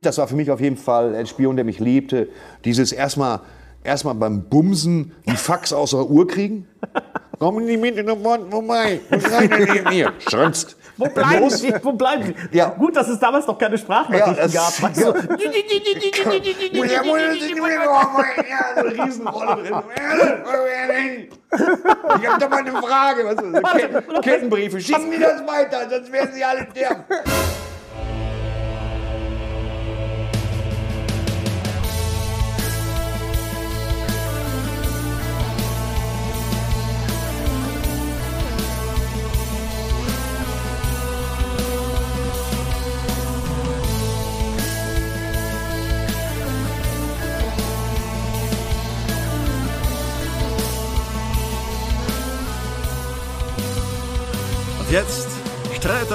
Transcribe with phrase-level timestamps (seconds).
[0.00, 2.28] Das war für mich auf jeden Fall ein Spion, der mich liebte.
[2.64, 3.40] Dieses erstmal
[3.82, 6.68] erstmal beim Bumsen die Fax aus der Uhr kriegen.
[7.40, 9.00] Kommen die mit in den Mund vorbei.
[9.10, 10.12] Was rein neben mir?
[10.96, 11.74] Wo bleiben Sie?
[11.82, 12.56] Wo bleiben Sie?
[12.56, 12.68] Ja.
[12.70, 14.80] Gut, dass es damals noch keine Sprachnachrichten Ja, gab.
[14.80, 15.14] Ja, so.
[22.20, 23.36] Ich hab doch mal eine Frage.
[24.22, 24.80] Kettenbriefe.
[24.80, 27.04] Schicken die das weiter, sonst werden sie alle sterben.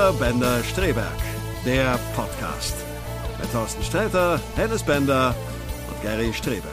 [0.03, 1.17] Streiter Bender Streberg,
[1.65, 2.75] der Podcast.
[3.39, 5.33] Mit Thorsten Sträter, Hennes Bender
[5.87, 6.63] und Gary Streberg.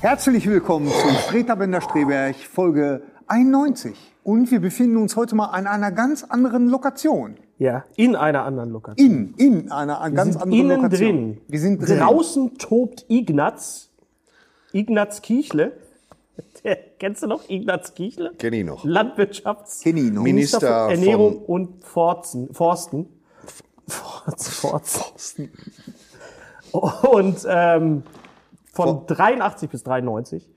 [0.00, 3.94] Herzlich willkommen zu Streter Bender-Streberg, Folge 91.
[4.22, 7.36] Und wir befinden uns heute mal an einer ganz anderen Lokation.
[7.58, 9.06] Ja, in einer anderen Lokation.
[9.06, 11.10] In, in einer ganz sind anderen innen Lokation.
[11.10, 11.40] drin.
[11.48, 11.98] Wir sind drin.
[11.98, 13.90] Draußen tobt Ignaz.
[14.72, 15.72] Ignaz Kiechle.
[16.64, 18.32] Der, kennst du noch Ignaz Kiechle?
[18.38, 18.84] Kenn ich noch.
[18.84, 20.22] Landwirtschafts Kenn ich noch.
[20.22, 23.06] Minister für Ernährung von- und Forzen, Forsten.
[23.88, 24.80] Forzen.
[24.82, 25.50] Forsten.
[26.72, 28.02] Und ähm,
[28.72, 30.48] von 83 bis 93,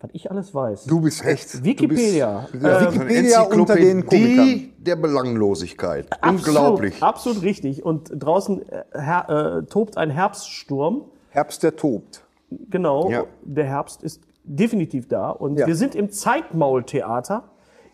[0.00, 0.84] was ich alles weiß.
[0.84, 1.62] Du bist echt.
[1.62, 2.48] Wikipedia.
[2.50, 4.72] Bist, ja, Wikipedia unter den Komikern.
[4.78, 6.08] Der Belanglosigkeit.
[6.26, 6.94] Unglaublich.
[6.94, 7.84] Absolut, absolut richtig.
[7.84, 11.04] Und draußen äh, her, äh, tobt ein Herbststurm.
[11.28, 12.22] Herbst, der tobt.
[12.50, 13.26] Genau, Ja.
[13.44, 15.30] der Herbst ist definitiv da.
[15.30, 15.66] Und Ja.
[15.66, 17.44] wir sind im Zeitmaultheater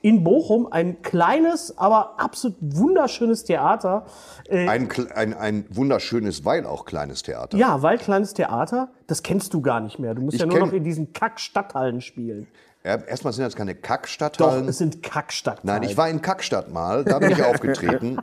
[0.02, 0.68] in Bochum.
[0.70, 4.06] Ein kleines, aber absolut wunderschönes Theater.
[4.48, 7.56] Äh, Ein, ein, ein wunderschönes, weil auch kleines Theater.
[7.58, 10.14] ja, weil kleines Theater, das kennst du gar nicht mehr.
[10.14, 12.46] Du musst Ich ja nur noch in diesen Kack-Stadthallen spielen.
[12.84, 14.68] Erstmal sind das keine Doch, Kackstadthallen.
[14.68, 15.80] es sind Kack-Stadthallen.
[15.80, 18.18] Nein, ich war in Kackstadt mal, da bin ich aufgetreten.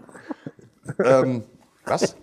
[1.04, 1.44] ähm,
[1.86, 2.16] was?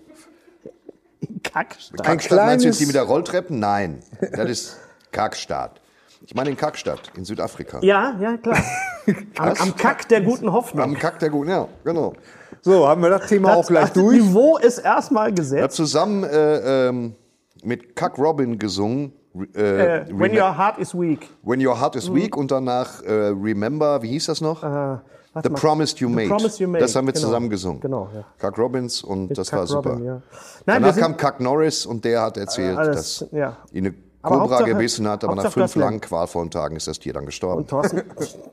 [1.42, 2.02] Kackstadt.
[2.02, 3.58] Kackstadt meinst du jetzt die mit der Rolltreppen?
[3.58, 4.00] Nein,
[4.32, 4.76] das ist
[5.12, 5.82] Kackstadt.
[6.30, 7.80] Ich meine in Kackstadt, in Südafrika.
[7.82, 8.56] Ja, ja, klar.
[9.36, 10.84] Am, am Kack der guten Hoffnung.
[10.84, 12.12] Am Kack der Guten, ja, genau.
[12.60, 14.20] So, haben wir das Thema auch gleich das durch.
[14.22, 15.74] Niveau ist erstmal Er hat gesetzt.
[15.74, 17.16] zusammen äh, ähm,
[17.64, 19.12] mit Kack Robin gesungen.
[19.56, 21.26] Äh, Äh, when your heart is weak.
[21.42, 24.62] When Your Heart is Weak und danach äh, Remember, wie hieß das noch?
[24.62, 25.02] warte
[25.42, 25.58] The mal.
[25.58, 26.28] Promise You The Made.
[26.28, 27.26] Promise You Made, Das haben wir genau.
[27.26, 27.80] zusammen gesungen.
[27.80, 28.24] Genau, ja.
[28.38, 29.90] Kack Robbins und das Kack war super.
[29.94, 30.22] Robin, ja.
[30.64, 33.56] Nein, Danach kam Kack Norris und der hat erzählt, alles, dass ja.
[33.72, 36.86] ihn eine Cobra Hauptsache- gebissen hat, aber nach Hauptsache fünf das langen qualvollen Tagen ist
[36.86, 37.58] das Tier dann gestorben.
[37.62, 38.02] Und Thorsten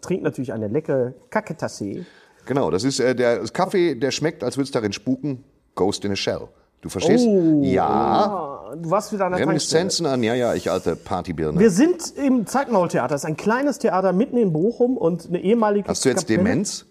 [0.01, 2.05] trinkt natürlich eine leckere Kacketasse.
[2.45, 5.43] Genau, das ist äh, der Kaffee, der schmeckt, als würde es darin spuken.
[5.75, 6.47] Ghost in a Shell.
[6.81, 7.25] Du verstehst?
[7.27, 7.61] Oh.
[7.63, 8.71] Ja.
[8.75, 9.41] Du warst wieder an der.
[9.41, 11.59] Reminiszenzen an, ja, ja, ich alte Partybirne.
[11.59, 13.09] Wir sind im Zeitmaultheater.
[13.09, 15.89] Das ist ein kleines Theater mitten in Bochum und eine ehemalige.
[15.89, 16.37] Hast du jetzt Kapelle.
[16.43, 16.85] Demenz?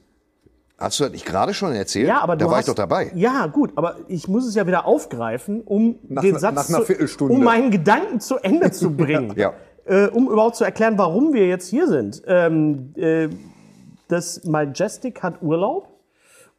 [0.78, 2.06] Hast du das nicht gerade schon erzählt?
[2.08, 3.10] Ja, aber da du war hast, ich doch dabei.
[3.14, 7.42] Ja, gut, aber ich muss es ja wieder aufgreifen, um Nach- den Satz zu, um
[7.42, 9.32] meinen Gedanken zu Ende zu bringen.
[9.36, 9.54] Ja.
[9.86, 12.22] äh, um überhaupt zu erklären, warum wir jetzt hier sind.
[12.26, 13.28] Ähm, äh,
[14.08, 15.88] das Majestic hat Urlaub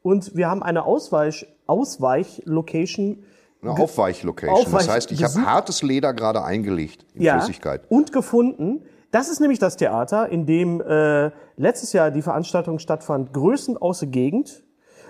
[0.02, 3.24] und wir haben eine Ausweich, Ausweich-Location
[3.62, 4.58] Eine Aufweichlocation.
[4.58, 7.82] Aufweich- das heißt, ich habe hartes Leder gerade eingelegt in ja, Flüssigkeit.
[7.90, 8.82] und gefunden
[9.12, 14.00] Das ist nämlich das Theater, in dem äh, letztes Jahr die Veranstaltung stattfand, Größen aus
[14.00, 14.64] der Gegend,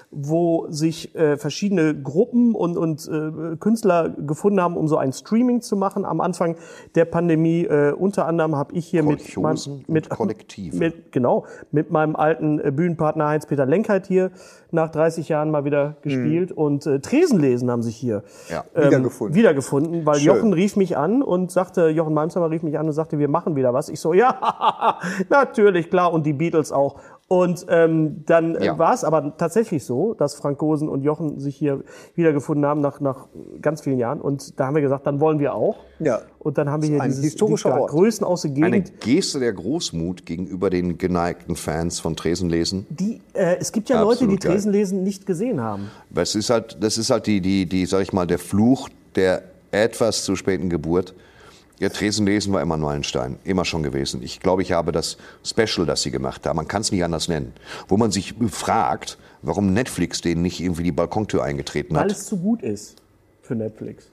[0.09, 5.61] wo sich äh, verschiedene Gruppen und, und äh, Künstler gefunden haben, um so ein Streaming
[5.61, 6.05] zu machen.
[6.05, 6.55] Am Anfang
[6.95, 10.77] der Pandemie, äh, unter anderem habe ich hier mit, und mit, Kollektive.
[10.77, 14.31] mit genau mit meinem alten äh, Bühnenpartner Heinz-Peter Lenkheit hier
[14.71, 18.63] nach 30 Jahren mal wieder gespielt und äh, Tresenlesen haben sich hier Ja.
[18.75, 19.35] Wiedergefunden.
[19.35, 20.35] wiedergefunden, weil Schön.
[20.35, 23.55] Jochen rief mich an und sagte, Jochen Malmsheimer rief mich an und sagte, wir machen
[23.55, 23.89] wieder was.
[23.89, 24.99] Ich so, ja,
[25.29, 26.95] natürlich, klar, und die Beatles auch.
[27.29, 28.77] Und ähm, dann äh, Ja.
[28.79, 31.83] war es aber tatsächlich so, dass Frank Gosen und Jochen sich hier
[32.15, 33.27] wiedergefunden haben nach, nach
[33.61, 34.21] ganz vielen Jahren.
[34.21, 35.75] Und da haben wir gesagt, dann wollen wir auch.
[35.99, 36.21] Ja.
[36.39, 37.91] Und dann haben wir hier ein dieses, historischer Ort.
[37.91, 39.01] Größen aus der Eine Gegend.
[39.01, 42.85] Geste der Großmut gegenüber den geneigten Fans von Tresenlesen.
[42.89, 44.55] Die, äh, es gibt ja Leute, Absolut die geil.
[44.55, 45.91] Tresenlesen nicht gesehen haben.
[46.09, 49.41] Das ist halt, das ist halt die, die, die, sag ich mal, der Fluch der
[49.71, 51.13] etwas zu späten Geburt.
[51.79, 54.23] Ja, Tresenlesen war immer Meilenstein, immer schon gewesen.
[54.23, 57.27] Ich glaube, ich habe das Special, das sie gemacht haben, man kann es nicht anders
[57.27, 57.53] nennen,
[57.87, 62.11] wo man sich fragt, warum Netflix denen nicht irgendwie die Balkontür eingetreten Weil hat.
[62.11, 62.95] es zu gut ist
[63.43, 64.09] für Netflix.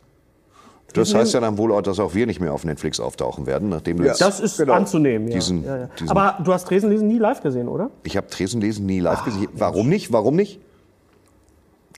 [0.92, 3.68] Das heißt ja dann wohl auch, dass auch wir nicht mehr auf Netflix auftauchen werden,
[3.70, 4.10] nachdem du Ja.
[4.10, 4.74] jetzt, Das ist Genau.
[4.74, 5.34] anzunehmen, ja.
[5.34, 5.86] Diesen- ja, ja.
[5.98, 7.90] diesen- Aber du hast Tresenlesen nie live gesehen, oder?
[8.04, 9.48] ich habe Tresenlesen nie live gesehen.
[9.54, 10.12] Warum nicht?
[10.12, 10.60] Warum nicht?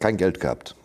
[0.01, 0.77] Kein Geld gehabt.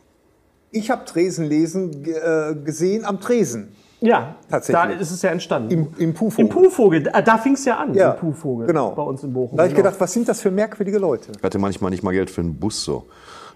[0.72, 3.76] Ich habe Tresenlesen äh, gesehen am Tresen.
[4.04, 4.96] Ja, Tatsächlich.
[4.98, 5.70] da ist es ja entstanden.
[5.72, 6.46] Im, im Puhvogel.
[6.46, 8.66] Im Puhvogel, da, da fing es ja an, Ja, im Puhvogel.
[8.68, 8.92] genau.
[8.92, 9.56] Bei uns in Bochum.
[9.58, 9.86] Da habe ich genau.
[9.90, 12.56] gedacht, was sind das für merkwürdige Leute, Ich hatte manchmal nicht mal Geld für einen
[12.56, 13.06] Bus so.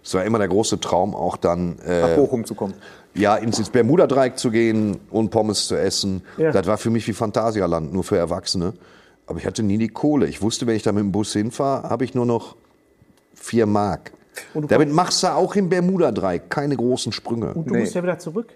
[0.03, 2.75] Es war immer der große Traum, auch dann nach äh, Bochum zu kommen.
[3.15, 6.21] ja, ins, ins Bermuda-Dreieck zu gehen und Pommes zu essen.
[6.38, 6.51] Ja.
[6.51, 8.74] Das war für mich wie Phantasialand, nur für Erwachsene.
[9.25, 10.27] Aber ich hatte nie die Kohle.
[10.27, 12.56] Ich wusste, wenn ich da mit dem Bus hinfahre, habe ich nur noch
[13.33, 14.12] vier Mark.
[14.53, 17.56] Damit machst du auch im Bermuda-Dreieck keine großen Sprünge.
[17.56, 17.80] Und du Nee.
[17.80, 18.50] musst ja wieder zurück.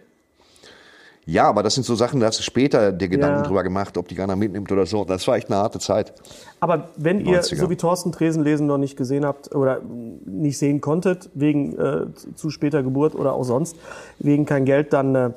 [1.32, 3.44] Ja, aber das sind so Sachen, da hast du später dir Gedanken Ja.
[3.44, 5.06] drüber gemacht, ob die keiner mitnimmt oder so.
[5.06, 6.14] Das war echt eine harte Zeit.
[6.60, 7.56] Aber wenn ihr, 90er.
[7.58, 9.82] so wie Thorsten Tresenlesen noch nicht gesehen habt oder
[10.26, 13.76] nicht sehen konntet, wegen äh, zu später Geburt oder auch sonst,
[14.18, 15.30] wegen kein Geld, dann äh,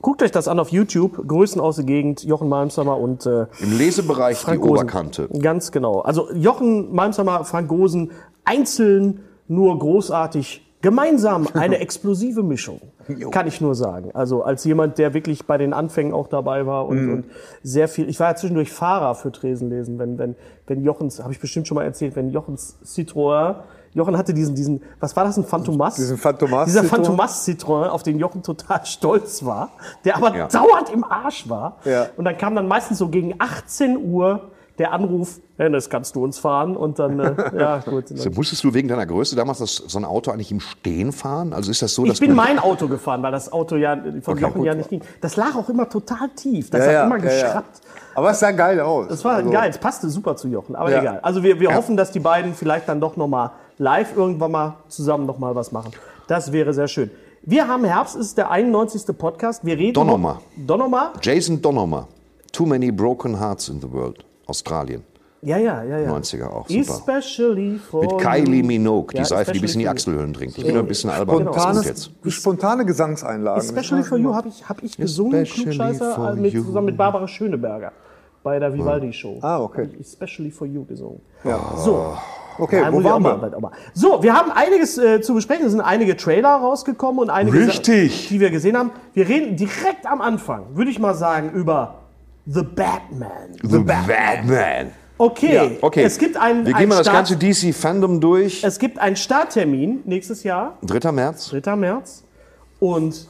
[0.00, 1.26] guckt euch das an auf YouTube.
[1.26, 4.84] Größen aus der Gegend, Jochen Malmsheimer und äh, Im Lesebereich Frank die Gosen.
[4.84, 5.28] Oberkante.
[5.40, 6.00] Ganz genau.
[6.02, 8.12] Also Jochen Malmsheimer, Frank Gosen,
[8.44, 12.80] einzeln nur großartig, gemeinsam eine explosive Mischung,
[13.30, 14.10] kann ich nur sagen.
[14.14, 17.24] Also als jemand, der wirklich bei den Anfängen auch dabei war und, und
[17.62, 18.08] sehr viel.
[18.08, 20.36] Ich war ja zwischendurch Fahrer für Tresenlesen, wenn wenn
[20.66, 23.56] wenn Jochens, habe ich bestimmt schon mal erzählt, wenn Jochens Citroën
[23.94, 25.94] Jochen hatte diesen, diesen, was war das, ein Phantomas?
[25.94, 26.82] Diesen Phantomas Dieser.
[26.82, 29.70] Phantomas Citroën, auf den Jochen total stolz war,
[30.04, 30.48] der aber Ja.
[30.48, 31.76] dauernd im Arsch war.
[31.84, 32.08] Ja.
[32.16, 36.38] Und dann kam dann meistens so gegen 18 Uhr der Anruf, Hennes, kannst du uns
[36.38, 36.76] fahren?
[36.76, 38.10] Und dann, äh, ja gut.
[38.10, 41.52] Also musstest du wegen deiner Größe damals das, so ein Auto eigentlich im Stehen fahren?
[41.52, 43.96] Also ist das so, Ich dass bin man- mein Auto gefahren, weil das Auto ja
[44.22, 44.66] von Okay, Jochen gut.
[44.66, 45.00] ja nicht ging.
[45.20, 46.70] Das lag auch immer total tief.
[46.70, 47.80] Das hat immer geschrappt.
[48.16, 49.08] Aber es sah geil aus.
[49.08, 51.00] Das war Also, geil, es passte super zu Jochen, aber Ja.
[51.00, 51.18] egal.
[51.22, 55.26] Also wir, wir hoffen, dass die beiden vielleicht dann doch nochmal live irgendwann mal zusammen
[55.26, 55.90] nochmal was machen.
[56.28, 57.10] Das wäre sehr schön.
[57.42, 59.16] Wir haben Herbst, es ist der 91.
[59.18, 59.64] Podcast.
[59.64, 60.40] Wir reden Donnermar.
[60.56, 61.12] Donnermar?
[61.20, 62.08] Jason Donomer,
[62.52, 65.02] Too Many Broken Hearts in the World, Australien.
[65.42, 66.10] Ja, ja, ja, ja.
[66.10, 66.80] 90er auch, super.
[66.80, 68.62] Especially for Mit Kylie.
[68.62, 70.56] Minogue, die Ja, Seife, die bis in die Achselhöhlen trinkt.
[70.56, 71.42] Ich bin ein bisschen albern.
[71.42, 72.32] Spontanes, Was ist jetzt?
[72.32, 73.60] spontane Gesangseinlagen.
[73.60, 77.92] Especially for You habe ich, hab ich gesungen, Klugscheißer, äh, mit, zusammen mit Barbara Schöneberger
[78.42, 79.38] bei der Vivaldi-Show.
[79.42, 79.82] Ah, okay.
[79.82, 81.20] Hab ich Especially for You gesungen.
[81.76, 82.16] So.
[82.56, 83.70] Okay, Ja, wo waren mal, wir?
[83.94, 85.66] So, wir haben einiges äh, zu besprechen.
[85.66, 88.28] Es sind einige Trailer rausgekommen und einige, Richtig.
[88.28, 88.92] Die wir gesehen haben.
[89.12, 92.03] Wir reden direkt am Anfang, würde ich mal sagen, über
[92.46, 93.56] The Batman.
[93.62, 94.92] The Batman.
[95.16, 98.64] Okay, Okay, es gibt einen, wir gehen mal das Start, ganze DC-Fandom durch.
[98.64, 101.12] Es gibt einen Starttermin nächstes Jahr, 3.
[101.12, 101.50] März.
[101.50, 101.76] 3.
[101.76, 102.24] März.
[102.80, 103.28] Und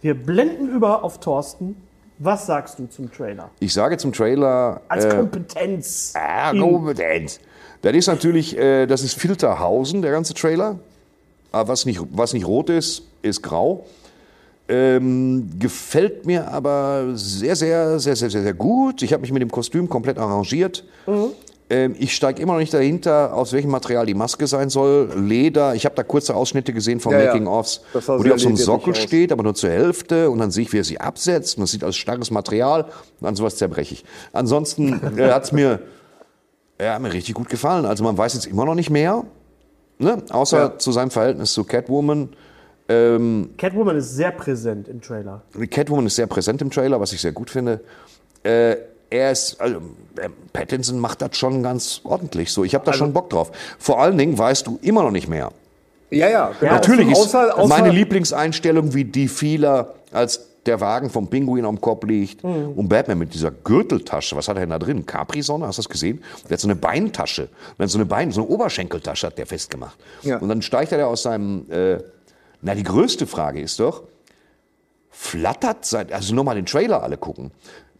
[0.00, 1.76] wir blenden über auf Thorsten.
[2.20, 3.50] Was sagst du zum Trailer?
[3.60, 4.80] Ich sage zum Trailer.
[4.88, 6.12] Als äh, Kompetenz.
[6.16, 7.40] Ah, in- Kompetenz.
[7.82, 10.78] Das ist natürlich, äh, das ist Filterhausen, der ganze Trailer.
[11.52, 13.86] Aber was nicht, was nicht rot ist, ist grau.
[14.68, 19.02] Ähm, gefällt mir aber sehr, sehr, sehr, sehr, sehr, sehr gut.
[19.02, 20.84] Ich habe mich mit dem Kostüm komplett arrangiert.
[21.06, 21.28] Mhm.
[21.70, 25.10] Ähm, ich steige immer noch nicht dahinter, aus welchem Material die Maske sein soll.
[25.16, 25.74] Leder.
[25.74, 27.26] Ich habe da kurze Ausschnitte gesehen von Ja, ja.
[27.32, 30.30] Making-ofs, sah wo die auf so einem Sockel steht, aber nur zur Hälfte.
[30.30, 31.56] Und dann sehe ich, wie er sie absetzt.
[31.56, 32.86] Und das sieht aus starres Material.
[33.20, 34.04] Und an sowas zerbreche ich.
[34.32, 35.80] Ansonsten äh, hat's mir
[36.78, 37.84] er hat mir richtig gut gefallen.
[37.84, 39.24] Also man weiß jetzt immer noch nicht mehr,
[39.98, 40.22] ne?
[40.30, 40.78] außer Ja.
[40.78, 42.30] zu seinem Verhältnis zu Catwoman.
[42.88, 45.42] Catwoman ist sehr präsent im Trailer.
[45.70, 47.80] Catwoman ist sehr präsent im Trailer, was ich sehr gut finde.
[48.42, 48.76] Äh,
[49.10, 49.76] er ist, also,
[50.16, 52.52] äh, Pattinson macht das schon ganz ordentlich.
[52.52, 53.52] So, ich habe da Also schon Bock drauf.
[53.78, 55.50] Vor allen Dingen weißt du immer noch nicht mehr.
[56.10, 56.52] Ja, ja.
[56.58, 56.72] Genau.
[56.72, 61.80] Natürlich ist außer, außer, meine Lieblingseinstellung wie die vieler als der Wagen vom Pinguin am
[61.80, 65.06] Kopf liegt und Batman mit dieser Gürteltasche, was hat er denn da drin?
[65.06, 66.22] Capri-Sonne, hast du das gesehen?
[66.44, 69.98] Der hat so eine Beintasche, dann so eine Bein, so eine Oberschenkeltasche hat der festgemacht.
[70.22, 70.38] Ja.
[70.38, 71.98] Und dann steigt er da aus seinem, äh,
[72.62, 74.02] na die größte Frage ist doch,
[75.10, 77.50] flattert sein, also nochmal den Trailer alle gucken,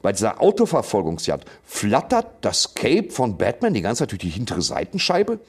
[0.02, 5.40] bei dieser Autoverfolgungsjagd, flattert das Cape von Batman die ganze Zeit durch die hintere Seitenscheibe?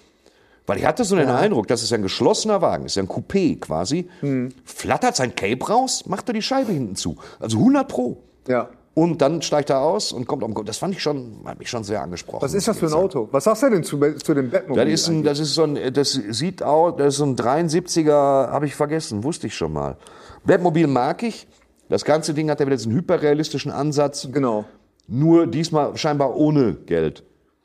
[0.66, 3.10] Weil ich hatte so den Eindruck, das ist ja ein geschlossener Wagen, ist ja ein
[3.10, 4.08] Coupé quasi.
[4.20, 4.50] Hm.
[4.66, 7.18] Flattert sein Cape raus, macht er die Scheibe hinten zu.
[7.39, 8.18] Also 100 pro.
[8.48, 8.70] Ja.
[8.96, 10.53] Und dann steigt er aus und kommt um.
[10.65, 12.41] Das fand ich schon, hat mich schon sehr angesprochen.
[12.41, 12.93] Was ist das für ein.
[12.93, 13.29] Auto?
[13.31, 14.84] Was sagst du denn zu, zu dem Batmobil?
[14.84, 18.50] Das ist, ein, das ist so ein, das sieht aus, das ist so ein 73er,
[18.50, 19.98] habe ich vergessen, wusste ich schon mal.
[20.43, 21.48] Batmobil mag ich.
[21.88, 24.27] Das ganze Ding hat ja wieder diesen hyperrealistischen Ansatz.
[24.31, 24.65] Genau.
[25.08, 27.24] Nur diesmal scheinbar ohne Geld.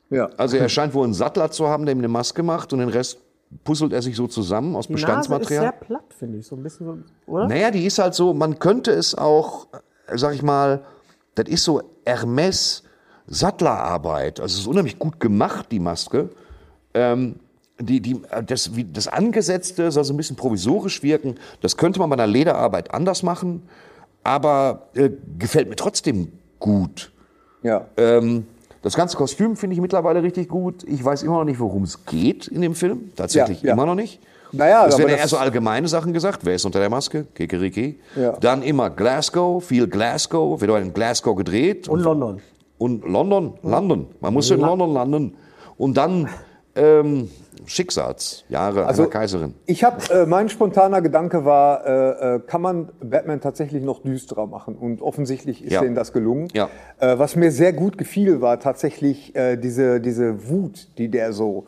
[0.09, 0.29] Ja.
[0.37, 2.89] Also er scheint wohl einen Sattler zu haben, der ihm eine Maske macht und den
[2.89, 3.19] Rest
[3.63, 5.73] puzzelt er sich so zusammen aus Die Nase ist sehr Bestandsmaterial.
[5.79, 6.47] platt, finde ich.
[6.47, 7.47] So ein bisschen so, oder?
[7.47, 9.67] Naja, die ist halt so, man könnte es auch,
[10.07, 10.83] äh, sag ich mal,
[11.35, 12.83] das ist so Hermes
[13.27, 14.39] Sattlerarbeit.
[14.39, 16.29] Also es ist unheimlich gut gemacht, die Maske.
[16.93, 17.35] Ähm,
[17.79, 21.35] die, die, das, wie, das Angesetzte soll so ein bisschen provisorisch wirken.
[21.61, 23.63] Das könnte man bei einer Lederarbeit anders machen,
[24.23, 27.11] aber äh, gefällt mir trotzdem gut.
[27.63, 27.87] ja.
[27.97, 28.47] Ähm,
[28.81, 30.83] das ganze Kostüm finde ich mittlerweile richtig gut.
[30.83, 33.09] Ich weiß immer noch nicht, worum es geht in dem Film.
[33.15, 33.73] Tatsächlich Ja, ja.
[33.73, 34.19] immer noch nicht.
[34.55, 36.39] Naja, es werden ja eher so allgemeine Sachen gesagt.
[36.43, 37.25] Wer ist unter der Maske?
[37.33, 37.99] Kikeriki.
[38.15, 38.33] Ja.
[38.39, 40.59] Dann immer Glasgow, viel Glasgow.
[40.61, 41.87] Wird auch in Glasgow gedreht.
[41.87, 42.41] Und London.
[42.77, 44.07] Und London, London.
[44.19, 45.35] Man muss in London landen.
[45.77, 46.29] Und dann
[46.75, 47.29] ähm,
[47.65, 49.53] Schicksalsjahre Also- einer Kaiserin.
[49.65, 54.47] Ich habe, äh, mein spontaner Gedanke war, äh, äh, kann man Batman tatsächlich noch düsterer
[54.47, 54.75] machen?
[54.75, 55.81] Und offensichtlich ist Ja.
[55.81, 56.49] denen das gelungen.
[56.53, 56.69] Ja.
[56.99, 61.65] Äh, was mir sehr gut gefiel, war tatsächlich äh, diese, diese Wut, die der so,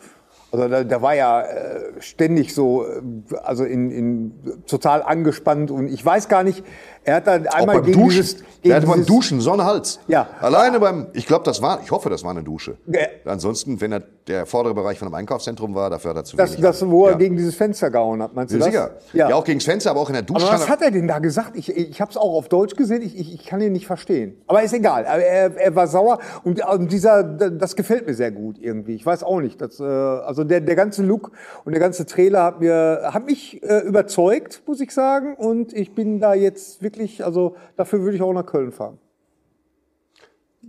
[0.51, 3.01] also da, der war ja äh, ständig so, äh,
[3.43, 6.63] also in, in total angespannt und ich weiß gar nicht,
[7.07, 8.09] er hat dann einmal gegen Duschen.
[8.21, 9.99] dieses, gegen hatte beim Duschen so einen Hals.
[10.07, 10.27] Ja.
[10.41, 12.77] Alleine beim, ich glaube, das war, ich hoffe, das war eine Dusche.
[12.85, 12.99] Ja.
[13.25, 16.51] Ansonsten, wenn er der vordere Bereich von einem Einkaufszentrum war, dafür hat er zu Das,
[16.51, 16.61] wenig.
[16.63, 17.17] das, wo er Ja.
[17.17, 18.73] gegen dieses Fenster gehauen hat, meinst du Ja, das?
[18.73, 18.91] sicher.
[19.13, 19.33] Ja.
[19.35, 20.45] auch gegen das Fenster, aber auch in der Dusche.
[20.45, 21.51] Aber was hat er denn da gesagt?
[21.55, 24.35] Ich, ich habe es auch auf Deutsch gesehen, ich, ich, ich kann ihn nicht verstehen.
[24.47, 28.57] Aber ist egal, er, er war sauer und, und dieser, das gefällt mir sehr gut
[28.59, 28.95] irgendwie.
[28.95, 29.61] Ich weiß auch nicht.
[29.61, 31.31] Das, äh, also der, der ganze Look
[31.63, 35.35] und der ganze Trailer hat, mir, hat mich äh, überzeugt, muss ich sagen.
[35.35, 38.97] Und ich bin da jetzt wirklich, also dafür würde ich auch nach Köln fahren.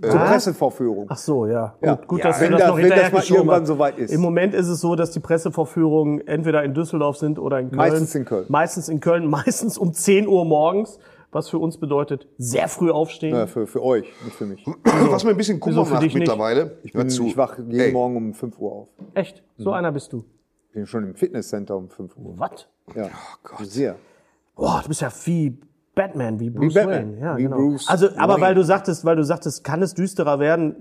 [0.01, 0.31] Zur Was?
[0.31, 1.07] Pressevorführung.
[1.09, 1.75] Ach so, ja.
[1.81, 1.95] Gut, Ja.
[1.97, 2.27] gut Ja.
[2.29, 4.13] dass wir Wenn das das- noch wenn hinterher das mal irgendwann soweit ist.
[4.13, 7.79] Im Moment ist es so, dass die Pressevorführungen entweder in Düsseldorf sind oder in Köln.
[7.79, 8.45] Meistens in Köln.
[8.49, 11.01] Meistens in Köln, meistens um 10 Uhr morgens,
[11.33, 13.35] was für uns bedeutet, sehr früh aufstehen.
[13.35, 14.65] Ja, für, für euch, nicht für mich.
[15.11, 16.79] Was mir ein bisschen Kummer Wieso für macht mittlerweile.
[16.85, 17.93] Ich, bin, ich wach jeden Ey.
[17.93, 18.89] Morgen um 5 Uhr auf.
[19.15, 19.43] Echt?
[19.59, 19.77] So Mhm.
[19.77, 20.25] einer bist du.
[20.73, 22.35] Bin schon im Fitnesscenter um 5 Uhr.
[22.39, 22.67] Was?
[22.95, 23.09] Ja.
[23.59, 23.97] Oh Sehr.
[24.55, 25.59] Boah, du bist ja wie
[25.99, 27.21] Batman, wie Bruce Batman, Wayne.
[27.21, 27.57] Ja, wie genau.
[27.57, 28.43] Bruce also, aber Wayne.
[28.43, 30.77] weil du sagtest, weil du sagtest, kann es düsterer werden?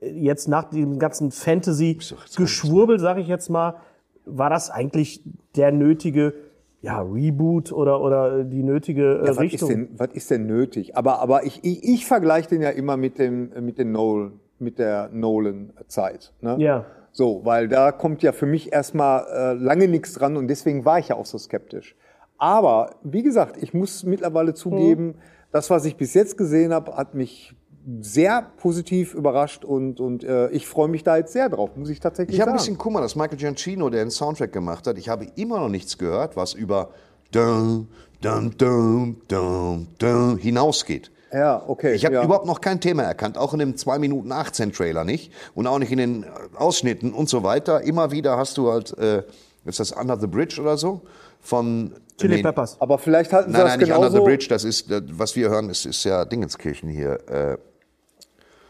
[0.00, 3.76] Jetzt nach dem ganzen Fantasy-Geschwurbel, sage ich jetzt mal,
[4.24, 5.22] war das eigentlich
[5.56, 6.32] der nötige
[6.80, 9.68] ja, Reboot oder, oder die nötige äh, Ja, was, ist Richtung?
[9.68, 10.96] denn, was ist denn nötig?
[10.96, 14.78] Aber, aber ich, ich, ich vergleiche den ja immer mit dem mit den Nolan, mit
[14.78, 16.32] der Nolan-Zeit.
[16.40, 16.56] Ne?
[16.58, 16.86] Ja.
[17.12, 20.98] So, weil da kommt ja für mich erstmal äh, lange nichts dran und deswegen war
[20.98, 21.94] ich ja auch so skeptisch.
[22.42, 25.14] Aber wie gesagt, ich muss mittlerweile zugeben,
[25.52, 27.54] das, was ich bis jetzt gesehen habe, hat mich
[28.00, 32.00] sehr positiv überrascht und, und äh, ich freue mich da jetzt sehr drauf, muss ich
[32.00, 32.58] tatsächlich Ich habe sagen.
[32.58, 35.68] ein bisschen Kummer, dass Michael Giacchino, der den Soundtrack gemacht hat, ich habe immer noch
[35.68, 36.88] nichts gehört, was über
[37.30, 37.86] dun,
[38.20, 41.12] dun, dun, dun, dun hinausgeht.
[41.32, 41.94] ja, okay.
[41.94, 42.24] Ich habe ja.
[42.24, 45.78] überhaupt noch kein Thema erkannt, auch in dem 2 Minuten 18 Trailer nicht und auch
[45.78, 47.82] nicht in den Ausschnitten und so weiter.
[47.82, 49.22] Immer wieder hast du halt, äh,
[49.64, 51.02] ist das Under the Bridge oder so?
[51.42, 52.76] Von Chili nee, Peppers.
[52.80, 54.24] Aber vielleicht halten sie Nein, das nein, nicht Under the genauso.
[54.24, 57.18] Bridge, das ist, äh, was wir hören, ist, ist ja Dingenskirchen hier.
[57.28, 57.56] Äh,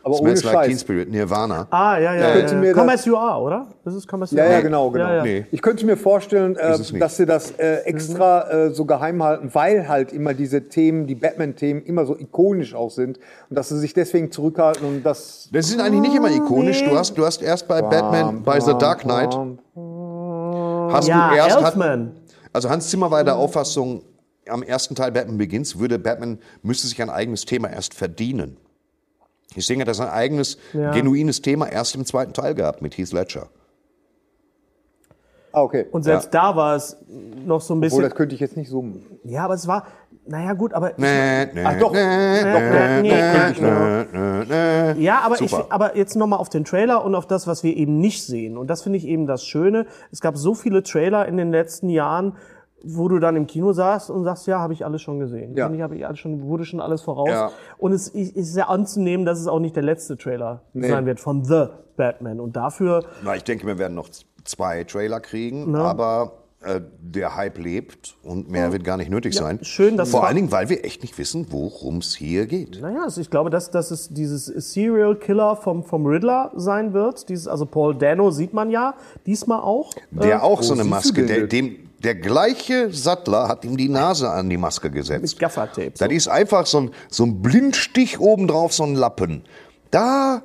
[0.04, 0.78] aber ohne Smells Like Teen.
[0.78, 1.68] Spirit, Nirvana.
[1.70, 2.32] Ah, ja, ja.
[2.32, 2.60] könnte ja.
[2.60, 3.66] mir Come das- as you are, oder?
[3.84, 4.52] Das ist Come as you Ja, are.
[4.54, 5.04] ja, genau, genau.
[5.04, 5.22] Ja, ja.
[5.22, 5.46] Nee.
[5.52, 9.86] Ich könnte mir vorstellen, äh, dass sie das äh, extra äh, so geheim halten, weil
[9.86, 13.94] halt immer diese Themen, die Batman-Themen, immer so ikonisch auch sind und dass sie sich
[13.94, 15.48] deswegen zurückhalten und das.
[15.52, 16.82] Das sind eigentlich nicht immer ikonisch.
[16.82, 19.36] Du hast, du hast erst bei Batman, bei The Dark Knight,
[20.92, 22.12] hast Ja, du erst, hat, Elfman.
[22.52, 24.02] Also Hans Zimmer war der Auffassung,
[24.48, 28.56] am ersten Teil Batman Begins würde Batman, müsste sich ein eigenes Thema erst verdienen.
[29.56, 30.90] Deswegen hat er sein eigenes, Ja.
[30.92, 33.48] genuines Thema erst im zweiten Teil gehabt mit Heath Ledger.
[35.52, 35.86] Ah, okay.
[35.92, 36.96] Und selbst da war es
[37.44, 38.02] noch so ein Obwohl, bisschen.
[38.02, 39.04] das könnte ich jetzt nicht summen.
[39.24, 39.86] ja, aber es war.
[40.24, 40.92] Naja, gut, aber.
[40.98, 41.92] Nee, nee, Ach doch.
[41.92, 45.02] nee, nee, nee, nee, nee.
[45.02, 47.98] Ja, aber, ich, aber jetzt nochmal auf den Trailer und auf das, was wir eben
[47.98, 48.56] nicht sehen.
[48.56, 49.86] Und das finde ich eben das Schöne.
[50.12, 52.36] Es gab so viele Trailer in den letzten Jahren,
[52.84, 55.56] wo du dann im Kino saßt und sagst, ja, habe ich alles schon gesehen.
[55.56, 55.66] Ja.
[55.66, 57.28] Finde ich, habe ich alles schon, wurde schon alles voraus.
[57.28, 57.50] Ja.
[57.78, 61.44] Und es ist ja anzunehmen, dass es auch nicht der letzte Trailer sein wird von
[61.44, 62.38] The Batman.
[62.40, 64.08] Und dafür, Na, ich denke, wir werden noch
[64.44, 65.84] zwei Trailer kriegen, Na.
[65.84, 66.32] aber
[67.00, 69.58] der Hype lebt und mehr wird gar nicht nötig sein.
[69.62, 72.80] schön, dass Vor allen Dingen, weil wir echt nicht wissen, worum es hier geht.
[72.80, 77.28] naja, also ich glaube, dass, dass es dieses Serial Killer vom, vom Riddler sein wird.
[77.28, 78.94] Dieses, also Paul Dano sieht man ja
[79.26, 79.92] diesmal auch.
[80.10, 84.48] Der auch so eine Maske, der, dem, der gleiche Sattler hat ihm die Nase an
[84.50, 85.22] die Maske gesetzt.
[85.22, 85.92] Mit Gaffertape.
[85.98, 89.42] Das ist einfach so ein, so ein Blindstich obendrauf, so ein Lappen.
[89.90, 90.42] Da,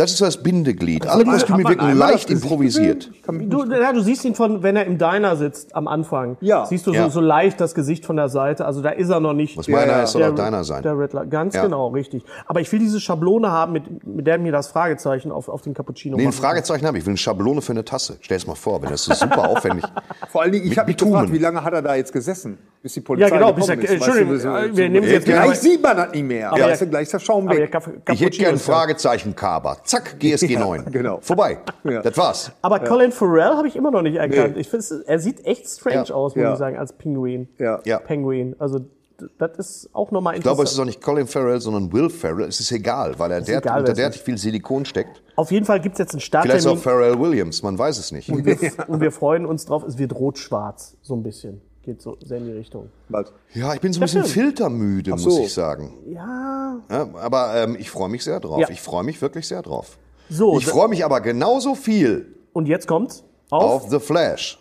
[0.00, 1.06] das ist das Bindeglied.
[1.06, 3.10] Alle man- Kostüme hat man wirken einmal leicht improvisiert.
[3.28, 6.36] Du, ja, du siehst ihn von, wenn er im Diner sitzt am Anfang.
[6.40, 6.64] Ja.
[6.66, 7.04] Siehst du Ja.
[7.04, 8.64] so, so leicht das Gesicht von der Seite.
[8.64, 9.56] Also da ist er noch nicht.
[9.56, 10.02] Was meiner ja.
[10.02, 10.82] ist, soll der, auch deiner sein.
[10.82, 11.26] Der Riddler.
[11.26, 11.62] Ganz Ja.
[11.62, 12.24] genau, richtig.
[12.46, 15.74] Aber ich will diese Schablone haben, mit, mit der mir das Fragezeichen auf, auf den
[15.74, 16.32] Cappuccino Nee, ein.
[16.32, 17.02] Fragezeichen habe ich.
[17.02, 18.16] Ich will eine Schablone für eine Tasse.
[18.20, 19.84] Stell es mal vor, wenn das so super aufwendig.
[20.30, 21.12] Vor allen Dingen, ich Mit habe mich Bitumen.
[21.14, 23.78] gefragt, wie lange hat er da jetzt gesessen, bis die Polizei Ja, genau, bis er-
[23.78, 23.90] ist.
[23.90, 26.52] Entschuldigung, Weißt du, äh, wir nehmen jetzt gleich- sieht man das nicht mehr.
[26.56, 26.66] ja.
[26.68, 27.70] Weißt du, gleich ist der Schaum Aber weg.
[27.70, 29.78] Ich hätte gern Cappuccino ist ja- Fragezeichen Kaber.
[29.90, 30.84] Zack, GSG 9.
[30.92, 31.18] genau.
[31.20, 31.58] Vorbei.
[31.82, 32.00] Ja.
[32.00, 32.52] Das war's.
[32.62, 34.54] Aber Colin Farrell habe ich immer noch nicht erkannt.
[34.54, 34.60] Nee.
[34.60, 36.14] Ich finde, er sieht echt strange Ja.
[36.14, 36.52] aus, muss Ja.
[36.52, 37.48] ich sagen, als Pinguin.
[37.58, 37.80] Ja.
[37.84, 37.98] Ja.
[37.98, 38.54] Penguin.
[38.60, 38.78] Also
[39.38, 40.66] das ist auch nochmal Ich glaube, interessant.
[40.68, 42.46] es ist auch nicht Colin Farrell, sondern Will Farrell.
[42.48, 45.22] Es ist egal, weil er der, egal, unter derartig viel Silikon steckt.
[45.34, 47.16] Auf jeden Fall gibt es jetzt einen Vielleicht ist auch Starttermin.
[47.16, 48.30] Pharrell Williams, man weiß es nicht.
[48.30, 48.56] Und wir,
[48.88, 49.82] und wir freuen uns drauf.
[49.82, 51.60] Es wird rot-schwarz, so ein bisschen.
[51.82, 52.90] Geht so sehr in die Richtung.
[53.08, 53.32] Was?
[53.54, 55.40] Ja, ich bin so ein bisschen filtermüde, muss so.
[55.40, 55.94] ich sagen.
[56.06, 56.78] Ja.
[56.90, 58.60] Ja, aber ähm, ich freue mich sehr drauf.
[58.60, 58.68] Ja.
[58.68, 59.96] Ich freue mich wirklich sehr drauf.
[60.28, 63.84] So, Ich freue mich aber genauso viel und jetzt kommt's auf.
[63.84, 64.58] auf The Flash.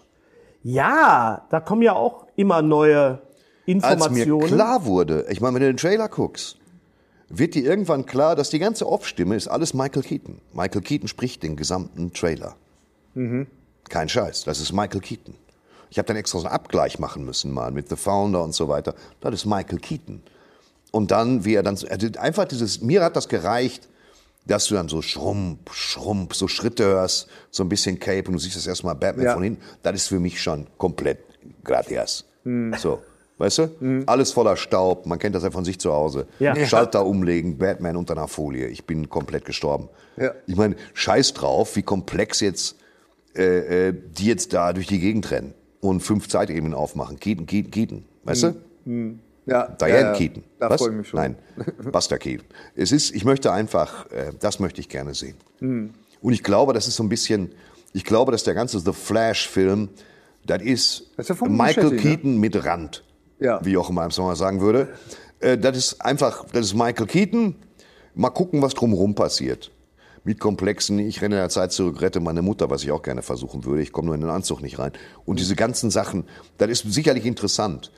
[0.64, 3.22] Ja, da kommen ja auch immer neue Als
[3.68, 4.48] mir Informationen.
[4.48, 6.58] klar wurde, ich meine, wenn du den Trailer guckst,
[7.30, 10.40] wird dir irgendwann klar, dass die ganze Off-Stimme ist alles Michael Keaton.
[10.54, 12.56] Michael Keaton spricht den gesamten Trailer.
[13.90, 15.36] Kein Scheiß, das ist Michael Keaton.
[15.89, 18.67] Ich habe dann extra so einen Abgleich machen müssen mal mit The Founder und so
[18.67, 18.93] weiter.
[19.22, 20.22] Das ist Michael Keaton.
[20.91, 23.88] Und dann, wie er dann, also einfach dieses, mir hat das gereicht,
[24.46, 28.39] dass du dann so Schrumpf, Schrumpf, so Schritte hörst, so ein bisschen Cape und du
[28.39, 29.34] siehst das erstmal Batman Ja.
[29.34, 29.62] von hinten.
[29.84, 31.20] Das ist für mich schon komplett
[31.64, 32.25] gratis.
[32.77, 33.01] So.
[33.37, 34.03] Weißt du?
[34.07, 35.05] Alles voller Staub.
[35.05, 36.27] Man kennt das ja von sich zu Hause.
[36.40, 36.55] Ja.
[36.66, 38.68] Schalter umlegen, Batman unter einer Folie.
[38.68, 39.87] Ich bin komplett gestorben.
[40.18, 40.33] Ja.
[40.48, 42.75] Ich meine, scheiß drauf, wie komplex jetzt
[43.35, 47.20] äh, äh, die jetzt da durch die Gegend rennen und fünf Zeitebenen aufmachen.
[47.20, 48.05] Keaton, Keaton, Keaton.
[48.24, 48.55] Weißt du?
[49.46, 50.13] Ja, Diane ja.
[50.13, 50.44] Keaton.
[50.59, 51.20] Da freue ich mich schon.
[51.20, 51.35] Nein,
[51.92, 52.46] Buster Keaton.
[52.75, 55.35] Es ist, ich möchte einfach, äh, das möchte ich gerne sehen.
[55.59, 55.92] Hm.
[56.22, 57.51] Und ich glaube, das ist so ein bisschen,
[57.94, 59.89] ich glaube, dass der ganze The Flash-Film,
[60.46, 61.98] das ist, Das Michael Muschetti, ne?
[62.01, 63.03] Keaton mit Rand,
[63.39, 63.59] Ja.
[63.63, 64.89] wie auch immer im Sommer sagen würde.
[65.39, 67.55] Äh, das ist einfach, das ist Michael Keaton.
[68.15, 69.72] Mal gucken, was drumherum passiert.
[70.24, 73.22] Mit Komplexen, ich renne in der Zeit zurück, rette meine Mutter, was ich auch gerne
[73.22, 73.82] versuchen würde.
[73.82, 74.92] Ich komme nur in den Anzug nicht rein.
[75.25, 76.25] Und diese ganzen Sachen,
[76.58, 77.92] das ist sicherlich interessant.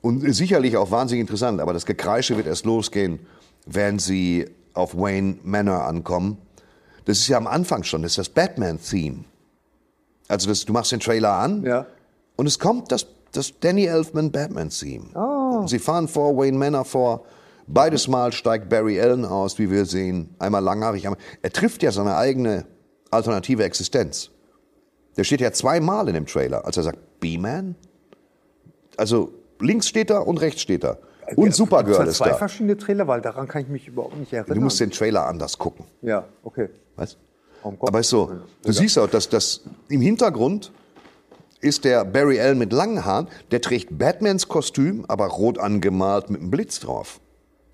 [0.00, 3.20] Und sicherlich auch wahnsinnig interessant, aber das Gekreische wird erst losgehen,
[3.66, 6.38] wenn sie auf Wayne Manor ankommen.
[7.04, 9.24] Das ist ja am Anfang schon, das ist das Batman-Theme.
[10.28, 11.86] Also das, du machst den Trailer an Ja.
[12.36, 15.66] und es kommt das, das Danny Elfman Batman-Theme.
[15.66, 17.24] Sie fahren vor Wayne Manor vor.
[17.68, 20.34] Beides Mal steigt Barry Allen aus, wie wir sehen.
[20.38, 21.04] Einmal langhaarig.
[21.06, 22.66] einmal- Er trifft ja seine eigene
[23.10, 24.30] alternative Existenz.
[25.16, 27.74] Der steht ja zweimal in dem Trailer, als er sagt, B-Man?
[28.96, 30.98] Also links steht er und rechts steht er.
[31.34, 34.32] Und Supergirl Gibt's ist da zwei verschiedene Trailer, weil daran kann ich mich überhaupt nicht
[34.32, 34.54] erinnern.
[34.56, 35.84] Du musst den Trailer anders gucken.
[36.02, 36.68] ja, okay.
[37.62, 38.30] Warum kommt- Aber ist so,
[38.62, 40.70] du siehst auch, dass das im Hintergrund
[41.60, 46.40] ist der Barry Allen mit langen Haaren, der trägt Batmans Kostüm, aber rot angemalt mit
[46.42, 47.18] einem Blitz drauf.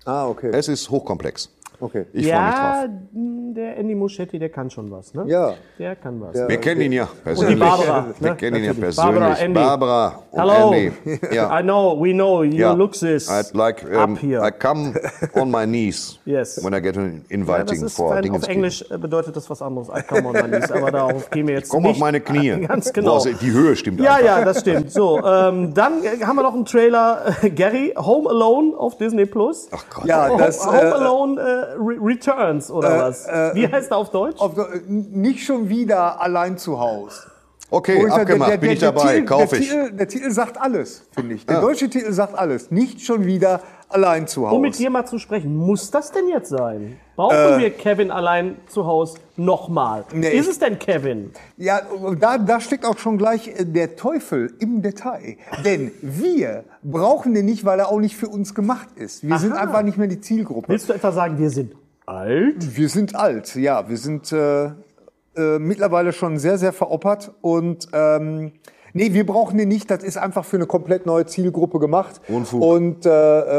[0.05, 0.51] Ah, okay.
[0.53, 1.49] Es ist hochkomplex.
[1.83, 2.05] Okay.
[2.13, 2.89] Ich freue mich ja, drauf.
[3.13, 5.25] mh, der Andy Muschetti, der kann schon was, ne?
[5.27, 5.53] Ja.
[5.77, 6.33] Der kann was.
[6.35, 7.59] Wir kennen ihn ja Und die persönlich.
[7.59, 8.05] Barbara.
[8.19, 8.35] Wir ne?
[8.37, 8.95] kennen ihn ja persönlich.
[8.95, 9.59] Barbara, Andy.
[9.59, 10.71] Barbara und Hello.
[10.73, 10.91] Andy.
[11.33, 11.59] Ja.
[11.59, 12.73] I know, we know, your Ja.
[12.73, 14.41] looks is I'd like, um, up here.
[14.47, 14.93] I come
[15.33, 16.63] on my knees Yes.
[16.63, 18.43] when I get an ja, das inviting ist, for Dingens.
[18.43, 19.89] auf Englisch äh, bedeutet das was anderes.
[19.89, 21.91] I come on my knees, aber darauf gehen wir jetzt Komm nicht.
[21.93, 22.61] auf meine Knie.
[22.67, 23.17] Ganz genau.
[23.19, 24.25] Boah, die Höhe stimmt Ja, einfach.
[24.25, 24.91] ja, das stimmt.
[24.91, 29.67] So, ähm, dann äh, haben wir noch einen Trailer, Gary, Home Alone auf Disney Plus.
[29.71, 30.05] Ach Gott.
[30.05, 33.27] Ja, Home, das, Home äh, Alone äh, Re Returns oder was?
[33.55, 34.39] Wie heißt er auf Deutsch?
[34.39, 37.31] Auf, äh, nicht schon wieder allein zu Hause.
[37.69, 39.69] Okay, Wo ich sag, abgemacht, bin ich dabei, kaufe der ich.
[39.69, 41.45] Titel, der Titel sagt alles, finde ich.
[41.47, 42.69] Der deutsche Titel sagt alles.
[42.69, 44.55] Nicht schon wieder allein zu Hause.
[44.55, 46.99] um mit dir mal zu sprechen, muss das denn jetzt sein?
[47.15, 47.59] Brauchen Äh.
[47.59, 50.03] wir Kevin allein zu Hause nochmal?
[50.13, 51.31] Nee, Ist es denn Kevin?
[51.57, 51.81] Ja,
[52.19, 55.37] da, da steckt auch schon gleich äh, der Teufel im Detail.
[55.63, 59.27] Denn wir brauchen den nicht, weil er auch nicht für uns gemacht ist.
[59.27, 59.61] Wir sind Aha.
[59.61, 60.69] einfach nicht mehr die Zielgruppe.
[60.69, 62.75] Willst du etwa sagen, wir sind alt?
[62.75, 63.87] Wir sind alt, ja.
[63.87, 67.31] Wir sind äh, äh, mittlerweile schon sehr, sehr veroppert.
[67.41, 68.53] Und ähm,
[68.93, 69.89] Nee, wir brauchen den nicht.
[69.89, 72.21] Das ist einfach für eine komplett neue Zielgruppe gemacht.
[72.27, 72.61] Unfug.
[72.61, 73.09] Und äh,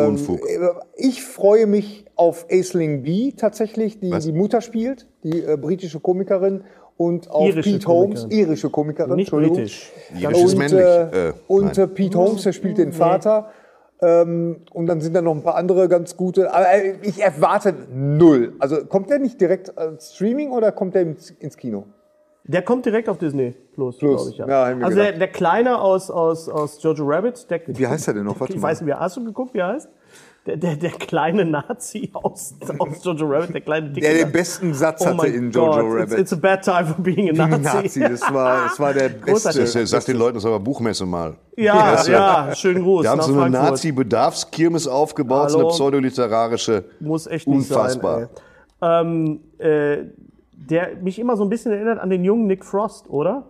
[0.05, 0.41] ähm, Unfug.
[0.97, 4.25] ich freue mich auf Aisling B tatsächlich, die Was?
[4.25, 6.63] die Mutter spielt, die äh, britische Komikerin.
[6.97, 8.47] Und auf Irische Pete Holmes, Komikerin.
[8.47, 9.57] irische Komikerin, Nicht Entschuldigung.
[9.57, 9.93] britisch.
[10.17, 10.81] Irisch ist und, männlich.
[10.85, 13.51] Äh, Äh, und äh, Pete Holmes, der spielt den Vater.
[14.01, 16.55] Ähm, und dann sind da noch ein paar andere ganz gute.
[16.55, 18.53] Aber äh, ich erwarte null.
[18.61, 21.87] Also kommt der nicht direkt als Streaming oder kommt der ins, ins Kino?
[22.47, 24.17] Der kommt direkt auf Disney Plus, Plus.
[24.17, 24.37] glaube ich.
[24.39, 24.47] Ja.
[24.49, 27.51] Ja, hab ich also der, der Kleine aus, aus, aus Jojo Rabbit.
[27.51, 28.39] Der, Wie heißt er denn noch?
[28.41, 28.69] Warte Ich mal.
[28.69, 29.89] weiß nicht, wie hast du geguckt, wie er heißt?
[30.47, 34.07] Der, der, der kleine Nazi aus, aus Jojo Rabbit, der kleine Dicke.
[34.07, 34.39] Der den da.
[34.39, 36.13] besten Satz Oh hatte in Jojo Gott, Rabbit.
[36.13, 37.63] It's, it's a bad time for being a Nazi.
[37.63, 39.63] Nazi, das war, das war der Großartig.
[39.63, 39.81] beste.
[39.81, 41.37] Das, sagt den Leuten das aber Buchmesse mal.
[41.57, 42.13] Ja, du?
[42.13, 43.51] ja, schönen Gruß Wir haben nach so eine.
[43.51, 45.75] Nazi-Bedarfskirmes aufgebaut, so eine Hallo?
[45.75, 46.85] pseudoliterarische.
[47.01, 48.21] Muss echt nicht Unfassbar.
[48.21, 48.29] sein.
[48.83, 49.01] Ey.
[49.01, 49.97] Ähm, äh,
[50.71, 53.47] der mich immer so ein bisschen erinnert an den jungen Nick Frost, oder?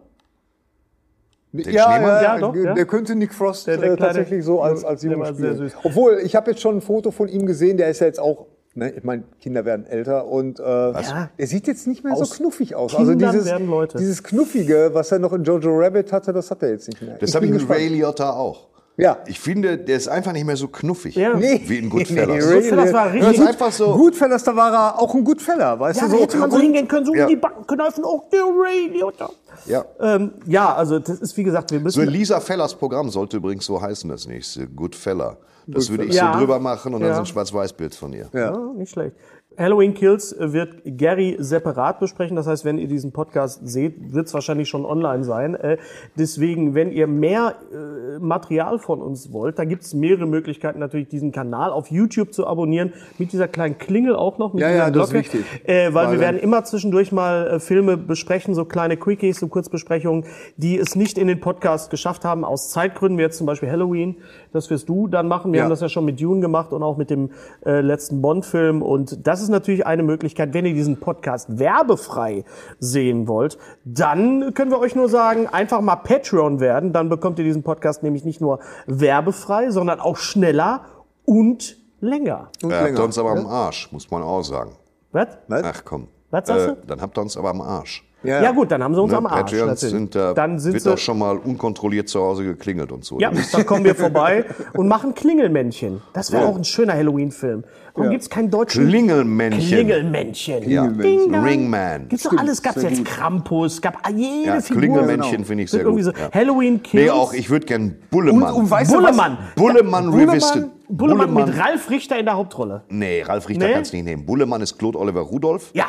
[1.53, 2.85] Ja, ja, Ja, doch, der ja.
[2.85, 5.73] könnte Nick Frost Der- der äh, tatsächlich so als, als der Junge spielen.
[5.85, 8.47] Obwohl, ich habe jetzt schon ein Foto von ihm gesehen, der ist ja jetzt auch,
[8.75, 11.31] ne, ich meine, Kinder werden älter und äh, Ja.
[11.39, 12.97] der sieht jetzt nicht mehr Aus so knuffig aus.
[12.97, 13.99] Kindern also dieses, werden Leute.
[13.99, 17.19] dieses Knuffige, was er noch in Jojo Rabbit hatte, das hat er jetzt nicht mehr.
[17.19, 17.69] Das habe ich mit.
[17.71, 18.67] Ray Liotta auch.
[18.97, 19.19] Ja.
[19.27, 21.17] Ich finde, der ist einfach nicht mehr so knuffig.
[21.17, 21.35] Ja.
[21.35, 21.61] Nee.
[21.67, 22.29] Wie in Goodfellas.
[22.29, 23.93] Nee, So Goodfellas war richtig Das ist einfach so.
[23.97, 26.23] Goodfellas, da war er auch ein Goodfeller, weißt Ja, du so.
[26.23, 27.27] hätte man so hingehen können, so Ja.
[27.27, 29.31] die Backen kneifen, auch der Ray Liotta.
[29.67, 29.85] Ja.
[30.01, 32.07] Ähm, ja, also das ist wie gesagt, wir So müssen.
[32.09, 34.67] Lisa Fellers Programm sollte übrigens so heißen, das nächste.
[34.69, 35.39] Goodfella.
[35.67, 36.33] Das würde ich Ja.
[36.35, 38.29] so drüber machen und dann so ein Schwarz-Weiß-Bild von ihr.
[38.35, 39.17] Ja, nicht schlecht.
[39.59, 42.37] Halloween Kills wird Gary separat besprechen.
[42.37, 45.55] Das heißt, wenn ihr diesen Podcast seht, wird es wahrscheinlich schon online sein.
[45.55, 45.79] Äh,
[46.17, 51.09] deswegen, wenn ihr mehr äh, Material von uns wollt, da gibt es mehrere Möglichkeiten, natürlich
[51.09, 52.93] diesen Kanal auf YouTube zu abonnieren.
[53.19, 54.53] Mit dieser kleinen Klingel auch noch.
[54.55, 55.25] Mit Ja, ja, das ist Glocke.
[55.25, 55.45] wichtig.
[55.65, 60.25] Äh, weil Weil wir werden immer zwischendurch mal Filme besprechen, so kleine Quickies, so Kurzbesprechungen,
[60.57, 64.17] die es nicht in den Podcast geschafft haben, aus Zeitgründen, wie jetzt zum Beispiel Halloween.
[64.55, 65.53] Das wirst du dann machen.
[65.53, 65.65] Wir Ja.
[65.65, 67.31] haben das ja schon mit Dune gemacht und auch mit dem
[67.67, 68.83] äh, letzten Bond-Film.
[68.83, 72.45] Und das ist natürlich eine Möglichkeit, wenn ihr diesen Podcast werbefrei
[72.79, 76.93] sehen wollt, dann können wir euch nur sagen, einfach mal Patreon werden.
[76.93, 80.83] Dann bekommt ihr diesen Podcast nämlich nicht nur werbefrei, sondern auch schneller
[81.25, 82.49] und länger.
[82.63, 83.05] Und habt länger.
[83.05, 84.71] uns aber am Arsch, muss man auch sagen.
[85.11, 85.29] Was?
[85.49, 85.63] Was?
[85.65, 86.07] Ach komm.
[86.31, 86.77] Was sagst du?
[86.87, 88.05] Dann habt ihr uns aber am Arsch.
[88.25, 88.51] Ja.
[88.53, 89.19] gut, dann haben sie uns Ne?
[89.19, 89.53] am Arsch.
[89.77, 93.19] Sind, äh, dann sind wird sie, auch schon mal unkontrolliert zu Hause geklingelt und so.
[93.21, 96.01] Ja, dann kommen wir vorbei und machen Klingelmännchen.
[96.13, 97.65] Das wäre auch ein schöner Halloween-Film.
[97.97, 99.69] Warum gibt's keinen deutschen Klingelmännchen.
[99.69, 100.69] Klingelmännchen?
[100.69, 100.87] Ja.
[100.89, 101.45] Ding dong.
[101.45, 102.09] Ringman.
[102.09, 102.61] Gibt's doch alles.
[102.61, 104.81] Gab's jetzt Krampus, gab jede Ja, Figur.
[104.83, 106.03] Klingelmännchen finde ich sehr gut.
[106.03, 106.31] so Ja.
[106.33, 107.05] Halloween Kills.
[107.05, 108.53] Nee, auch ich würde gern Bullemann.
[108.53, 109.39] Und, und weißt Bullemann.
[109.55, 110.71] Bullemann Bullemann- Revisited.
[110.89, 112.83] Bullemann, mit Ralf Richter in der Hauptrolle.
[112.89, 113.73] Nee, Ralf Richter Nee?
[113.75, 114.27] kannst du nicht nehmen.
[114.27, 115.71] Bullemann ist Claude Oliver Rudolph.
[115.73, 115.87] Ja.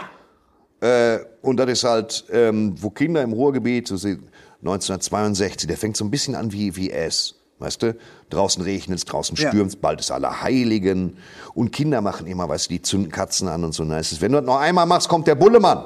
[0.82, 4.18] Äh, und das ist halt, ähm, wo Kinder im Ruhrgebiet, so sie-
[4.62, 7.36] 1962, der fängt so ein bisschen an wie, wie S.
[7.60, 7.96] Weißt du?
[8.32, 9.48] Draußen regnet es, draußen Ja.
[9.50, 11.18] stürmt bald ist Allerheiligen.
[11.54, 13.84] Und Kinder machen immer, weißt du, die zünden Katzen an und so.
[13.84, 15.86] Ist es, wenn du das noch einmal machst, kommt der Bullemann.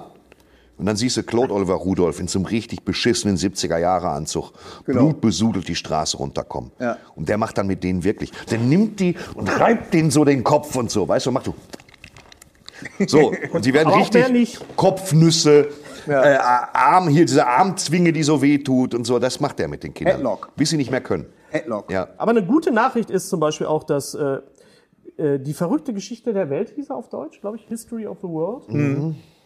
[0.78, 4.54] Und dann siehst du Claude Oliver Rudolph in so einem richtig beschissenen 70er-Jahre-Anzug,
[4.86, 5.02] Genau.
[5.10, 6.72] blutbesudelt die Straße runterkommen.
[6.80, 6.98] Ja.
[7.16, 10.44] Und der macht dann mit denen wirklich, der nimmt die und reibt denen so den
[10.44, 11.56] Kopf und so, weißt du, und macht so.
[13.08, 14.60] So, und die werden richtig.
[14.76, 15.68] Kopfnüsse,
[16.08, 19.94] äh, Arm, hier diese Armzwinge, die so wehtut und so, das macht er mit den
[19.94, 20.16] Kindern.
[20.18, 20.52] Headlock.
[20.56, 21.26] Bis sie nicht mehr können.
[21.50, 21.92] Headlock.
[21.92, 22.08] Ja.
[22.18, 24.40] Aber eine gute Nachricht ist zum Beispiel auch, dass äh,
[25.18, 28.28] äh, die verrückte Geschichte der Welt hieß er auf Deutsch, glaube ich, History of the
[28.28, 28.64] World.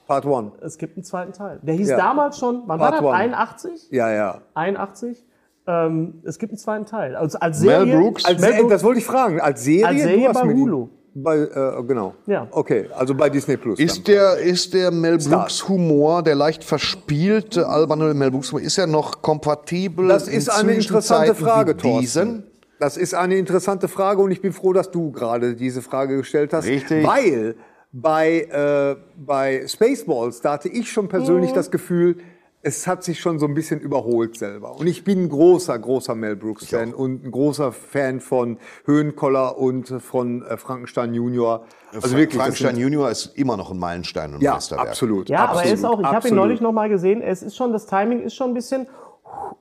[0.07, 0.51] Part one.
[0.61, 1.59] Es gibt einen zweiten Teil.
[1.63, 1.97] Der hieß Ja.
[1.97, 3.07] damals schon, wann war Part das?
[3.07, 3.15] one.
[3.15, 3.87] 81?
[3.89, 4.41] Ja, ja.
[4.53, 5.23] 81.
[5.65, 7.15] Ähm, es gibt einen zweiten Teil.
[7.15, 7.97] Also als Mel Serie.
[7.97, 8.25] Brooks?
[8.25, 9.39] Als, Mel Brooks- das wollte ich fragen.
[9.39, 9.87] Als Serie?
[9.87, 10.89] Als Serie bei Hulu.
[11.15, 12.15] Bei, äh, genau.
[12.25, 12.47] Ja.
[12.51, 13.79] Okay, also bei Disney Plus.
[13.79, 14.15] Ist dann.
[14.15, 18.87] der, ist der Mel Brooks Humor, der leicht verspielte, alberne Mel Brooks Humor, ist er
[18.87, 20.07] noch kompatibel?
[20.07, 22.43] Das ist in eine interessante Frage, Thorsten.
[22.79, 26.51] Das ist eine interessante Frage und ich bin froh, dass du gerade diese Frage gestellt
[26.53, 26.65] hast.
[26.65, 27.05] Richtig.
[27.05, 27.55] Weil
[27.91, 31.55] bei, äh, bei Spaceballs, da hatte ich schon persönlich Mhm.
[31.55, 32.17] das Gefühl,
[32.65, 34.79] es hat sich schon so ein bisschen überholt selber.
[34.79, 39.89] Und ich bin ein großer, großer Mel Brooks-Fan und ein großer Fan von Höhenkoller und
[40.01, 41.65] von äh, Frankenstein Junior.
[41.93, 44.87] Also wirklich, Frankenstein Junior ist immer noch ein Meilenstein und Ja, Meisterwerk.
[44.87, 45.29] absolut.
[45.29, 46.37] Ja, aber er ist auch, ich habe ihn absolut.
[46.37, 48.87] neulich noch mal gesehen, es ist schon, das Timing ist schon ein bisschen,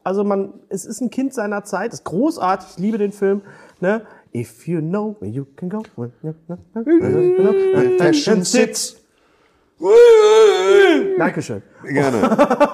[0.04, 3.42] also man, es ist ein Kind seiner Zeit, ist großartig, ich liebe den Film,
[3.80, 4.02] ne?
[4.34, 9.01] If you know where you can go, where you can go, Fashion sits.
[11.18, 11.62] Dankeschön.
[11.84, 12.36] Gerne.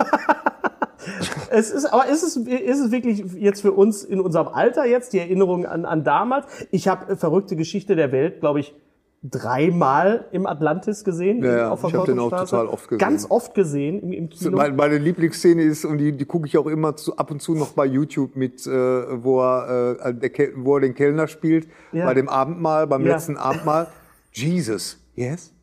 [1.50, 5.14] Es ist, aber ist es, ist es wirklich jetzt für uns in unserem Alter jetzt
[5.14, 6.46] die Erinnerung an, an damals?
[6.70, 8.74] Ich habe äh, verrückte Geschichte der Welt, glaube ich,
[9.22, 11.42] dreimal im Atlantis gesehen.
[11.42, 12.98] Ja, ja, auf der ich hab den auch total oft gesehen.
[12.98, 14.56] Ganz oft gesehen im, im Kino.
[14.58, 17.54] Meine, meine Lieblingsszene ist, und die, die gucke ich auch immer zu, ab und zu
[17.54, 21.66] noch bei YouTube mit, äh, wo, er, äh, der, Kel- wo er den Kellner spielt,
[21.92, 22.04] Ja.
[22.04, 23.14] bei dem Abendmahl, beim Ja.
[23.14, 23.86] letzten Abendmahl.
[24.32, 24.98] Jesus.
[25.14, 25.54] Yes?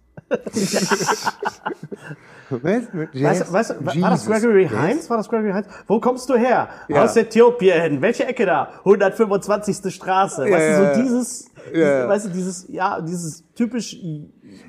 [2.49, 2.61] Was?
[2.63, 4.25] Weißt, du- weißt, du, war das.
[4.25, 4.71] Gregory Yes?
[4.71, 5.09] Heinz?
[5.09, 5.67] War das Gregory Heinz?
[5.87, 6.69] Wo kommst du her?
[6.87, 7.03] Ja.
[7.03, 8.01] Aus Äthiopien.
[8.01, 8.69] Welche Ecke da?
[8.79, 9.93] 125.
[9.93, 10.47] Straße.
[10.47, 11.01] Ja, weißt du, ja, so ja.
[11.03, 13.97] dieses, Ja, dieses weißt du, dieses, ja, dieses typisch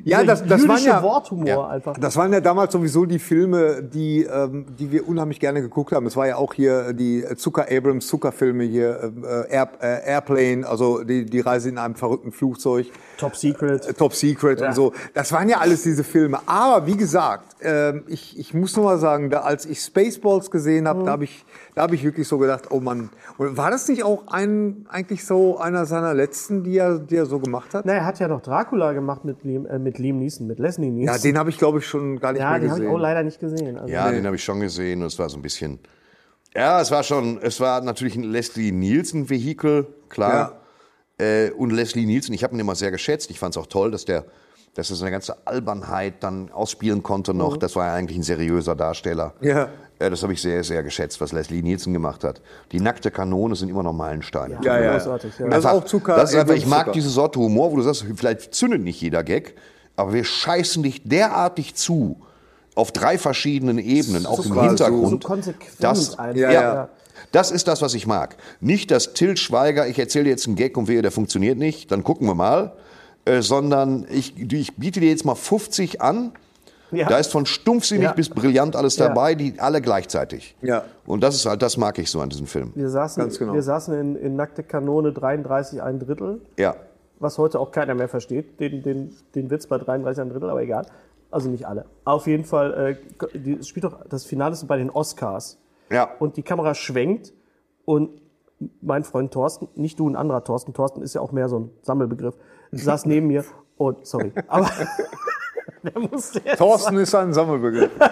[0.04, 1.96] Ja, das, das waren ja, Worthumor ja, einfach.
[1.98, 6.06] Das waren ja damals sowieso die Filme, die, ähm, die wir unheimlich gerne geguckt haben.
[6.06, 9.12] Es war ja auch hier die Zucker Abrams Zucker-Filme hier,
[9.48, 12.86] äh, Air, äh, Airplane, also die, die Reise in einem verrückten Flugzeug.
[13.18, 13.86] Top Secret.
[13.86, 14.68] Äh, Top Secret Ja.
[14.68, 14.92] und so.
[15.14, 16.38] Das waren ja alles diese Filme.
[16.46, 20.84] Aber wie gesagt, ähm, ich, ich muss nur mal sagen, da, als ich Spaceballs gesehen
[20.84, 20.88] Mhm.
[20.88, 21.44] habe, da habe ich,
[21.76, 23.10] da habe ich wirklich so gedacht, oh Mann.
[23.36, 27.26] Und war das nicht auch ein, eigentlich so einer seiner letzten, die er, die er
[27.26, 27.84] so gemacht hat?
[27.84, 30.90] Na, er hat ja noch Dracula gemacht mit Liam, äh, mit Liam Neeson, mit Leslie
[30.90, 31.14] Neeson.
[31.14, 32.90] Ja, den habe ich glaube ich schon gar nicht ja, mehr den habe gesehen.
[32.90, 33.76] ich auch leider nicht gesehen.
[33.76, 35.78] Also, Ja, den habe ich schon gesehen und es war so ein bisschen.
[36.54, 40.62] Ja, es war schon, es war natürlich ein Leslie Nielsen-Vehikel, klar.
[41.18, 43.30] Äh, und Leslie Nielsen, ich habe ihn immer sehr geschätzt.
[43.30, 44.24] Ich fand es auch toll, dass der,
[44.72, 47.58] dass er seine ganze Albernheit dann ausspielen konnte noch.
[47.58, 49.34] Das war ja eigentlich ein seriöser Darsteller.
[49.42, 49.68] Ja.
[49.98, 52.40] Äh, das habe ich sehr, sehr geschätzt, was Leslie Nielsen gemacht hat.
[52.72, 54.58] Die nackte Kanone sind immer noch Meilensteine.
[54.62, 54.92] Ja, ja.
[54.98, 55.48] Großartig, ja.
[55.48, 56.16] Das ist auch Zucker.
[56.16, 56.92] Das ist einfach, ich mag Zucker.
[56.92, 59.54] diese Sorte Humor, wo du sagst, vielleicht zündet nicht jeder Gag,
[59.96, 62.20] aber wir scheißen dich derartig zu
[62.74, 65.22] auf drei verschiedenen Ebenen, auch im Hintergrund.
[65.22, 66.16] so konsequent das.
[66.16, 66.88] Ja, ja, ja.
[67.32, 68.36] Das ist das, was ich mag.
[68.60, 71.90] Nicht das Till Schweiger, ich erzähle dir jetzt einen Gag und wehe, der funktioniert nicht,
[71.90, 72.76] dann gucken wir mal.
[73.24, 76.32] Äh, sondern ich, ich biete dir jetzt mal 50 an.
[76.92, 77.08] Ja.
[77.08, 78.12] Da ist von stumpfsinnig Ja.
[78.12, 79.08] bis brillant alles Ja.
[79.08, 80.56] dabei, die alle gleichzeitig.
[80.62, 80.84] Ja.
[81.06, 82.72] Und das ist halt, das mag ich so an diesem Film.
[82.74, 83.54] Wir saßen, Ganz genau.
[83.54, 86.76] wir saßen in, in Nackte Kanone 33 ein Drittel, Ja.
[87.18, 90.62] was heute auch keiner mehr versteht, den, den, den Witz bei 33 ein Drittel, aber
[90.62, 90.86] egal.
[91.30, 91.86] Also nicht alle.
[92.04, 92.96] Auf jeden Fall,
[93.34, 95.58] äh, die, es spielt doch, das Finale ist bei den Oscars.
[95.90, 96.08] Ja.
[96.20, 97.32] Und die Kamera schwenkt
[97.84, 98.10] und
[98.80, 101.70] mein Freund Thorsten, nicht du, ein anderer Thorsten, Thorsten ist ja auch mehr so ein
[101.82, 102.34] Sammelbegriff,
[102.72, 103.44] saß neben mir
[103.76, 104.70] und, sorry, aber
[105.82, 107.90] der musste jetzt Thorsten ist ein Sammelbegriff.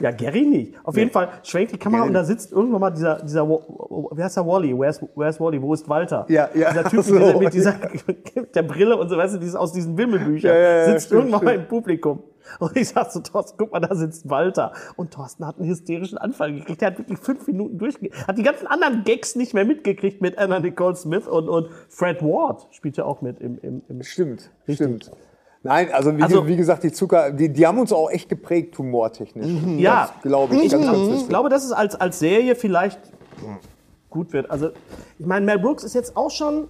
[0.00, 0.74] Ja, Gary nicht.
[0.82, 4.22] Auf jeden Fall schwenkt die Kamera Gary und da sitzt irgendwann mal dieser, dieser, wie
[4.22, 4.76] heißt der Wally?
[4.76, 5.62] Where's, where's Wally?
[5.62, 6.26] Wo ist Walter?
[6.28, 6.70] Ja, ja.
[6.70, 7.38] Dieser Typ So.
[7.38, 7.74] mit, dieser,
[8.06, 10.50] mit dieser, der Brille und so, weißt du, dieses, aus diesen Wimmelbüchern.
[10.52, 11.64] Ja, ja, ja, sitzt stimmt, irgendwann mal stimmt.
[11.64, 12.22] im Publikum.
[12.58, 14.72] Und ich sag so, Thorsten, guck mal, da sitzt Walter.
[14.96, 16.80] Und Thorsten hat einen hysterischen Anfall gekriegt.
[16.80, 18.10] Der hat wirklich fünf Minuten durchge...
[18.26, 22.22] Hat die ganzen anderen Gags nicht mehr mitgekriegt mit Anna Nicole Smith und, und Fred
[22.22, 24.86] Ward spielt ja auch mit im, im, im Stimmt, Richtig.
[24.86, 25.10] stimmt.
[25.64, 28.78] Nein, also wie, Also- wie gesagt, die Zucker, die, die haben uns auch echt geprägt,
[28.78, 29.46] humortechnisch.
[29.78, 30.10] Ja.
[30.14, 30.70] Das glaube ich.
[30.70, 33.00] Ganz, ganz Ich glaube, dass es als, als Serie vielleicht
[34.10, 34.50] gut wird.
[34.50, 34.70] Also,
[35.18, 36.68] ich meine, Mel Brooks ist jetzt auch schon.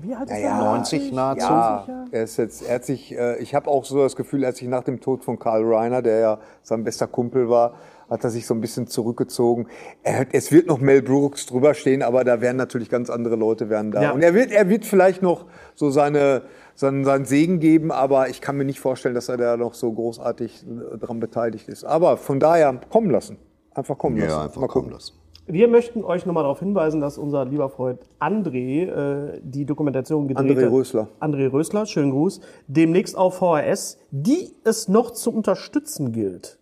[0.00, 0.64] Wie alt ist Ja, er?
[0.64, 1.46] 90 nahezu.
[1.46, 4.50] Ja, er ist jetzt, er hat sich, äh, ich habe auch so das Gefühl, er
[4.50, 7.74] hat sich nach dem Tod von Karl Reiner, der ja sein bester Kumpel war,
[8.08, 9.66] hat er sich so ein bisschen zurückgezogen.
[10.04, 13.70] Er, es wird noch Mel Brooks drüber stehen, aber da werden natürlich ganz andere Leute
[13.70, 14.02] werden da.
[14.02, 14.10] Ja.
[14.12, 16.42] Und er wird, er wird vielleicht noch so seine,
[16.78, 19.92] seinen, seinen Segen geben, aber ich kann mir nicht vorstellen, dass er da noch so
[19.92, 21.84] großartig äh, dran beteiligt ist.
[21.84, 23.36] Aber von daher kommen lassen.
[23.74, 24.30] Einfach kommen lassen.
[24.30, 24.92] Ja, einfach Mal kommen gucken.
[24.92, 25.14] lassen.
[25.46, 30.56] Wir möchten euch nochmal darauf hinweisen, dass unser lieber Freund André äh, die Dokumentation gedreht
[30.56, 30.72] André hat.
[30.72, 31.08] Rösler.
[31.20, 32.40] André Rösler, schönen Gruß.
[32.68, 36.58] Demnächst auf VHS, die es noch zu unterstützen gilt.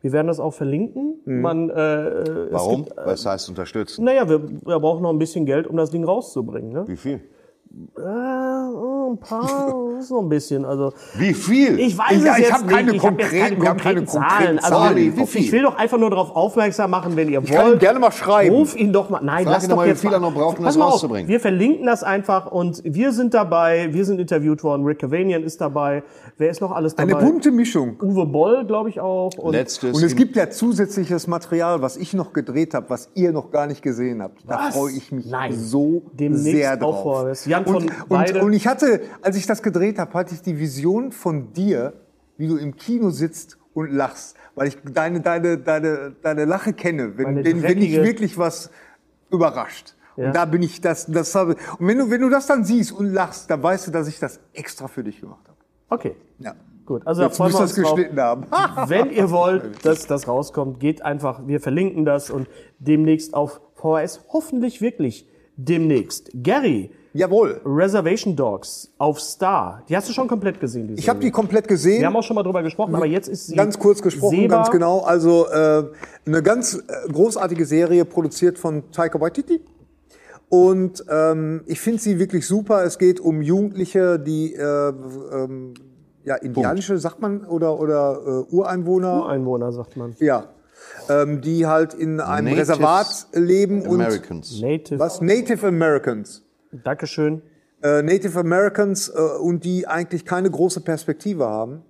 [0.00, 1.20] Wir werden das auch verlinken.
[1.24, 1.40] Mhm.
[1.42, 2.84] Man, äh, es Warum?
[2.84, 4.04] Gibt, Was heißt unterstützen?
[4.04, 6.72] naja, wir, wir brauchen noch ein bisschen Geld, um das Ding rauszubringen.
[6.72, 6.84] Ne?
[6.86, 7.20] Wie viel?
[7.96, 10.64] Äh, ein paar, so ein bisschen.
[10.64, 11.78] Also Wie viel?
[11.78, 12.96] Ich weiß Ja, es ich jetzt hab keine nicht.
[13.02, 14.58] Ich hab jetzt konkreten- wir haben keine konkreten Zahlen.
[14.58, 15.16] Also, Zahlen.
[15.16, 15.40] Wie viel?
[15.42, 17.80] Ich will doch einfach nur darauf aufmerksam machen, wenn ihr Ich kann wollt.
[17.80, 18.54] gerne mal schreiben.
[18.54, 19.20] Ruf ihn doch mal.
[19.22, 20.86] Nein, Frag lass ihn doch mal, wie jetzt viel er noch braucht, um das mal
[20.86, 21.28] auf, rauszubringen.
[21.28, 23.88] Wir verlinken das einfach und wir sind dabei.
[23.92, 24.84] Wir sind interviewt worden.
[24.84, 26.02] Rick Cavanian ist dabei.
[26.36, 27.16] Wer ist noch alles dabei?
[27.16, 27.96] Eine bunte Mischung.
[28.02, 29.30] Uwe Boll, glaube ich auch.
[29.38, 29.96] Und Letztes.
[29.96, 33.66] Und es gibt ja zusätzliches Material, was ich noch gedreht habe, was ihr noch gar
[33.66, 34.38] nicht gesehen habt.
[34.46, 35.52] Da freue ich mich Nein.
[35.54, 37.46] so Demnächst sehr auch drauf.
[37.46, 41.12] Jan und, und, und ich hatte, als ich das gedreht habe, hatte ich die Vision
[41.12, 41.92] von dir,
[42.36, 47.16] wie du im Kino sitzt und lachst, weil ich deine deine deine deine Lache kenne,
[47.16, 48.70] wenn, Meine wenn, wenn dreckige- wirklich was
[49.30, 49.94] überrascht.
[50.16, 50.26] Ja.
[50.28, 52.92] Und da bin ich das das habe und wenn du wenn du das dann siehst
[52.92, 55.58] und lachst, dann weißt du, dass ich das extra für dich gemacht habe.
[55.90, 56.54] Okay, Ja.
[56.86, 57.06] gut.
[57.06, 57.94] Also da Jetzt freuen müsst wir uns es drauf.
[57.94, 58.46] geschnitten haben.
[58.90, 64.24] Wenn ihr wollt, dass das rauskommt, geht einfach, wir verlinken das und demnächst auf VHS,
[64.32, 66.30] hoffentlich wirklich demnächst.
[66.42, 67.60] Gary, Jawohl.
[67.64, 71.66] Reservation Dogs auf Star, die hast du schon komplett gesehen, die Ich habe die komplett
[71.66, 72.00] gesehen.
[72.00, 74.58] Wir haben auch schon mal drüber gesprochen, aber jetzt ist sie Ganz kurz gesprochen, sehbar.
[74.58, 75.00] ganz genau.
[75.00, 75.84] Also äh,
[76.26, 79.60] eine ganz äh, großartige Serie, produziert von Taika Waititi.
[80.50, 82.84] Und ähm, ich finde sie wirklich super.
[82.84, 84.88] Es geht um Jugendliche, die äh,
[85.32, 85.74] ähm,
[86.24, 89.24] ja, indianische, sagt man, oder, oder äh, Ureinwohner.
[89.24, 90.14] Ureinwohner, sagt man.
[90.20, 90.44] Ja.
[91.08, 94.60] Ähm, die halt in einem Natives Reservat leben Americans.
[94.60, 94.94] Native.
[94.94, 96.42] und was Native Americans.
[96.72, 97.42] Dankeschön.
[97.82, 101.84] Äh, Native Americans äh, und die eigentlich keine große Perspektive haben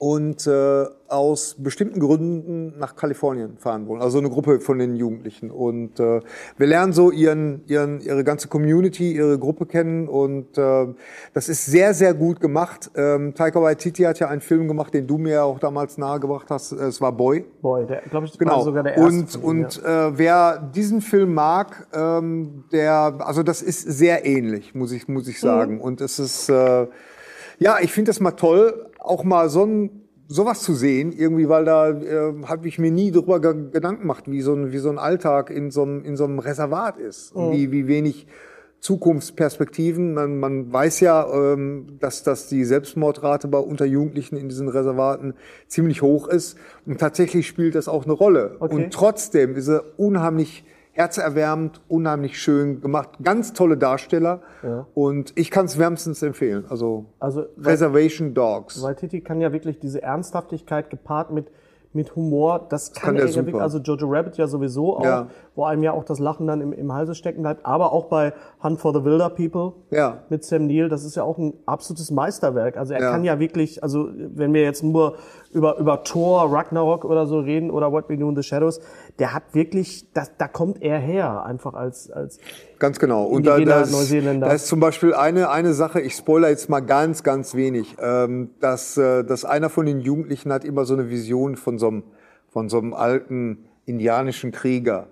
[0.00, 4.00] und äh, aus bestimmten Gründen nach Kalifornien fahren wollen.
[4.00, 5.50] Also eine Gruppe von den Jugendlichen.
[5.50, 6.22] Und äh,
[6.56, 10.08] wir lernen so ihren, ihren, ihre ganze Community, ihre Gruppe kennen.
[10.08, 10.86] Und äh,
[11.34, 12.90] das ist sehr, sehr gut gemacht.
[12.96, 16.46] Ähm, Taika Waititi hat ja einen Film gemacht, den du mir ja auch damals nahegebracht
[16.48, 16.72] hast.
[16.72, 17.44] Es war Boy.
[17.60, 18.56] Boy, der, glaube ich, Genau.
[18.56, 19.06] war sogar der erste.
[19.06, 24.74] und ihm, und äh, wer diesen Film mag, ähm, der, also das ist sehr ähnlich,
[24.74, 25.74] muss ich, muss ich sagen.
[25.74, 25.80] Mhm.
[25.82, 26.86] Und es ist, äh,
[27.58, 29.90] ja, ich finde das mal toll, auch mal so ein
[30.28, 34.30] sowas zu sehen, irgendwie, weil da äh, habe ich mir nie darüber ge Gedanken gemacht,
[34.30, 37.34] wie so ein, wie so ein Alltag in so einem, in so einem Reservat ist.
[37.34, 37.42] Mhm.
[37.42, 38.26] Und Wie, wie wenig
[38.80, 40.14] Zukunftsperspektiven.
[40.14, 45.34] Man, man weiß ja, ähm, dass, dass die Selbstmordrate bei unter Jugendlichen in diesen Reservaten
[45.66, 46.56] ziemlich hoch ist.
[46.86, 48.56] Und tatsächlich spielt das auch eine Rolle.
[48.58, 48.74] Okay.
[48.74, 53.10] Und trotzdem ist er unheimlich herzerwärmend, unheimlich schön gemacht.
[53.22, 54.40] Ganz tolle Darsteller.
[54.94, 56.64] Und ich kann es wärmstens empfehlen.
[56.68, 58.82] Also, Also, weil- Reservation Dogs.
[58.82, 61.46] Weil Titi kann ja wirklich diese Ernsthaftigkeit gepaart mit,
[61.92, 65.26] mit Humor, das kann, kann er ja wirklich, also Jojo Rabbit ja sowieso auch, Ja.
[65.56, 68.32] wo einem ja auch das Lachen dann im, im Halse stecken bleibt, aber auch bei
[68.62, 70.18] Hunt for the Wilder People Ja.
[70.28, 72.76] mit Sam Neill, das ist ja auch ein absolutes Meisterwerk.
[72.76, 73.10] Also er Ja.
[73.10, 75.16] kann ja wirklich, also wenn wir jetzt nur
[75.52, 78.80] über, über Thor, Ragnarok oder so reden oder What We Do in the Shadows,
[79.18, 82.38] der hat wirklich, das, da kommt er her, einfach als, als
[82.78, 83.24] Ganz genau.
[83.24, 84.46] Und da, Indigener da, ist, Neuseeländer.
[84.46, 88.50] da ist zum Beispiel eine, eine Sache, ich spoiler jetzt mal ganz, ganz wenig, ähm,
[88.60, 92.02] dass, äh, dass einer von den Jugendlichen hat immer so eine Vision von so einem,
[92.48, 95.08] von so einem alten indianischen Krieger,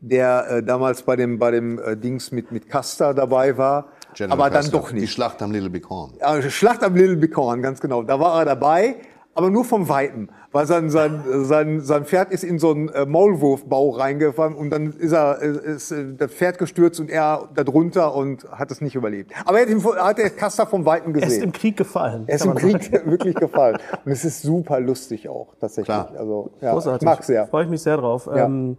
[0.00, 4.40] der äh, damals bei dem, bei dem äh, Dings mit, mit Custer dabei war, General
[4.40, 4.78] aber dann Custer.
[4.78, 5.12] doch Die nicht.
[5.12, 6.14] Schlacht am Little Bighorn.
[6.18, 8.02] Ja, Schlacht am Little Bighorn, ganz genau.
[8.02, 8.96] Da war er dabei,
[9.34, 13.06] aber nur vom Weiten, weil sein, sein, sein, sein Pferd ist in so einen äh,
[13.06, 17.62] Maulwurfbau reingefahren und dann ist er äh, ist, äh, das Pferd gestürzt und er da
[17.62, 19.32] drunter und hat es nicht überlebt.
[19.44, 21.52] Aber er hat, ihn, Kaster vom Weiten er ist im gesehen.
[21.52, 22.24] Krieg gefallen.
[22.26, 23.78] Er ist im Krieg wirklich gefallen.
[24.04, 25.86] Und es ist super lustig auch, tatsächlich.
[25.86, 26.12] Klar.
[26.18, 27.02] Also, ja, Großartig.
[27.02, 27.46] ich mag's sehr.
[27.46, 28.26] Freue ich mich sehr drauf.
[28.26, 28.46] Ja.
[28.46, 28.76] Ähm,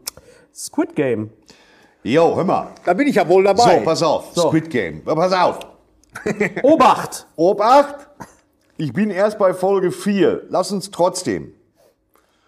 [0.54, 1.30] Squid Game.
[2.04, 2.68] Jo, hör mal.
[2.84, 3.80] Da bin ich ja wohl dabei.
[3.80, 4.30] So, pass auf.
[4.34, 4.50] So.
[4.50, 5.04] Squid Game.
[5.04, 5.60] Pass auf.
[6.64, 7.28] Obacht!
[7.38, 8.10] Obacht.
[8.82, 10.48] Ich bin erst bei Folge 4.
[10.50, 11.54] Lass uns trotzdem.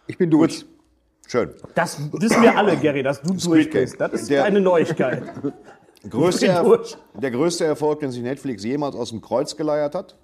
[0.08, 0.66] Ich bin durch.
[1.28, 1.52] Schön.
[1.76, 4.02] Das wissen wir alle, Gary, dass du durch bist.
[4.02, 5.22] Das ist Der- keine Neuigkeit.
[6.10, 6.98] Größte durch.
[7.14, 10.18] der größte Erfolg, den sich Netflix jemals aus dem Kreuz geleiert hat.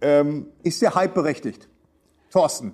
[0.00, 1.68] Ähm, Ist der Hype berechtigt?
[2.30, 2.72] Thorsten.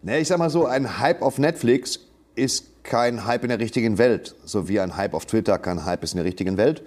[0.00, 2.00] Ne, ich sag mal so, ein Hype auf Netflix
[2.34, 6.02] ist kein Hype in der richtigen Welt, so wie ein Hype auf Twitter kein Hype
[6.02, 6.82] ist in der richtigen Welt.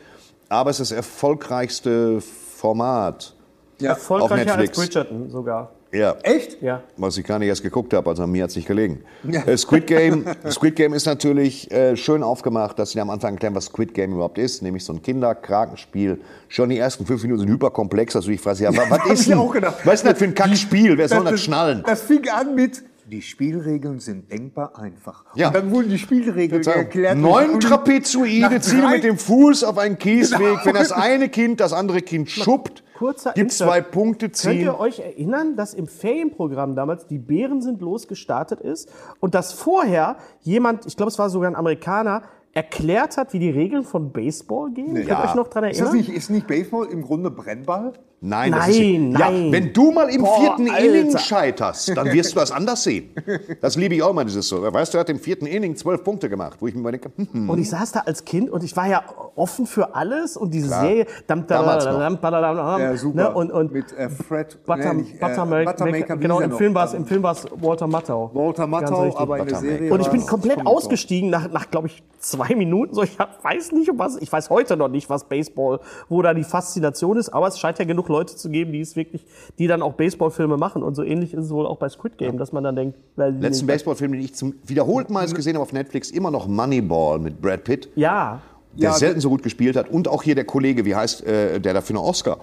[0.49, 3.35] Aber es ist das erfolgreichste Format.
[3.85, 4.77] Erfolgreicher als Netflix.
[4.77, 5.71] Bridgerton sogar.
[5.93, 6.17] Ja.
[6.23, 6.61] Echt?
[6.61, 6.83] Ja.
[6.97, 9.03] Was ich gar nicht erst geguckt habe, also an mir hat es nicht gelegen.
[9.31, 13.55] Äh, Squid Game, Squid Game ist natürlich äh, schön aufgemacht, dass sie am Anfang erklären,
[13.55, 16.19] was Squid Game überhaupt ist, nämlich so ein Kinderkrakenspiel.
[16.49, 19.21] Schon die ersten fünf Minuten sind hyperkomplex, also ich frage, ja, wa- was hab ist
[19.21, 19.75] ich denn, auch gedacht.
[19.85, 20.97] was ist denn das für ein Kackspiel?
[20.97, 21.83] Wer soll das schnallen?
[21.87, 25.23] Das fing an mit, die Spielregeln sind denkbar einfach.
[25.35, 25.47] Ja.
[25.47, 27.17] Und dann wurden die Spielregeln erklärt.
[27.17, 30.39] Neun Trapezoide ziehen mit dem Fuß auf einen Kiesweg.
[30.39, 30.65] Genau.
[30.65, 34.61] Wenn das eine Kind das andere Kind schuppt, Kurzer gibt zwei Punkte Könnt ziehen.
[34.61, 40.17] ihr euch erinnern, dass im Ferienprogramm damals die Bären sind losgestartet ist und dass vorher
[40.41, 42.23] jemand, ich glaube es war sogar ein Amerikaner,
[42.57, 44.95] erklärt hat, wie die Regeln von Baseball gehen?
[44.95, 45.23] Könnt ihr Ja.
[45.23, 46.07] euch noch dran Ist das erinnern?
[46.07, 47.93] nicht, ist nicht Baseball im Grunde Brennball?
[48.19, 49.45] Nein, das Nein, ist, nein.
[49.45, 50.85] Ja, wenn du mal im Boah, vierten Alter.
[50.85, 53.11] Inning scheiterst, dann wirst du das anders sehen.
[53.61, 54.59] Das liebe ich auch mal, dieses so.
[54.73, 57.11] Weißt du, er hat im vierten Inning zwölf Punkte gemacht, wo ich mir mal denke,
[57.15, 59.03] hm, Und ich saß da als Kind und ich war ja
[59.35, 61.05] offen für alles und diese Serie.
[61.27, 63.21] Dam, da, Damals dam, da, da, da, da, Ja, super.
[63.21, 63.33] Ne?
[63.35, 66.51] Und, und Mit äh, Fred Butter, nee, nicht, äh, Buttermaker, Buttermaker, genau, im?
[66.53, 68.31] Film war es im Film war es Walter Matthau.
[68.33, 69.57] Walter Matthau, aber in der.
[69.59, 72.93] Serie Und ich bin komplett ausgestiegen nach, nach glaube ich, zwei Minuten.
[72.93, 75.79] So, ich weiß nicht, um was, ich weiß heute noch nicht, was Baseball,
[76.09, 78.95] wo da die Faszination ist, aber es scheint ja genug Leute zu geben, die es
[78.95, 79.25] wirklich,
[79.59, 80.83] die dann auch Baseballfilme machen.
[80.83, 83.33] Und so ähnlich ist es wohl auch bei Squid Game, dass man dann denkt, weil
[83.33, 87.19] die letzten Baseballfilm, den ich zum wiederholten Mal gesehen habe auf Netflix, immer noch Moneyball
[87.19, 88.41] mit Brad Pitt, Ja,
[88.73, 89.89] der Ja, selten so gut gespielt hat.
[89.89, 92.37] Und auch hier der Kollege, wie heißt, äh, der dafür eine Oscar,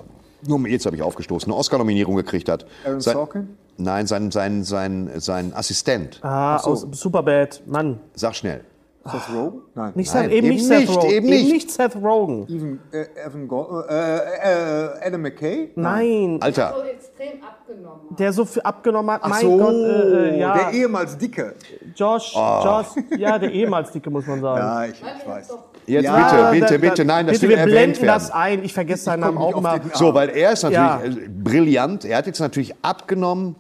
[0.47, 2.67] nur jetzt habe ich aufgestoßen, eine Oscar-Nominierung gekriegt hat.
[2.85, 3.49] Aaron Sein- Sorkin?
[3.77, 6.21] Nein, sein, sein, sein, sein Assistent.
[6.23, 7.99] ah, aus Superbad, Mann.
[8.15, 8.61] Sag schnell.
[9.07, 9.61] Seth Rogen?
[9.75, 9.93] Nein.
[9.97, 11.11] Nicht Nein, Seth, eben, eben nicht Seth nicht, Rogen.
[11.11, 11.71] eben nicht.
[11.71, 12.47] Seth Rogen.
[12.49, 15.71] Evan, äh, Evan Go äh, äh, Adam McKay?
[15.75, 18.19] Nein, Alter, so extrem abgenommen hat.
[18.19, 19.21] der so viel abgenommen hat.
[19.25, 20.55] Ach mein so, Gott, äh, äh, ja.
[20.55, 21.55] der ehemals Dicke.
[21.95, 22.87] Josh, Josh,
[23.19, 24.61] ja, der ehemals Dicke, muss man sagen.
[24.65, 25.49] Ja, ich, ich weiß.
[25.87, 28.07] jetzt Ja, bitte, bitte, bitte, nein, das bitte, will wir erwähnt blenden werden.
[28.15, 28.65] das ein.
[28.65, 31.01] Ich vergesse seinen Namen nicht auch den- So, weil er ist natürlich Ja.
[31.05, 32.05] äh, brillant.
[32.07, 33.57] Er hat jetzt natürlich abgenommen.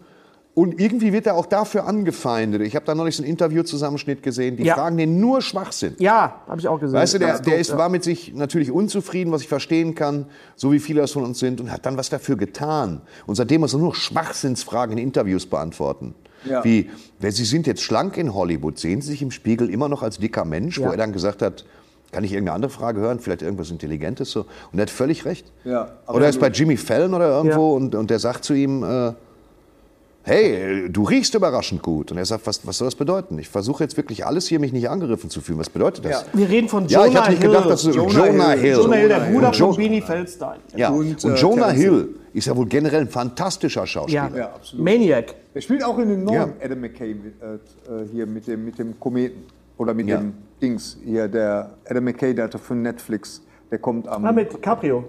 [0.54, 2.62] Und irgendwie wird er auch dafür angefeindet.
[2.62, 4.56] Ich habe da neulich so einen Interviewzusammenschnitt gesehen.
[4.56, 4.74] Die Ja.
[4.76, 5.96] fragen den nur Schwachsinn.
[5.98, 6.94] Ja, habe ich auch gesehen.
[6.96, 10.70] Weißt du, der, der ist, war mit sich natürlich unzufrieden, was ich verstehen kann, so
[10.70, 13.00] wie viele das von uns sind, und hat dann was dafür getan.
[13.26, 16.14] Und seitdem muss er nur Schwachsinnsfragen in Interviews beantworten.
[16.48, 16.62] Ja.
[16.62, 16.88] Wie,
[17.18, 20.18] wer, Sie sind jetzt schlank in Hollywood, sehen Sie sich im Spiegel immer noch als
[20.18, 20.78] dicker Mensch?
[20.78, 20.90] Wo Ja.
[20.92, 21.64] er dann gesagt hat,
[22.12, 24.42] kann ich irgendeine andere Frage hören, vielleicht irgendwas Intelligentes so.
[24.70, 25.50] Und er hat völlig recht.
[25.64, 26.46] Ja, aber oder er ist bei.
[26.48, 27.76] Jimmy Fallon oder irgendwo Ja.
[27.76, 29.14] und, und der sagt zu ihm, äh,
[30.24, 32.10] hey, du riechst überraschend gut.
[32.10, 33.38] Und er sagt, was, was soll das bedeuten?
[33.38, 35.58] Ich versuche jetzt wirklich alles hier, mich nicht angegriffen zu fühlen.
[35.58, 36.22] Was bedeutet das?
[36.32, 36.38] Ja.
[36.38, 37.50] Wir reden von Ja, Jonah ich hatte nicht Hill.
[37.50, 38.60] gedacht, dass du Jonah Jonah, Hill.
[38.60, 38.72] Hill.
[38.76, 40.58] Jonah Hill, der Bruder Und von Beanie Feldstein.
[40.74, 40.88] Ja.
[40.88, 44.30] Und, Und, äh, Jonah Terence Hill ist ja wohl generell ein fantastischer Schauspieler.
[44.32, 44.36] Ja.
[44.36, 44.84] Ja, absolut.
[44.84, 45.34] Maniac.
[45.54, 46.48] Der spielt auch in dem neuen Ja.
[46.64, 49.42] Adam McKay mit, äh, äh, hier mit dem, mit dem Kometen.
[49.76, 50.18] Oder mit Ja.
[50.18, 53.42] dem Dings hier, der Adam McKay, der hatte für Netflix.
[53.70, 54.24] Der kommt am.
[54.24, 55.04] Ah, mit Caprio.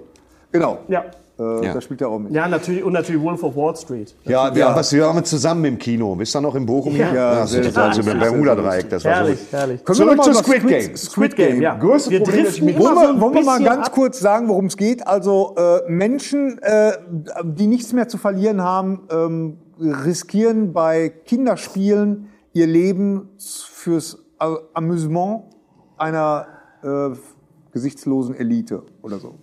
[0.52, 0.80] genau.
[0.88, 1.06] Ja.
[1.38, 1.74] Äh, Ja.
[1.74, 2.32] Da spielt er auch mit.
[2.32, 2.84] Ja, natürlich.
[2.84, 4.16] Und natürlich Wolf of Wall Street.
[4.24, 4.70] Ja, wir, Ja.
[4.70, 6.16] Haben, was, wir waren zusammen im Kino.
[6.16, 6.96] Bist du noch in Bochum?
[6.96, 7.14] Ja.
[7.14, 8.90] ja Ja, sehr, das sehr war so sehr, Bermuda-Dreieck.
[8.90, 9.58] Das war Herrlich, so.
[9.58, 9.84] herrlich.
[9.84, 10.96] Können Zurück wir noch zu mal Squid über Game.
[10.98, 11.76] Squid Game, ja.
[11.76, 13.94] Größte Wir Problem, das ich mit- Wollen wir, wollen wir mal ganz ab.
[13.94, 15.06] kurz sagen, worum es geht?
[15.06, 16.94] Also äh, Menschen, äh,
[17.44, 25.44] die nichts mehr zu verlieren haben, ähm, riskieren bei Kinderspielen ihr Leben fürs äh, Amüsement
[25.98, 26.48] einer
[26.82, 27.10] äh,
[27.74, 29.36] gesichtslosen Elite oder so.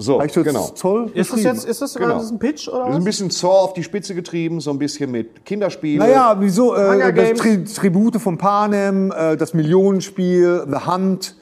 [0.00, 0.68] So, genau.
[0.78, 2.14] toll Ist das jetzt ist das, Genau.
[2.14, 3.04] das ist ein Pitch oder Wir sind ein was?
[3.04, 5.98] bisschen Saw auf die Spitze getrieben, so ein bisschen mit Kinderspielen.
[5.98, 6.74] Naja, wieso?
[6.74, 7.34] Äh.
[7.34, 11.36] Tri Tribute von Panem, äh, das Millionenspiel, The Hunt.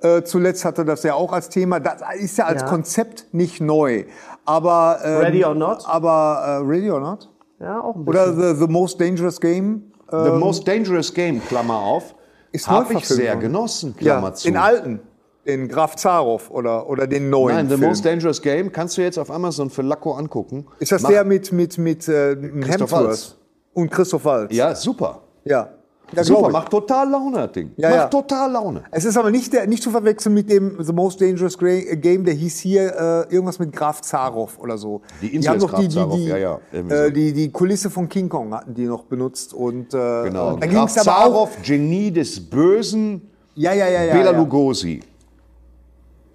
[0.00, 1.78] Äh, zuletzt hatte das ja auch als Thema.
[1.80, 2.68] Das ist ja als Ja.
[2.68, 4.04] Konzept nicht neu.
[4.44, 5.84] Aber, ähm, Ready or Not?
[5.86, 7.30] Aber äh, Ready or Not?
[7.60, 8.32] Ja, auch ein bisschen.
[8.34, 9.92] Oder The, the Most Dangerous Game?
[10.10, 12.16] Äh, The Most Dangerous Game, Klammer auf,
[12.50, 14.48] Ist habe ich sehr genossen, ja, Klammer zu.
[14.48, 15.00] den alten.
[15.46, 17.88] Den Graf Zarow oder, oder den neuen Nein, The Film.
[17.88, 20.66] Most Dangerous Game kannst du jetzt auf Amazon für Lacko angucken.
[20.78, 22.92] ist das Mach- der mit, mit, mit äh, Christoph Hemsworth?
[23.06, 23.36] Waltz.
[23.74, 24.54] Und Christoph Waltz?
[24.54, 25.22] Ja, super.
[25.44, 25.70] Ja.
[26.14, 27.72] ja super, macht total Laune, das Ding.
[27.76, 28.06] Ja, macht ja.
[28.06, 28.84] total Laune.
[28.92, 32.24] Es ist aber nicht, der, nicht zu verwechseln mit dem The Most Dangerous Gra- Game,
[32.24, 35.00] der hieß hier äh, irgendwas mit Graf Zarow oder so.
[35.22, 36.94] Die Insel die, Graf die, Zarow, die, ja, ja, so.
[36.94, 40.56] äh, die, die Kulisse von King Kong hatten die noch benutzt und äh, Genau.
[40.56, 41.48] da ging Graf es aber auch.
[41.48, 44.12] Zarow, Genie des Bösen, Ja, ja, ja, ja.
[44.14, 44.38] Bela ja.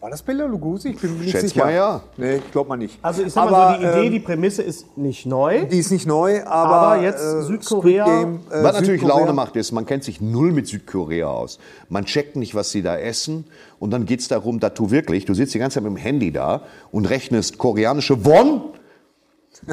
[0.08, 0.92] War das Bela Lugosi?
[0.92, 1.66] Ich bin mir nicht Schätz sicher.
[1.66, 2.02] mal, ja.
[2.16, 2.98] Nee, ich glaube mal nicht.
[3.02, 5.66] Also ich sag mal aber, so, die Idee, ähm, die Prämisse ist nicht neu.
[5.66, 9.34] die ist nicht neu, aber, Aber jetzt Südkorea- Squid Game, äh, Was natürlich Südkorea- Laune
[9.34, 11.60] macht, ist, man kennt sich null mit Südkorea aus.
[11.90, 13.48] Man checkt nicht, was sie da essen.
[13.80, 16.32] Und dann geht's darum, dass du wirklich, du sitzt die ganze Zeit mit dem Handy
[16.32, 16.62] da
[16.94, 18.62] und rechnest koreanische Won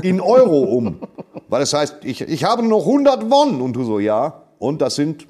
[0.03, 0.99] in Euro um.
[1.49, 3.61] Weil das heißt, ich, ich habe nur noch 100 Won.
[3.61, 4.43] Und du so, ja.
[4.59, 5.28] Und das sind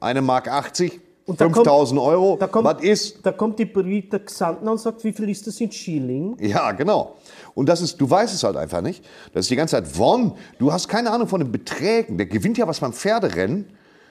[0.00, 2.36] eine Mark 80, Und da kommt- 5000 Euro.
[2.38, 3.18] Da kommt, was ist?
[3.24, 6.36] da kommt die Brita Xantner und sagt, wie viel ist das in Schilling?
[6.40, 7.16] Ja, genau.
[7.54, 9.04] Und das ist, du weißt es halt einfach nicht.
[9.32, 10.32] Das ist die ganze Zeit Won.
[10.58, 12.16] Du hast keine Ahnung von den Beträgen.
[12.16, 13.66] Der gewinnt ja was beim Pferderennen,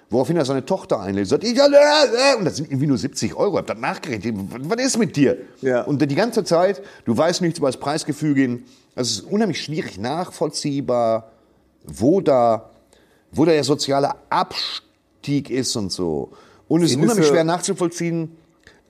[0.09, 1.28] woraufhin er seine Tochter einlädt.
[1.30, 3.57] Sagt, ich, und das sind irgendwie nur 70 Euro.
[3.57, 4.36] Hab das nachgerechnet.
[4.63, 5.38] Was ist mit dir?
[5.61, 5.84] Ja.
[5.84, 8.59] Und die ganze Zeit, du weißt nichts über das Preisgefüge.
[8.95, 11.32] Es ist unheimlich schwierig nachvollziehbar,
[11.86, 12.70] wo da,
[13.32, 16.32] wo da der soziale Abstieg ist und so.
[16.68, 18.36] Und es ist unheimlich du- schwer nachzuvollziehen.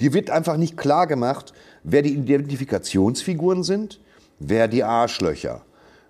[0.01, 1.53] Dir wird einfach nicht klar gemacht,
[1.83, 3.99] wer die Identifikationsfiguren sind,
[4.39, 5.61] wer die Arschlöcher,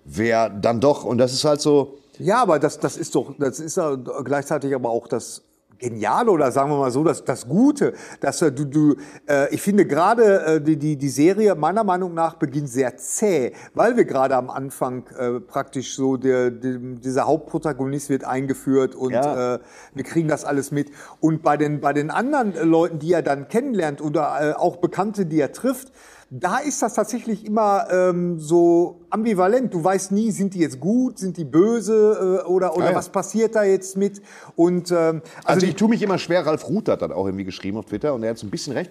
[0.04, 3.60] wer dann doch, und das ist halt so, Ja, aber das, das ist doch, das
[3.60, 5.42] ist ja gleichzeitig aber auch das
[5.78, 8.96] Geniale oder sagen wir mal so, das, das Gute, dass du, du
[9.28, 13.52] äh, ich finde gerade äh, die, die, die Serie meiner Meinung nach beginnt sehr zäh,
[13.74, 19.12] weil wir gerade am Anfang äh, praktisch so der, der, dieser Hauptprotagonist wird eingeführt und
[19.12, 19.54] Ja.
[19.56, 19.58] äh,
[19.94, 20.90] wir kriegen das alles mit.
[21.20, 24.76] Und bei den, bei den anderen äh, Leuten, die er dann kennenlernt oder äh, auch
[24.76, 25.92] Bekannte, die er trifft,
[26.30, 29.72] da ist das tatsächlich immer ähm, so ambivalent.
[29.72, 32.96] Du weißt nie, sind die jetzt gut, sind die böse äh, oder, oder Ja, ja.
[32.96, 34.20] was passiert da jetzt mit?
[34.56, 37.44] Und ähm, Also, also, ich tue mich immer schwer, Ralf Ruth hat das auch irgendwie
[37.44, 38.90] geschrieben auf Twitter und er hat so ein bisschen recht.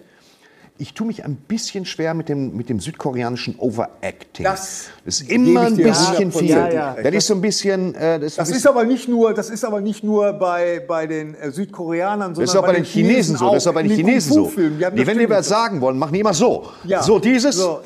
[0.78, 4.44] Ich tue mich ein bisschen schwer mit dem, mit dem südkoreanischen Overacting.
[4.44, 6.52] Das ist gebe immer ein bisschen viel.
[6.52, 6.96] 100% Ja, ja.
[7.02, 7.94] Das ist so ein bisschen.
[7.94, 11.06] Äh, das, das ist, ist aber nicht nur, das ist aber nicht nur bei, bei
[11.06, 13.52] den äh, Südkoreanern, sondern das ist auch bei den Chinesen so.
[13.52, 14.52] Das ist auch bei den In Chinesen so.
[14.54, 16.66] Die das wenn die was sagen wollen, machen die immer so.
[17.02, 17.56] So dieses.
[17.56, 17.80] So,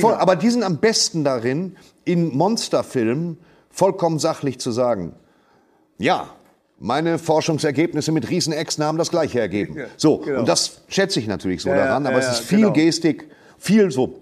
[0.00, 3.38] voll, aber die sind am besten darin, in Monsterfilmen
[3.70, 5.14] vollkommen sachlich zu sagen.
[5.98, 6.28] Ja,
[6.84, 9.78] meine Forschungsergebnisse mit Riesenechsen haben das gleiche ergeben.
[9.96, 10.40] So, genau.
[10.40, 12.72] und das schätze ich natürlich so Ja, daran, aber es ist viel genau.
[12.74, 13.26] Gestik,
[13.58, 14.20] viel so.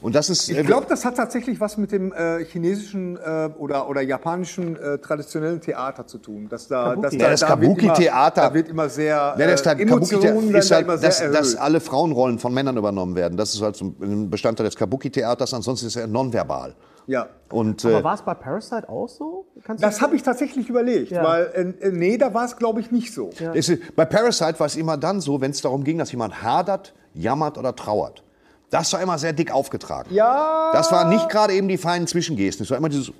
[0.00, 0.48] Und das ist.
[0.48, 4.98] Ich glaube, das hat tatsächlich was mit dem äh, chinesischen äh, oder, oder japanischen äh,
[4.98, 6.48] traditionellen Theater zu tun.
[6.48, 8.40] Dass da, dass Ja, das da, da wird immer- Kabuki-Theater.
[8.42, 9.34] Da wird immer sehr.
[9.38, 10.14] Ja, das äh, Kabuki
[10.56, 13.36] ist da halt, immer dass, sehr dass alle Frauenrollen von Männern übernommen werden.
[13.36, 15.54] Das ist halt so ein Bestandteil des Kabuki-Theaters.
[15.54, 16.74] Ansonsten ist er nonverbal.
[17.06, 17.28] Ja.
[17.50, 19.46] Und Aber äh, war es bei Parasite auch so?
[19.64, 21.22] Kannst Das habe ich tatsächlich überlegt, Ja.
[21.24, 23.30] weil äh, äh, nee, da war es glaube ich nicht so.
[23.54, 26.42] es ist, bei Parasite war es immer dann so, wenn es darum ging, dass jemand
[26.42, 28.24] hadert, jammert oder trauert.
[28.70, 30.08] Das war immer sehr dick aufgetragen.
[30.12, 30.70] Ja.
[30.72, 32.64] Das waren nicht gerade eben die feinen Zwischengesten.
[32.64, 33.12] Es war immer dieses.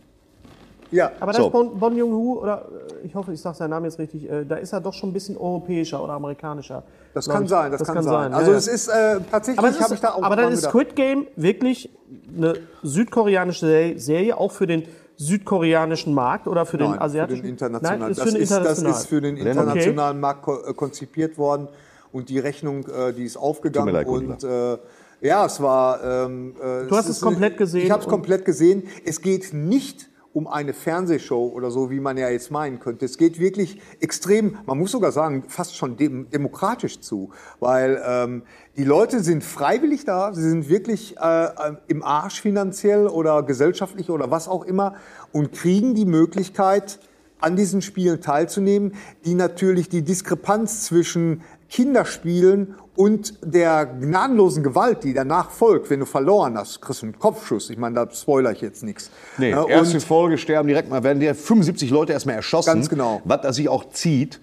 [0.91, 1.11] Ja.
[1.21, 1.47] Aber da So.
[1.47, 2.67] ist Bon, bon Joon-ho, oder
[3.03, 5.11] äh, ich hoffe, ich sage seinen Namen jetzt richtig, äh, da ist er doch schon
[5.11, 6.83] ein bisschen europäischer oder amerikanischer.
[7.13, 7.51] Das kann ich.
[7.51, 8.33] sein, das, kann, sein.
[8.35, 8.73] Also ja, es ja.
[8.73, 10.71] ist äh, tatsächlich, habe ich da auch aber dann ist gedacht.
[10.73, 11.91] Squid Game wirklich
[12.37, 14.85] eine südkoreanische Serie- auch für den
[15.17, 17.39] südkoreanischen Markt oder für den Nein, asiatischen?
[17.39, 18.01] Für den internationalen.
[18.01, 18.97] Nein, ist das, für den ist, das internationalen.
[18.97, 19.49] ist für den Okay.
[19.51, 21.69] internationalen Markt ko äh, konzipiert worden
[22.13, 24.77] und die Rechnung, äh, die ist aufgegangen leid, und äh,
[25.21, 26.03] ja, es war.
[26.03, 28.85] Ähm, äh, Du hast es ist- komplett gesehen Ich habe es komplett gesehen.
[29.05, 33.07] Es geht nicht um eine Fernsehshow oder so, wie man ja jetzt meinen könnte.
[33.07, 38.43] Es geht wirklich extrem, man muss sogar sagen, fast schon dem, demokratisch zu, weil ähm,
[38.77, 41.49] die Leute sind freiwillig da, sie sind wirklich äh,
[41.87, 44.97] im Arsch finanziell oder gesellschaftlich oder was auch immer
[45.33, 46.99] und kriegen die Möglichkeit,
[47.39, 48.95] an diesen Spielen teilzunehmen,
[49.25, 56.07] die natürlich die Diskrepanz zwischen Kinderspielen und der gnadenlosen Gewalt, die danach folgt, wenn du
[56.07, 57.71] verloren hast, kriegst du einen Kopfschuss.
[57.71, 59.11] Ich meine, da spoiler ich jetzt nichts.
[59.39, 62.73] Nee, Ja, erste Folge sterben direkt mal, werden dir 75 Leute erstmal erschossen.
[62.75, 63.21] Ganz genau.
[63.25, 64.41] Was das sich auch zieht,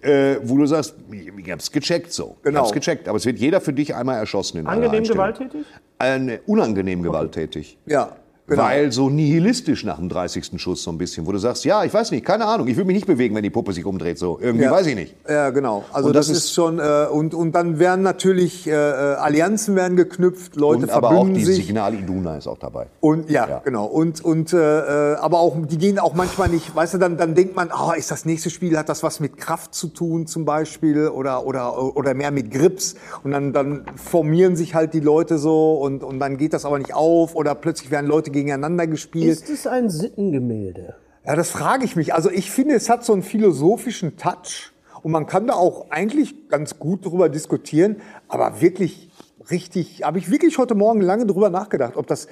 [0.00, 2.34] äh, wo du sagst, ich, ich hab's gecheckt so.
[2.38, 2.60] Ich Genau.
[2.60, 3.08] hab's gecheckt.
[3.08, 5.64] Aber es wird jeder für dich einmal erschossen in Angenehm gewalttätig?
[5.98, 7.78] Äh, unangenehm gewalttätig.
[7.86, 8.62] ja, genau.
[8.62, 10.60] Weil so nihilistisch nach dem 30.
[10.60, 12.84] Schuss so ein bisschen, wo du sagst, ja, ich weiß nicht, keine Ahnung, ich will
[12.84, 14.38] mich nicht bewegen, wenn die Puppe sich umdreht, so.
[14.40, 14.70] Irgendwie ja.
[14.70, 15.14] weiß ich nicht.
[15.28, 15.84] Ja, genau.
[15.92, 19.74] Also Und das, das ist, schon äh, und und dann werden natürlich äh, äh, Allianzen
[19.76, 21.66] werden geknüpft, Leute Und aber auch verbünden die sich.
[21.66, 22.86] Signal Iduna ist auch dabei.
[23.00, 23.58] Und ja, Ja.
[23.64, 23.86] genau.
[23.86, 26.74] Und und äh, äh, aber auch die gehen auch manchmal nicht.
[26.74, 29.36] Weißt du, dann dann denkt man, ah, ist das nächste Spiel hat das was mit
[29.36, 32.94] Kraft zu tun zum Beispiel oder oder oder mehr mit Grips.
[33.22, 36.78] Und dann dann formieren sich halt die Leute so und und dann geht das aber
[36.78, 39.30] nicht auf oder plötzlich werden Leute gegeneinander gespielt.
[39.30, 40.96] Ist es ein Sittengemälde?
[41.24, 42.12] Ja, das frage ich mich.
[42.12, 44.72] Also ich finde, es hat so einen philosophischen Touch
[45.02, 47.96] und man kann da auch eigentlich ganz gut drüber diskutieren,
[48.28, 49.10] aber wirklich
[49.50, 52.28] richtig, habe ich wirklich heute Morgen lange drüber nachgedacht, ob das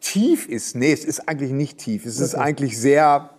[0.00, 0.74] tief ist.
[0.74, 2.06] Nee, es ist eigentlich nicht tief.
[2.06, 3.30] Es ist eigentlich sehr,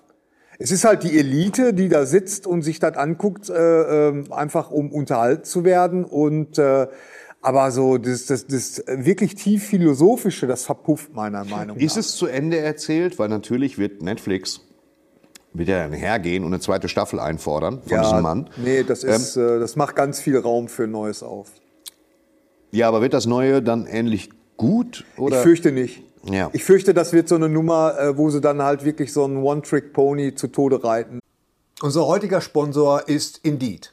[0.57, 4.71] es ist halt die Elite, die da sitzt und sich das anguckt, äh, ähm, einfach
[4.71, 6.87] um unterhalten zu werden und äh,
[7.43, 11.83] aber so das, das, das wirklich tief philosophische, das verpufft meiner Meinung nach.
[11.83, 13.19] Ist es zu Ende erzählt?
[13.19, 14.61] Weil natürlich wird Netflix
[15.53, 18.49] wird ja dann hergehen und eine zweite Staffel einfordern von diesem Mann.
[18.57, 21.51] Nee, das ist, äh, das macht ganz viel Raum für Neues auf.
[22.71, 25.05] Ja, aber wird das Neue dann ähnlich gut?
[25.15, 25.37] Oder?
[25.37, 26.01] Ich fürchte nicht.
[26.23, 26.49] Ja.
[26.53, 29.37] Ich fürchte, das wird so eine Nummer, äh, wo sie dann halt wirklich so einen
[29.37, 31.19] One-Trick-Pony zu Tode reiten.
[31.81, 33.92] Unser heutiger Sponsor ist Indeed.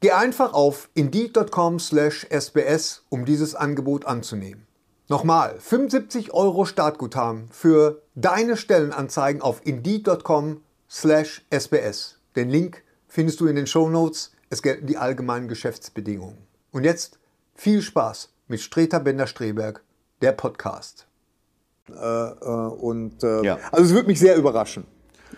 [0.00, 4.66] Geh einfach auf indeed.com/sbs, um dieses Angebot anzunehmen.
[5.08, 9.60] Nochmal, 75 Euro Startguthaben für deine Stellenanzeigen auf
[10.88, 12.16] indeed.com/sbs.
[12.36, 14.32] Den Link findest du in den Shownotes.
[14.50, 16.38] Es gelten die allgemeinen Geschäftsbedingungen.
[16.72, 17.18] Und jetzt
[17.54, 19.82] viel Spaß mit Streter Bender-Streberg,
[20.22, 21.06] der Podcast.
[21.88, 23.58] Äh, äh, und äh, Ja.
[23.72, 24.86] also es würde mich sehr überraschen,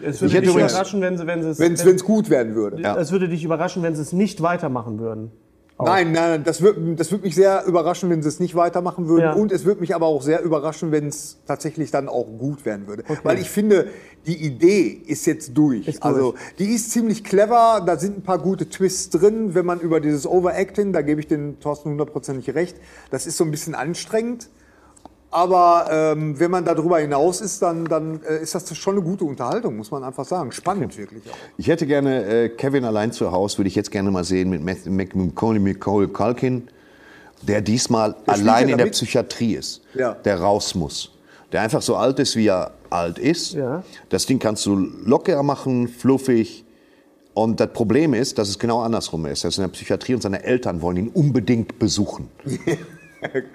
[0.05, 2.55] Es würde hätte dich übrigens- überraschen, wenn sie, wenn sie es, wenn es gut werden
[2.55, 2.83] würde.
[2.99, 5.31] es würde dich überraschen, wenn sie es nicht weitermachen würden.
[5.85, 9.09] Nein, nein, nein, das würde das würd mich sehr überraschen, wenn sie es nicht weitermachen
[9.09, 9.23] würden.
[9.25, 9.33] Ja.
[9.33, 12.87] Und es würde mich aber auch sehr überraschen, wenn es tatsächlich dann auch gut werden
[12.87, 13.05] würde.
[13.23, 13.89] Weil ich finde,
[14.27, 15.89] die Idee ist jetzt durch.
[15.89, 16.15] Ist durch.
[16.15, 20.01] Also die ist ziemlich clever, da sind ein paar gute Twists drin, wenn man über
[20.01, 22.77] dieses Overacting, da gebe ich den Thorsten hundertprozentig recht,
[23.11, 24.49] das ist so ein bisschen anstrengend.
[25.33, 29.25] Aber ähm, wenn man darüber hinaus ist, dann, dann äh, ist das schon eine gute
[29.25, 30.53] Unterhaltung, muss man einfach sagen.
[30.53, 31.35] Spannend wirklich auch.
[31.57, 34.63] Ich hätte gerne äh, Kevin allein zu Hause, würde ich jetzt gerne mal sehen mit
[34.63, 36.69] Macaulay Culkin,
[37.41, 38.87] der diesmal Der allein in der.
[38.87, 40.13] Psychiatrie ist, Ja.
[40.13, 41.11] der raus muss.
[41.51, 43.55] Der einfach so alt ist, wie er alt ist.
[43.55, 43.83] Ja.
[44.11, 46.65] Das Ding kannst du lockerer machen, fluffig.
[47.35, 49.45] Und das Problem ist, dass es genau andersrum ist.
[49.45, 52.29] Er ist in der Psychiatrie und seine Eltern wollen ihn unbedingt besuchen.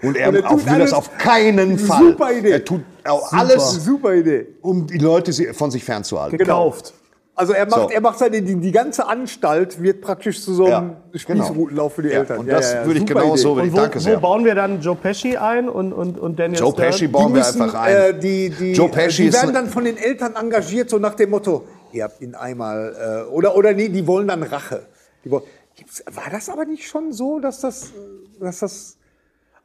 [0.01, 1.99] Und er, Und er will alles- das auf keinen Fall.
[2.11, 2.51] Super Idee.
[2.51, 4.47] Er tut auch alles, Super Idee.
[4.61, 6.37] um die Leute von sich fernzuhalten.
[6.37, 6.93] Gekauft.
[7.35, 7.89] Also er macht, So.
[7.91, 12.01] er macht seine, die, die ganze Anstalt wird praktisch zu so einem Ja, Spießrutenlauf für
[12.01, 12.39] die Ja, Eltern.
[12.39, 13.67] und das würde ich super genauso- Idee.
[13.67, 14.17] Ich Und wo, danke sehr.
[14.17, 16.85] wo bauen wir dann Joe Pesci ein und, und, und Daniel Joe Stern?
[16.87, 17.95] Pesci Die, bauen wir müssen, einfach ein.
[17.95, 21.29] äh, die, die, Joe Pesci die werden dann von den Eltern engagiert, so nach dem
[21.29, 24.87] Motto, ihr habt ihn einmal, äh, oder, oder nee, die wollen dann Rache.
[25.23, 25.43] Die wollen,
[25.75, 28.96] Gibt's- war das aber nicht schon so, dass das, äh, dass das,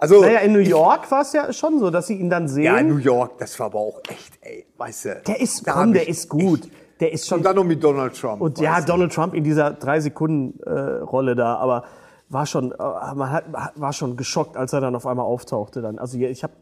[0.03, 2.65] also, Naja, in New York war es ja schon so, dass sie ihn dann sehen.
[2.65, 5.23] ja, New York, das war aber auch echt, ey, weißt du.
[5.29, 6.69] der ist, komm, der ist gut.
[6.99, 8.43] Der ist schon Und dann noch mit Donald Trump.
[8.43, 11.85] Und ja, Donald Trump in dieser drei Sekunden äh, Rolle da, aber
[12.29, 12.77] war schon, äh,
[13.15, 13.45] man hat,
[13.77, 15.83] war schon geschockt, als er dann auf einmal auftauchte.
[15.83, 16.55] Dann, also ich habe,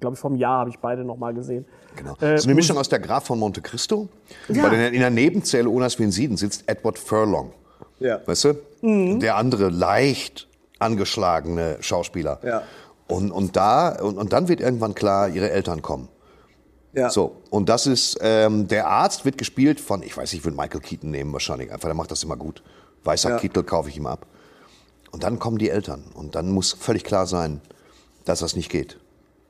[0.00, 1.66] glaube ich, vom Jahr habe ich beide noch mal gesehen.
[1.96, 2.12] Genau.
[2.12, 4.08] Äh, das ist eine Mischung aus der Graf von Monte Cristo.
[4.48, 4.62] Ja.
[4.62, 7.52] Weil in der, in der Nebenzelle, ohne dass wir ihn sehen, sitzt Edward Furlong.
[7.98, 8.20] Ja.
[8.24, 8.54] Weißt du?
[8.80, 9.20] Mhm.
[9.20, 12.38] Der andere leicht angeschlagene Schauspieler.
[12.42, 12.62] Ja.
[13.08, 16.08] Und, und, da, und, und dann wird irgendwann klar, ihre Eltern kommen.
[16.92, 17.08] ja.
[17.10, 20.56] So, und das ist, ähm, der Arzt wird gespielt von, ich weiß nicht, ich würde
[20.56, 22.62] Michael Keaton nehmen wahrscheinlich, einfach, der macht das immer gut.
[23.04, 23.38] Weißer Ja.
[23.38, 24.26] Kittel kaufe ich ihm ab.
[25.12, 27.60] Und dann kommen die Eltern und dann muss völlig klar sein,
[28.24, 28.98] dass das nicht geht.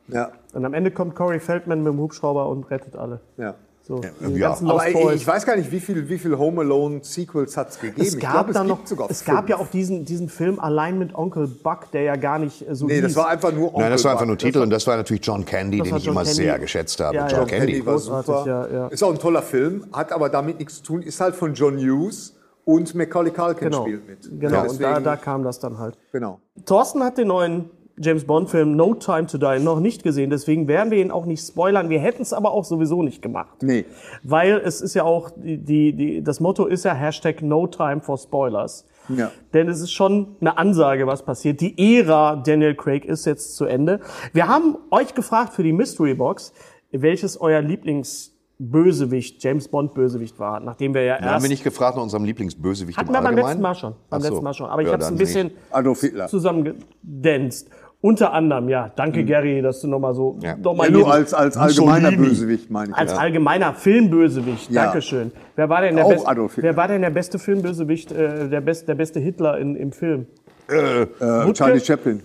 [0.09, 3.21] Ja, Und am Ende kommt Corey Feldman mit dem Hubschrauber und rettet alle.
[3.39, 3.55] ja.
[3.87, 4.01] So,
[4.35, 7.69] Ja, Aber ich, ich weiß gar nicht, wie viel, wie viel Home Alone Sequels hat
[7.71, 8.03] es gegeben.
[8.05, 9.51] es ich gab dann es noch, sogar es gab fünf.
[9.51, 12.87] ja auch diesen, diesen Film allein mit Onkel Buck, der ja gar nicht äh, so
[12.87, 13.17] Nee, das hieß.
[13.19, 14.37] war einfach nur Nein, das war einfach nur.
[14.37, 16.35] Titel und das war natürlich John Candy, Das den ich John immer Candy.
[16.37, 17.15] sehr geschätzt habe.
[17.15, 17.45] Ja, John ja.
[17.47, 17.73] Candy.
[17.75, 18.45] Candy war super.
[18.45, 18.87] ja, ja.
[18.89, 21.03] Ist auch ein toller Film, hat aber damit nichts zu tun.
[21.03, 22.35] Ist halt von John Hughes
[22.65, 24.41] und Macaulay Culkin Genau, spielt mit.
[24.41, 24.65] genau.
[24.65, 25.97] Ja, und da, da kam das dann halt.
[26.11, 26.41] genau.
[26.65, 30.91] Thorsten hat den neuen James Bond-Film No Time to Die noch nicht gesehen, deswegen werden
[30.91, 31.89] wir ihn auch nicht spoilern.
[31.89, 33.63] Wir hätten es aber auch sowieso nicht gemacht.
[33.63, 33.87] Nee.
[34.23, 38.01] Weil es ist ja auch, die, die, die, das Motto ist ja Hashtag No Time
[38.03, 38.85] for Spoilers.
[39.09, 39.31] Ja.
[39.55, 41.61] Denn es ist schon eine Ansage, was passiert.
[41.61, 44.01] Die Ära Daniel Craig ist jetzt zu Ende.
[44.33, 46.53] Wir haben euch gefragt für die Mystery Box,
[46.91, 51.65] welches euer Lieblingsbösewicht, James Bond Bösewicht war, nachdem wir ja Da haben erst wir nicht
[51.65, 53.49] gefragt nach unserem Lieblingsbösewicht hatten im wir beim Allgemeinen?
[53.49, 54.29] letzten Mal schon, beim so.
[54.29, 54.67] letzten Mal schon.
[54.69, 56.27] Aber ich Ja, habe es ein bisschen Adolf Hitler.
[56.29, 57.71] zusammengedänzt.
[58.07, 60.57] Unter anderem, ja, danke Gary, dass du nochmal so, Ja.
[60.57, 62.13] noch mal Ja, nur als, als allgemeiner.
[62.13, 62.97] Bösewicht, meine ich.
[62.97, 63.19] als ja.
[63.19, 64.71] allgemeiner Filmbösewicht.
[64.71, 64.85] Ja.
[64.85, 65.33] Dankeschön.
[65.57, 66.27] Wer war denn der, Auch best,
[66.59, 70.27] wer war denn der beste Filmbösewicht, äh, der, best, der beste Hitler in, im Film?
[70.69, 72.23] Äh, Charlie Chaplin.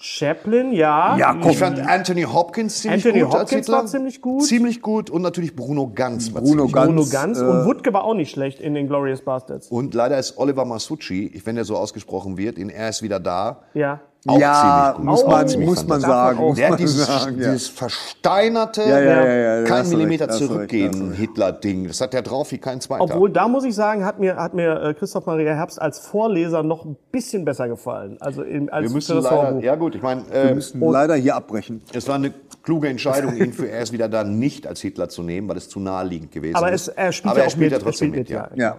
[0.00, 1.16] Chaplin, ja.
[1.18, 1.50] Ja, komm.
[1.50, 3.78] Ich fand Anthony Hopkins ziemlich Anthony gut als Hopkins Hitler.
[3.78, 4.42] war ziemlich gut.
[4.44, 6.86] Ziemlich gut und natürlich Bruno Ganz war Bruno ziemlich Ganz.
[6.86, 9.68] Bruno Ganz äh, und Wutke war auch nicht schlecht in den Glorious Bastards.
[9.70, 13.18] Und leider ist Oliver Masucci, ich- wenn er so ausgesprochen wird, in Er ist wieder
[13.18, 14.00] da, Ja.
[14.26, 15.04] Auch ja, ziemlich gut.
[15.04, 16.38] muss man, ziemlich muss man sagen.
[16.40, 17.52] Muss Der hat man dieses, sagen, ja.
[17.52, 21.12] dieses versteinerte, Ja, ja, ja, ja, da kein Millimeter recht, zurückgehen.
[21.12, 21.86] Hitler-Ding.
[21.86, 23.02] Das hat der drauf wie kein zweiter.
[23.04, 26.62] Obwohl, da muss ich sagen, hat mir, hat mir äh, Christoph Maria Herbst als Vorleser
[26.62, 28.16] noch ein bisschen besser gefallen.
[28.20, 31.14] Also in, als wir müssen das leider, ja gut, ich meine, Wir äh, müssen leider
[31.14, 31.82] hier abbrechen.
[31.92, 32.32] es war eine
[32.64, 35.68] kluge Entscheidung, ihn für Er ist wieder da nicht als Hitler zu nehmen, weil es
[35.68, 36.88] zu naheliegend gewesen Aber ist.
[36.88, 37.80] es, er spielt Aber ja er auch spielt mit.
[37.80, 38.72] ja trotzdem er spielt mit, ja.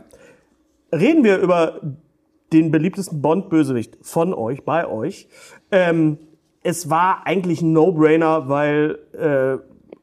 [0.92, 0.98] Ja.
[0.98, 1.80] Reden wir über
[2.54, 5.28] den beliebtesten Bond-Bösewicht von euch, bei euch.
[5.72, 6.18] Ähm,
[6.64, 9.58] es war eigentlich ein No-Brainer, weil äh,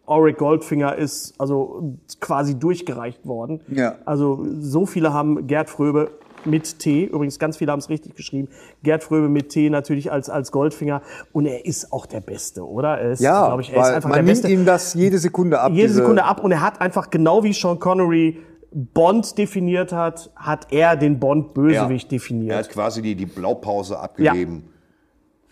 [0.07, 3.61] Auric Goldfinger ist also quasi durchgereicht worden.
[3.69, 3.97] Ja.
[4.05, 6.11] Also so viele haben Gerd Fröbe
[6.45, 8.49] mit T, übrigens ganz viele haben es richtig geschrieben,
[8.85, 12.99] Gerd Fröbe mit T natürlich als, als Goldfinger und er ist auch der Beste, oder?
[12.99, 15.19] Er ist, Ja, ich, er ist weil einfach man der nimmt Beste ihm das jede
[15.19, 15.73] Sekunde ab.
[15.75, 18.39] jede Sekunde ab und er hat einfach genau wie Sean Connery
[18.73, 22.57] Bond definiert hat, hat er den Bond-Bösewicht Er definiert.
[22.57, 24.71] hat quasi die, die Blaupause abgegeben.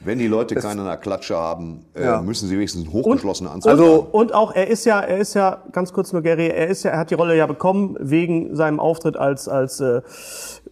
[0.01, 2.21] Wenn die Leute keine in der Klatsche haben, äh, Ja.
[2.21, 3.99] müssen sie wenigstens einen hochgeschlossenen Anzug Und, haben.
[4.13, 6.91] und auch er ist ja, er ist ja ganz kurz nur Gary, er ist ja,
[6.91, 10.03] er hat die Rolle ja bekommen wegen seinem Auftritt als als äh,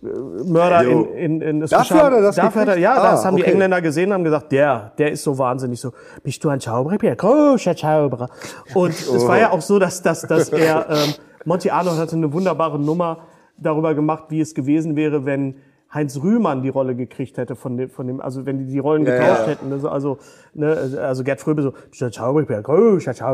[0.02, 1.04] Mörder Jo.
[1.04, 3.24] in, in, in es Dafür geschah- hat er das dafür hat er, ja, Ah, das
[3.24, 3.52] haben die okay.
[3.52, 5.92] Engländer gesehen und haben gesagt, der, der ist so wahnsinnig so.
[6.22, 6.98] Bist du ein Zauberer?
[6.98, 8.28] Großer Zauberer.
[8.74, 11.14] Und es war ja auch so, dass dass dass er ähm,
[11.44, 13.18] Monty Arnold hatte eine wunderbare Nummer
[13.56, 15.56] darüber gemacht, wie es gewesen wäre, wenn
[15.92, 19.04] Heinz Rühmann die Rolle gekriegt hätte von dem, von dem, also wenn die die Rollen
[19.04, 19.46] getauscht ja.
[19.48, 20.18] hätten, also, also,
[20.54, 21.74] ne, also Gerd Fröbe so,
[22.10, 22.46] Zauberer,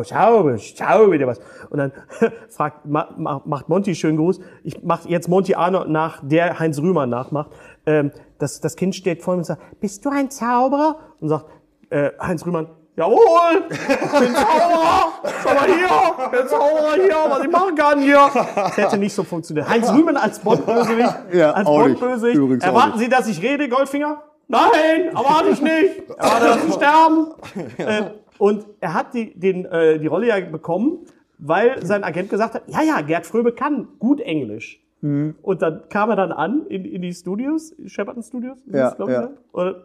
[0.04, 1.40] Zauberer, ich zauber dir was.
[1.70, 1.92] Und dann
[2.48, 6.80] fragt, ma, ma, macht Monty schönen Gruß, ich mach jetzt Monty Arnold nach, der Heinz
[6.80, 7.52] Rühmann nachmacht,
[7.86, 10.96] ähm, das, das Kind steht vor ihm und sagt, bist du ein Zauberer?
[11.20, 11.46] Und sagt,
[11.90, 12.66] äh, Heinz Rühmann,
[12.98, 15.12] Jawohl, bin Zauberer.
[15.40, 18.28] Schau mal hier, der Zauberer hier, was ich machen kann hier.
[18.34, 19.68] Das hätte nicht so funktioniert.
[19.68, 21.14] Heinz Rühmann als Bond-Bösewicht.
[21.32, 21.64] Ja, als.
[21.64, 22.64] Bond-Bösewicht.
[22.64, 22.98] Erwarten.
[22.98, 24.20] Sie, dass ich rede, Goldfinger?
[24.48, 26.10] Nein, erwarte ich nicht.
[26.10, 27.26] Erwarte, dass Sie sterben.
[27.78, 31.06] Äh, und er hat die, den, äh, die Rolle ja bekommen,
[31.38, 34.80] weil sein Agent gesagt hat, ja, ja, Gerd Fröbe kann gut Englisch.
[35.02, 35.36] Mhm.
[35.42, 39.20] Und dann kam er dann an in, in die Studios, Shepperton Studios, Ja, ich, ja.
[39.22, 39.76] ne?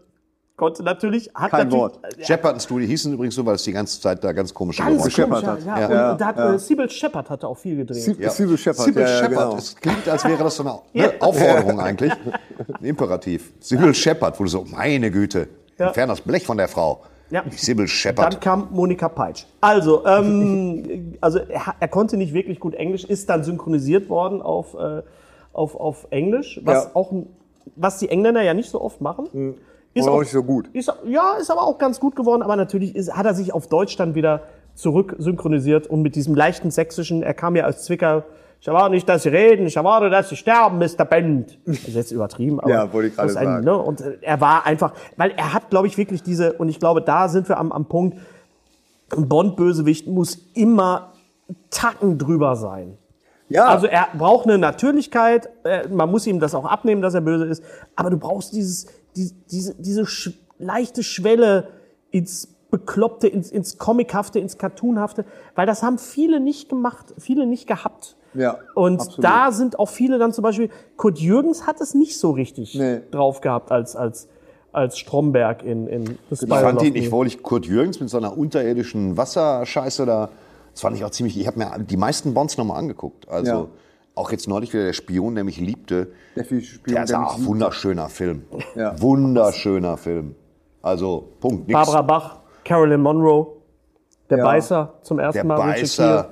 [0.56, 1.99] Konnte natürlich, hat Kein natürlich, Wort.
[2.20, 5.24] Shepard Studio hießen übrigens so, weil es die ganze Zeit da ganz komische Ganz Geräusche
[5.24, 5.82] komisch, Shepard ja, hat.
[5.82, 5.91] ja.
[5.95, 6.12] Ja.
[6.12, 8.04] Und, da hat äh, Sybil Shepard hatte auch viel gedreht.
[8.04, 8.86] Sybil Sybil Shepard.
[8.86, 9.32] Sybil ja, ja, Shepard.
[9.49, 9.56] genau.
[9.58, 12.12] Es klingt, als wäre das so eine ne, Aufforderung eigentlich.
[12.14, 13.51] Ein Imperativ.
[13.60, 15.47] Sybil Shepard, wo du so, meine Güte,
[15.80, 15.88] Ja.
[15.88, 17.01] entfern das Blech von der Frau.
[17.32, 17.41] Ja.
[17.43, 18.39] Dann Shepard.
[18.39, 19.45] kam Monika Peitsch.
[19.60, 24.76] Also, ähm, also er, er konnte nicht wirklich gut Englisch, ist dann synchronisiert worden auf,
[24.76, 25.01] äh,
[25.51, 26.91] auf, auf Englisch, was Ja.
[26.93, 27.12] auch
[27.76, 29.56] was die Engländer ja nicht so oft machen.
[29.94, 30.70] Ist auch nicht so gut.
[30.74, 33.68] Ist, ja, ist aber auch ganz gut geworden, aber natürlich ist, hat er sich auf
[33.68, 34.41] Deutsch dann wieder
[34.74, 38.26] zurück synchronisiert und mit diesem leichten sächsischen, er kam ja als Zwicker,
[38.60, 41.04] ich erwarte nicht, dass Sie reden, ich erwarte, dass Sie sterben, Mr.
[41.06, 41.60] Bend.
[41.66, 43.66] Das ist jetzt übertrieben, aber Ja, wollte ich gerade ist ein, sagen.
[43.66, 46.80] Ne, und äh, er war einfach, weil er hat, glaube ich, wirklich diese, und ich
[46.80, 48.18] glaube, da sind wir am, am Punkt,
[49.16, 51.12] ein Bond-Bösewicht muss immer
[51.70, 52.98] Tacken drüber sein.
[53.50, 57.22] Ja, Also er braucht eine Natürlichkeit, äh, man muss ihm das auch abnehmen, dass er
[57.22, 57.64] böse ist,
[57.96, 61.70] aber du brauchst dieses, die, diese, diese sch leichte Schwelle
[62.11, 67.68] ins Bekloppte, ins, ins Comichafte, ins Cartoonhafte, weil das haben viele nicht gemacht, viele nicht
[67.68, 68.16] gehabt.
[68.34, 69.24] Ja, Und absolut.
[69.24, 73.01] da sind auch viele dann zum Beispiel, Kurt Jürgens hat es nicht so richtig Nee.
[73.11, 74.28] drauf gehabt als, als,
[74.72, 78.36] als Stromberg in, in The Ich fand ihn, ich wollte Kurt Jürgens mit so einer
[78.36, 80.30] unterirdischen Wasserscheiße da.
[80.72, 81.38] Das fand ich auch ziemlich.
[81.39, 83.30] Ich habe mir die meisten Bonds nochmal angeguckt.
[83.30, 83.68] Also Ja.
[84.16, 86.09] Auch jetzt neulich wieder der Spion, der mich liebte.
[86.36, 88.43] Der Spion, Der ist der auch wunderschöner Film.
[88.76, 88.99] Ja.
[89.01, 90.36] Wunderschöner Film.
[90.82, 91.68] Also Punkt.
[91.68, 91.74] Nix.
[91.80, 93.47] Barbara Bach, Carolyn Monroe,
[94.30, 94.43] der Ja.
[94.43, 95.55] Beißer zum ersten Der Mal.
[95.57, 96.30] Beißer.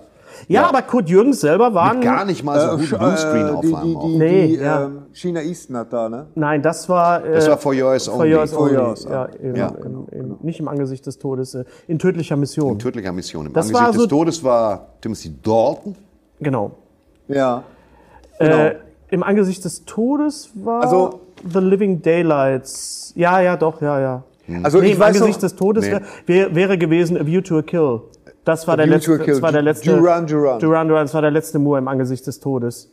[0.48, 0.70] Ja, Ja.
[0.70, 3.04] aber Kurt Jürgens selber war Mit gar nicht mal so Äh, guten Sch- äh, die,
[3.06, 4.00] Bluescreen-Aufnahmen.
[4.00, 4.86] die, die, Nee, die ja.
[4.86, 6.28] ähm, China Eastern hat da, ne?
[6.36, 7.24] Nein, das war.
[7.26, 8.30] Äh, Das war For Yours For Only.
[8.32, 8.74] Yours For Only.
[8.76, 9.68] Yours, ja, im, Ja.
[9.84, 12.80] im, im, nicht im Angesicht des Todes, äh, in tödlicher Mission.
[12.80, 13.48] Tödlicher Mission.
[13.48, 15.96] Im Das Angesicht war des so- Todes war Timothy Dalton.
[16.40, 16.72] genau.
[17.34, 17.64] Ja.
[18.40, 18.56] Genau.
[18.58, 18.76] Äh,
[19.10, 21.20] Im Angesicht des Todes war Also-
[21.52, 23.14] The Living Daylights.
[23.16, 24.24] Ja, ja, doch, ja, ja.
[24.64, 25.32] Also nee, im Angesicht Hm.
[25.32, 25.42] noch, Nee.
[25.42, 28.02] des Todes wär, wär, wäre gewesen A View to a Kill.
[28.46, 29.96] Das war, A der letzte, das war der letzte.
[29.96, 30.60] Duran Duran.
[30.60, 32.90] Duran Duran, das war der letzte Moor im Angesicht des Todes.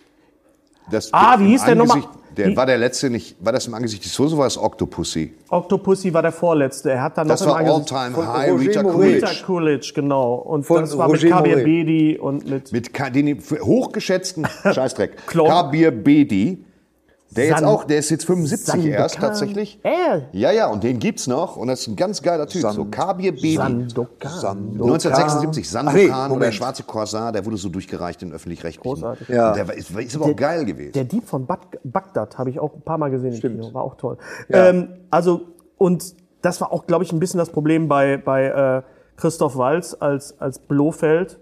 [0.90, 1.96] Das Ah, wie hieß der nochmal?
[1.98, 3.36] Angesicht- Der war der letzte nicht.
[3.44, 5.34] War das im Angesicht des oder war das Octopussy?
[5.48, 6.92] Octopussy war der vorletzte.
[6.92, 8.82] Er hat dann Das noch war im Angesicht All-Time High Roger Rita.
[8.84, 9.26] Coolidge.
[9.26, 10.34] Peter Coolidge, genau.
[10.34, 11.56] Und Von das war Roger mit Kabir.
[11.64, 15.26] Bedi und mit Mit Ka- den hochgeschätzten Scheißdreck.
[15.26, 16.64] Kabir Bedi.
[17.30, 19.20] Der jetzt San- auch, der ist jetzt 75 erst Sandokan.
[19.20, 19.80] tatsächlich.
[19.84, 22.62] Äh, Ja, ja, und den gibt's noch und das ist ein ganz geiler Typ.
[22.72, 23.56] so Kabir Bedi.
[23.56, 24.72] Sandokan.
[24.72, 28.82] 1976, Ach nee, Sandokan oder der schwarze Korsar, der wurde so durchgereicht in öffentlich-rechtlichen.
[28.82, 29.28] Großartig.
[29.28, 29.52] Ja.
[29.52, 30.92] Der ist, ist aber auch geil gewesen.
[30.92, 33.74] Der Dieb von Bad Bagdad habe ich auch ein paar Mal gesehen im Kino.
[33.74, 34.16] War auch toll.
[34.48, 34.68] Ja.
[34.68, 35.42] Ähm, also,
[35.76, 38.82] und das war auch, glaube ich, ein bisschen das Problem bei, bei äh,
[39.16, 41.38] Christoph Walz als, als Blofeld.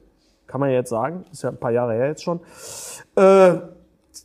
[0.48, 1.24] Kann man ja jetzt sagen.
[1.32, 2.40] Ist ja ein paar Jahre her jetzt schon.
[3.14, 3.54] Äh,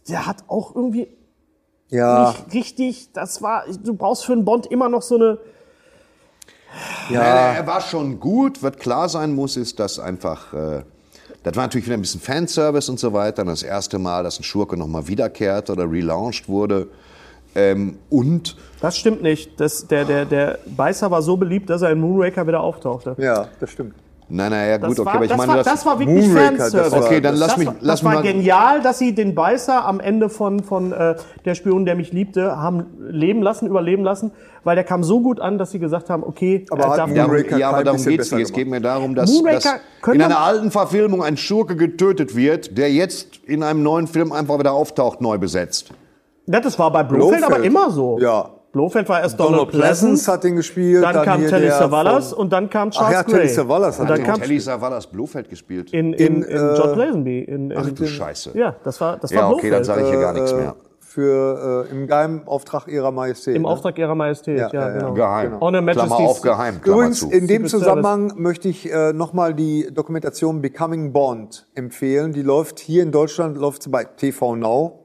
[0.10, 1.08] der hat auch irgendwie
[1.92, 5.38] Ja, nicht richtig, das war, du brauchst für einen Bond immer noch so eine,
[7.10, 7.22] Ja.
[7.54, 8.64] Er war schon gut.
[8.64, 10.54] Was klar sein muss, ist, dass einfach.
[10.54, 10.84] Äh,
[11.44, 13.42] das war natürlich wieder ein bisschen Fanservice und so weiter.
[13.42, 16.88] Und das erste Mal, dass ein Schurke nochmal wiederkehrt oder relaunched wurde.
[17.56, 19.60] Ähm, und das stimmt nicht.
[19.60, 23.16] Das, der, der, der Beißer war so beliebt, dass er in Moonraker wieder auftauchte.
[23.18, 23.96] ja, das stimmt.
[24.34, 26.52] Nein, naja, gut, okay, war, aber ich das, meine, war, das, das war wirklich Moonraker,
[26.52, 26.92] das Fanservice.
[26.94, 29.86] war- Okay, dann lass das mich- lass das war mal- genial, dass sie den Beißer
[29.86, 34.32] am Ende von, von äh, Der Spion, der mich liebte, haben leben lassen, überleben lassen,
[34.64, 37.10] weil der kam so gut an, dass sie gesagt haben, okay, Aber er hat darf
[37.10, 38.44] Moonraker darum, ja, aber darum bisschen geht's nicht.
[38.44, 42.78] Es geht mir darum, dass, Moonraker dass in einer alten Verfilmung ein Schurke getötet wird,
[42.78, 45.90] der jetzt in einem neuen Film einfach wieder auftaucht, neu besetzt.
[46.48, 47.58] Ja, das war bei Blofeld, Blofeld.
[47.60, 48.18] aber immer so.
[48.20, 48.50] Ja.
[48.72, 51.04] Blofeld war erst Donald, Donald Pleasance hat den gespielt.
[51.04, 53.34] dann, kam hier Telly Savalas von- und dann kam Ach Charles ja, Gray.
[53.36, 54.26] Telly Savalas und hat dann den.
[54.26, 55.92] kam Telly Savalas Blofeld gespielt.
[55.94, 57.40] in, in, in, in, äh, John Lazenby.
[57.42, 58.52] In, in, Ach du Scheiße.
[58.58, 59.86] Ja, das war, das war Ja, okay, dann Blofeld.
[59.86, 60.76] sage ich hier gar nichts äh, mehr.
[61.00, 63.58] Für äh, im geheimen Auftrag ihrer Majestät.
[63.58, 63.68] Im ne?
[63.68, 64.98] Auftrag ihrer Majestät, ja, Ja, ja, ja.
[65.00, 65.14] genau.
[65.16, 65.50] Geheim.
[65.52, 67.30] Her Klammer Majesty's- auf geheim, Klammer Übrigens, zu.
[67.30, 72.32] in dem Zusammenhang möchte ich äh, nochmal die Dokumentation Becoming Bond empfehlen.
[72.32, 75.01] Die läuft hier in Deutschland, läuft sie bei TV Now.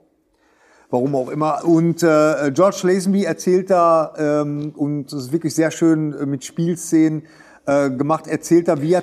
[0.90, 1.64] Warum auch immer.
[1.64, 6.44] Und äh, George Lazenby erzählt da, ähm, und das ist wirklich sehr schön äh, mit
[6.44, 7.24] Spielszenen
[7.66, 9.02] äh, gemacht, erzählt da, wie er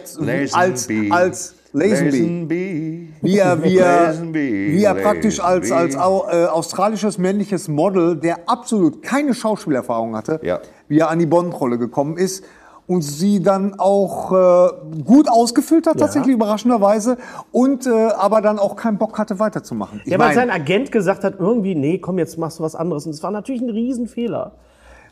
[0.53, 7.17] als, als Lazenby, wie er, wie er, wie er praktisch als, als au, äh, australisches
[7.17, 10.59] männliches Model, der absolut keine Schauspielerfahrung hatte, Ja.
[10.87, 12.45] wie er an die Bond-Rolle gekommen ist.
[12.87, 17.17] Und sie dann auch äh, gut ausgefüllt hat, tatsächlich überraschenderweise,
[17.51, 20.01] und äh, aber dann auch keinen Bock hatte weiterzumachen.
[20.03, 23.05] Ich Ja, weil sein Agent gesagt hat, irgendwie, nee, komm, jetzt machst du was anderes.
[23.05, 24.53] Und es war natürlich ein Riesenfehler.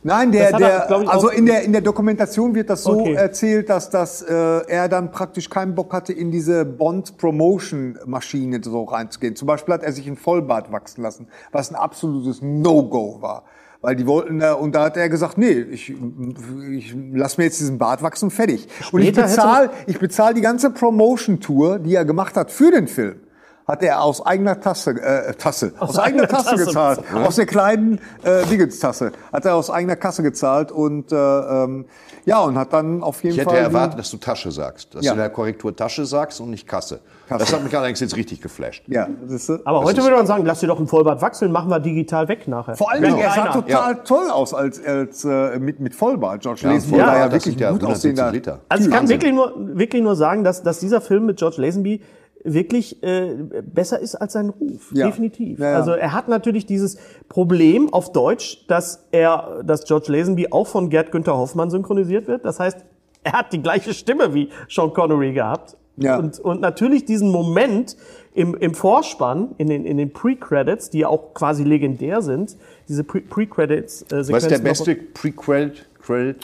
[0.04, 3.14] Nein, der, er, der, also in der, in der Dokumentation wird das so Okay.
[3.14, 9.36] erzählt, dass das, äh, er dann praktisch keinen Bock hatte, in diese Bond-Promotion-Maschine so reinzugehen.
[9.36, 13.44] Zum Beispiel hat er sich ein Vollbart wachsen lassen, was ein absolutes No-Go war.
[13.84, 15.92] Weil die wollten, äh, und da hat er gesagt, nee, ich,
[16.72, 18.68] ich lass mir jetzt diesen Bart wachsen, fertig.
[18.92, 22.70] und ich Später hätte- bezahle ich bezahl die ganze Promotion-Tour, die er gemacht hat für
[22.72, 23.16] den Film.
[23.72, 27.00] Hat er aus eigener Tasse, äh, Tasse, aus, eigener eigener Tasse, Tasse gezahlt.
[27.16, 29.14] Aus der kleinen äh, Dingens-Tasse.
[29.32, 31.86] Hat er aus eigener Kasse gezahlt und äh, ähm,
[32.26, 33.60] ja, und hat dann auf jeden Ich hätte Fall.
[33.60, 34.94] erwartet, dass du Tasche sagst.
[34.94, 35.12] Dass Ja.
[35.12, 37.00] du in der Korrektur Tasche sagst und nicht Kasse.
[37.30, 37.40] Kasse.
[37.46, 38.84] Das hat mich allerdings jetzt richtig geflasht.
[38.88, 41.70] ja, das ist, Aber heute würde man sagen, lass dir doch ein Vollbart wachsen, machen
[41.70, 42.76] wir digital weg nachher.
[42.76, 46.42] vor allen Dingen, er sah total toll aus als, als äh, mit, mit Vollbart.
[46.42, 48.32] George Ja, Lazenby Vollbart, war ja wirklich ja gut 170 aussehender.
[48.34, 48.60] Liter.
[48.68, 52.02] Also ich kann wirklich nur, wirklich nur sagen, dass, dass dieser Film mit George Lazenby
[52.44, 54.92] wirklich äh, besser ist als sein Ruf.
[54.94, 55.08] Ja.
[55.08, 55.60] Definitiv.
[55.60, 55.76] Ja, ja.
[55.78, 56.98] Also er hat natürlich dieses
[57.30, 62.46] Problem auf Deutsch, dass er, dass George Lazenby auch von Gerd Günther Hoffmann synchronisiert wird.
[62.46, 62.86] Das heißt,
[63.24, 65.78] er hat die gleiche Stimme wie Sean Connery gehabt.
[65.98, 66.18] Ja.
[66.18, 67.98] Und, und natürlich diesen Moment
[68.34, 73.04] im, im Vorspann, in den, in den Pre-Credits, die ja auch quasi legendär sind, diese
[73.04, 74.34] Pre- Pre-Credits-Sequenzen.
[74.34, 75.74] Was ist der beste Prequel?
[76.02, 76.38] Credit?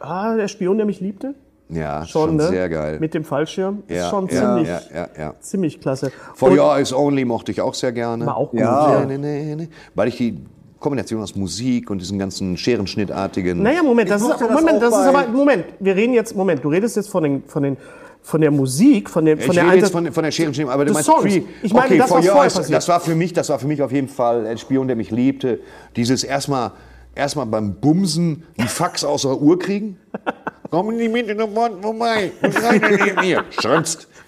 [0.00, 1.34] Ah, der Spion, der mich liebte.
[1.68, 2.48] Ja, Schon, schon, ne?
[2.48, 2.98] sehr geil.
[3.00, 3.82] Mit dem Fallschirm.
[3.88, 5.34] ja, ist schon ja, ziemlich, Ja, ja, ja.
[5.40, 6.12] ziemlich klasse.
[6.34, 8.24] For Und- Your Eyes Only mochte ich auch sehr gerne.
[8.24, 9.00] War auch gut, Ja.
[9.00, 9.04] ja.
[9.04, 9.68] Nee, nee, nee.
[9.96, 10.38] Weil ich die
[10.78, 13.62] Kombination aus Musik und diesen ganzen Scherenschnittartigen.
[13.62, 16.62] Naja, Moment, das, Ich ist, das Moment, das ist aber, Moment, wir reden jetzt, Moment,
[16.62, 17.76] du redest jetzt von den, von den,
[18.22, 20.84] von der Musik, von dem, Ich von der rede jetzt von, von der Scherenschnitt, aber
[20.84, 21.22] du meinst Songs.
[21.22, 22.76] Pre- Ich meine, okay, das, For was Your vorher Eyes, passiert.
[22.76, 25.10] das war für mich, das war für mich auf jeden Fall ein Spion, der mich
[25.10, 25.60] liebte.
[25.96, 26.72] Dieses erstmal
[27.14, 29.98] erstmal beim Bumsen einen Fax aus der Uhr kriegen.
[30.70, 32.32] Komm nicht mit in den Mund vorbei.
[32.40, 33.44] Was rein denn neben mir?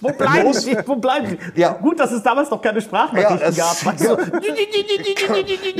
[0.01, 0.77] Wo bleiben sie?
[0.87, 1.61] Wo bleiben sie?
[1.61, 1.73] Ja.
[1.73, 3.85] Gut, dass es damals noch keine Sprachnachrichten Ja, gab.
[3.85, 4.17] Weißt du?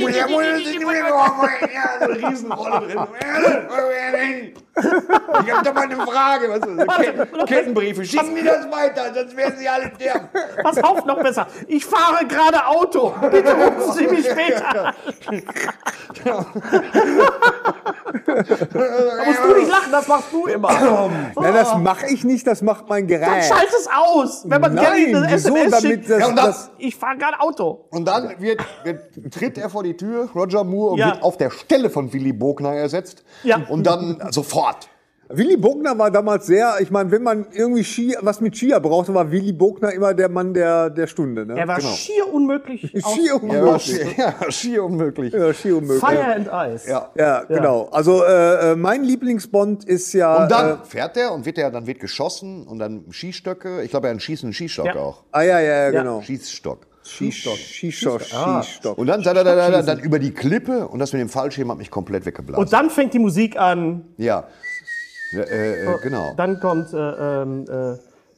[0.07, 3.07] Ja, so eine Riesenrolle drin.
[4.81, 6.49] Ich hab doch mal eine Frage.
[6.49, 8.05] Was ist Kettenbriefe.
[8.05, 10.29] Schicken die das weiter, sonst werden sie alle sterben.
[10.63, 11.47] Pass auf, noch besser.
[11.67, 13.13] Ich fahre gerade Auto.
[13.31, 14.93] Bitte rufen Sie mich später.
[16.23, 16.45] Da
[19.25, 21.09] musst du nicht lachen, das machst du immer.
[21.35, 23.43] Nein, das mache ich nicht, das macht mein Dann Gerät.
[23.45, 24.08] schalt es aus.
[24.45, 25.23] Wenn man Nein, wieso?
[25.23, 26.09] SMS Damit schickt.
[26.09, 27.85] das- Ja, und dann- das- Ich fahre gerade Auto.
[27.91, 31.07] Und dann wird, wird, tritt er vor die Tür, Roger Moore, und Ja.
[31.13, 33.23] wird auf der Stelle von Willy Bogner ersetzt.
[33.43, 33.61] Ja.
[33.69, 34.88] Und dann sofort.
[35.31, 39.13] Willy Bogner war damals sehr, ich meine, wenn man irgendwie Ski, was mit Skier brauchte,
[39.13, 41.45] war Willy Bogner immer der Mann der, der Stunde.
[41.45, 41.55] Ne?
[41.55, 42.91] Er war schier unmöglich.
[42.93, 43.83] Ja, war unmöglich.
[43.83, 45.33] schier, ja, schier unmöglich.
[45.33, 45.99] Ja, schier unmöglich.
[46.03, 46.89] Fire and Ice.
[46.89, 47.11] Ja.
[47.15, 47.89] Ja, genau.
[47.91, 50.43] Also äh, äh, mein Lieblingsbond ist ja.
[50.43, 53.83] Und dann Äh, fährt er und wird er, dann wird geschossen und dann Skistöcke.
[53.83, 54.95] Ich glaube, er hat einen schießenden Skistock Ja.
[54.95, 55.23] auch.
[55.31, 56.21] ah ja, ja, ja, genau.
[56.23, 56.87] Schießstock.
[57.03, 57.57] Schießstock.
[57.57, 58.21] Schießstock.
[58.33, 58.63] Ah.
[58.63, 58.97] Schießstock.
[58.97, 61.29] Und dann, da, da, da, da, da, dann über die Klippe und das mit dem
[61.29, 62.63] Fallschirm hat mich komplett weggeblasen.
[62.63, 64.05] Und dann fängt die Musik an.
[64.17, 64.47] ja.
[65.31, 66.33] Ja äh, äh, genau.
[66.37, 67.91] Dann kommt äh, ähm, äh,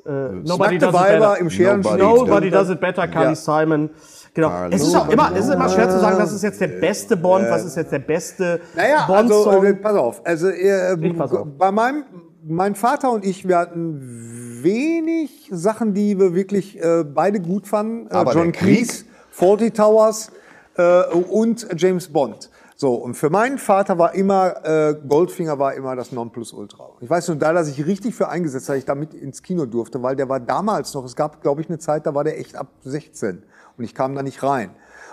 [0.09, 1.37] äh, Nobody Does It Better.
[1.39, 1.81] im Scheren.
[1.81, 3.35] Nobody Nobody Does It Better, Carly Ja.
[3.35, 3.89] Simon.
[4.33, 4.49] Genau.
[4.49, 6.67] Carly Es ist auch immer, es ist immer schwer zu sagen, was ist jetzt der
[6.67, 9.65] beste Bond, was ist jetzt der beste Naja, also Bond-Song.
[9.65, 10.21] äh, pass auf.
[10.25, 11.47] Also äh, Ich pass auf.
[11.57, 12.03] bei meinem
[12.43, 18.07] mein Vater und ich, wir hatten wenig Sachen, die wir wirklich äh, beide gut fanden.
[18.07, 18.51] Äh, Aber John?
[18.51, 20.31] Cleese, Forty Towers
[20.77, 22.49] äh, und James Bond.
[22.81, 26.89] So, und für meinen Vater war immer, äh, Goldfinger war immer das Nonplusultra.
[26.99, 30.01] Ich weiß nur, da, dass ich richtig für eingesetzt habe, ich damit ins Kino durfte,
[30.01, 32.55] weil der war damals noch, es gab, glaube ich, eine Zeit, da war der echt
[32.55, 33.43] ab 16
[33.77, 34.71] und ich kam da nicht rein.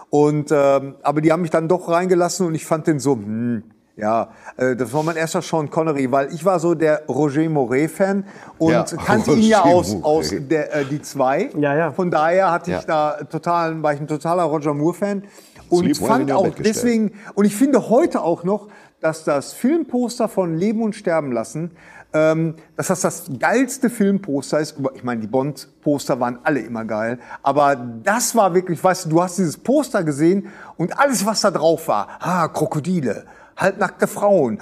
[0.09, 3.65] Und, ähm, aber die haben mich dann doch reingelassen und ich fand den so, hm,
[3.97, 8.25] ja, äh, das war mein erster Sean Connery, weil ich war so der Roger Moret-Fan
[8.59, 10.05] und Ja, kannte ihn ja Roger aus, Moret.
[10.05, 11.51] aus der, äh, die zwei.
[11.59, 11.93] Ja, ja.
[11.93, 13.17] Von daher hatte ich Ja.
[13.19, 15.25] da total, war ich ein totaler Roger Moore-Fan.
[15.71, 18.69] Und fand auch deswegen, und ich finde heute auch noch,
[19.01, 21.71] dass das Filmposter von Leben und Sterben lassen,
[22.13, 24.77] ähm, dass das das geilste Filmposter ist.
[24.95, 29.23] Ich meine, die Bond-Poster waren alle immer geil, aber das war wirklich, weißt du, du
[29.23, 30.49] hast dieses Poster gesehen
[30.79, 33.25] und alles, was da drauf war, ah, Krokodile,
[33.57, 34.59] halbnackte Frauen,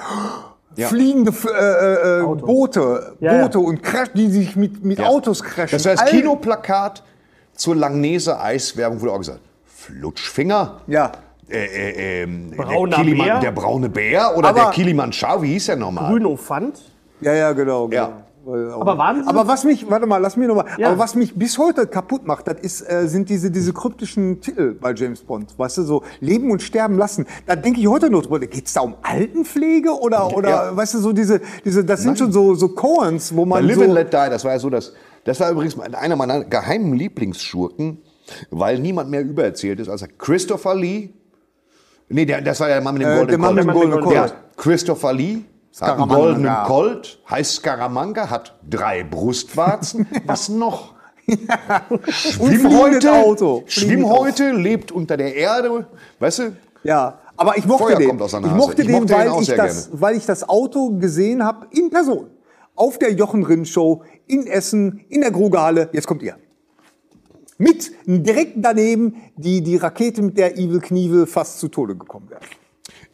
[0.74, 0.88] Ja.
[0.88, 3.42] fliegende F- äh, äh, Boote, Ja, ja.
[3.42, 5.06] Boote und Crash, die sich mit, mit Ja.
[5.06, 5.78] Autos crashen.
[5.78, 7.02] Das war das All- Kinoplakat
[7.54, 9.40] zur Langnese Eiswerbung, wurde auch gesagt,
[9.86, 10.80] Flutschfinger.
[10.86, 11.12] Ja.
[11.48, 13.40] Äh, äh, ähm, Brauner der, Kiliman, Bär?
[13.40, 16.10] der braune Bär oder Aber- der Kilimanjaro, wie hieß der nochmal?
[16.10, 16.80] Bruno Fand.
[17.20, 17.86] Ja, ja, genau.
[17.88, 18.02] genau.
[18.02, 18.22] Ja.
[18.74, 20.66] Aber waren Aber was mich, warte mal, lass mich nochmal.
[20.78, 20.88] Ja.
[20.88, 24.72] Aber was mich bis heute kaputt macht, das ist, äh, sind diese, diese kryptischen Titel
[24.80, 25.56] bei James Bond.
[25.58, 27.26] Weißt du, so Leben und Sterben lassen.
[27.46, 28.38] Da denke ich heute noch drüber.
[28.40, 30.76] Geht's da um Altenpflege oder, oder, Ja.
[30.76, 33.76] weißt du, so diese, diese, das sind schon so, so Coens, wo Bei man Live
[33.78, 33.82] so.
[33.82, 34.92] and Let Die, das war ja so, dass,
[35.24, 37.98] das war übrigens einer meiner geheimen Lieblingsschurken,
[38.50, 41.10] weil niemand mehr übererzählt ist als Christopher Lee.
[42.08, 43.70] Nee, der, das war ja der Mann mit dem Äh, goldenen der Mann mit dem
[43.72, 43.84] Colt.
[44.02, 44.34] goldenen Der Colt.
[44.56, 45.38] Christopher Lee
[45.80, 50.06] hat einen goldenen Colt, heißt Scaramanga, hat drei Brustwarzen.
[50.26, 50.94] Was noch?
[52.08, 53.64] Schwimmhäute, Auto.
[53.66, 55.86] Schwimmhäute, lebt unter der Erde,
[56.20, 56.56] weißt du?
[56.84, 58.16] Ja, aber ich mochte Feuer den.
[58.16, 61.90] ich mochte Ich den, mochte weil, ich das, weil ich das Auto gesehen habe in
[61.90, 62.28] Person.
[62.74, 65.88] Auf der Jochen Rindt Show in Essen, in der Grugehalle.
[65.92, 66.36] Jetzt kommt ihr.
[67.58, 72.40] Mit direkt daneben die, die Rakete, mit der Evil Knievel fast zu Tode gekommen wäre.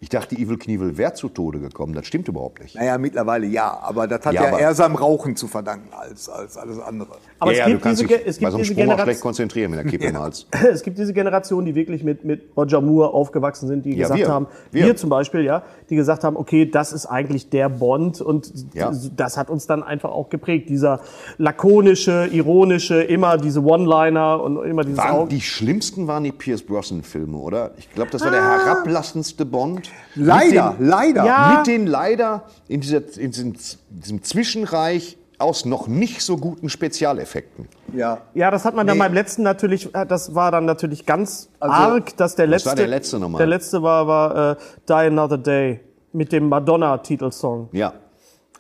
[0.03, 1.95] Ich dachte, Evil Knievel wäre zu Tode gekommen.
[1.95, 2.75] Das stimmt überhaupt nicht.
[2.75, 6.29] Naja, mittlerweile ja, aber das hat Ja, ja, aber- eher seinem Rauchen zu verdanken als,
[6.29, 7.11] als alles andere.
[7.39, 8.83] Aber ja, es ja, gibt du kannst diese, es bei gibt so einem diese Sprung
[8.89, 10.49] auch schlecht Generation, konzentrieren mit der Kippe im Hals.
[10.73, 14.19] es gibt diese Generation, die wirklich mit, mit Roger Moore aufgewachsen sind, die Ja, gesagt
[14.19, 14.29] wir.
[14.29, 14.87] haben, Wir.
[14.87, 14.97] wir.
[14.97, 18.91] zum Beispiel, ja, die gesagt haben, okay, das ist eigentlich der Bond und Ja.
[19.17, 20.69] das hat uns dann einfach auch geprägt.
[20.69, 20.99] Dieser
[21.39, 27.37] lakonische, ironische, immer diese One-Liner und immer dieses Waren, die schlimmsten waren die Pierce Brosnan-Filme,
[27.37, 27.71] oder?
[27.79, 29.92] Ich glaube, das war der herablassendste Bond.
[30.15, 31.25] Leider, den, leider.
[31.25, 31.55] Ja.
[31.59, 33.55] Mit den leider in, dieser, in diesem,
[33.91, 37.67] diesem Zwischenreich aus noch nicht so guten Spezialeffekten.
[37.95, 38.19] Ja.
[38.35, 39.03] Ja, das hat man dann Nee.
[39.05, 42.77] beim letzten natürlich, äh, das war dann natürlich ganz Also, arg, dass der letzte, war
[42.77, 43.39] der letzte nochmal?
[43.39, 44.57] Der letzte war, war äh,
[44.89, 45.81] Die Another Day
[46.13, 47.71] mit dem Madonna-Titelsong.
[47.73, 47.93] Ja.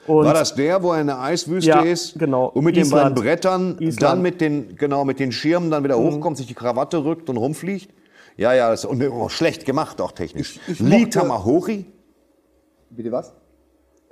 [0.06, 2.18] Und War das der, wo er in der Eiswüste Ja, ist?
[2.18, 2.46] genau.
[2.46, 3.14] Und mit den Island.
[3.14, 3.80] beiden Brettern Island.
[3.94, 3.96] Mhm.
[4.00, 7.36] dann mit den, genau, mit den Schirmen dann wieder hochkommt, sich die Krawatte rückt und
[7.36, 7.88] rumfliegt?
[8.36, 10.58] Ja, ja, das, und oh, schlecht gemacht auch technisch.
[10.68, 11.84] Ich- ich Lee Tamahori?
[12.90, 13.34] Bitte was?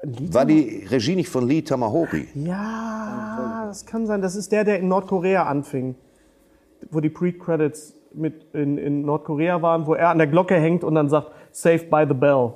[0.03, 2.29] War die Regie nicht von Lee Tamahori?
[2.35, 4.23] Ja, das kann sein.
[4.23, 5.95] Das ist der, der in Nordkorea anfing.
[6.91, 10.95] Wo die Pre-Credits mit in, in Nordkorea waren, wo er an der Glocke hängt und
[10.95, 12.53] dann sagt, Saved by the Bell.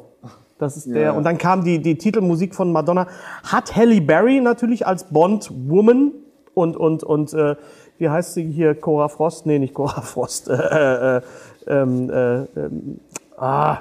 [0.58, 1.14] Das ist der.
[1.14, 3.08] Und dann kam die, die Titelmusik von Madonna.
[3.42, 6.12] Hat Halle Berry natürlich als Bond-Woman
[6.54, 7.56] und, und, und äh,
[7.98, 8.74] wie heißt sie hier?
[8.74, 9.44] Cora Frost?
[9.46, 10.48] Nee, nicht Cora Frost.
[10.48, 11.20] Äh, äh,
[11.66, 13.00] ähm, äh, ähm,
[13.36, 13.78] ah,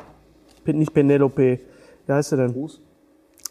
[0.66, 1.60] nicht Penelope.
[2.06, 2.70] Wie heißt sie denn?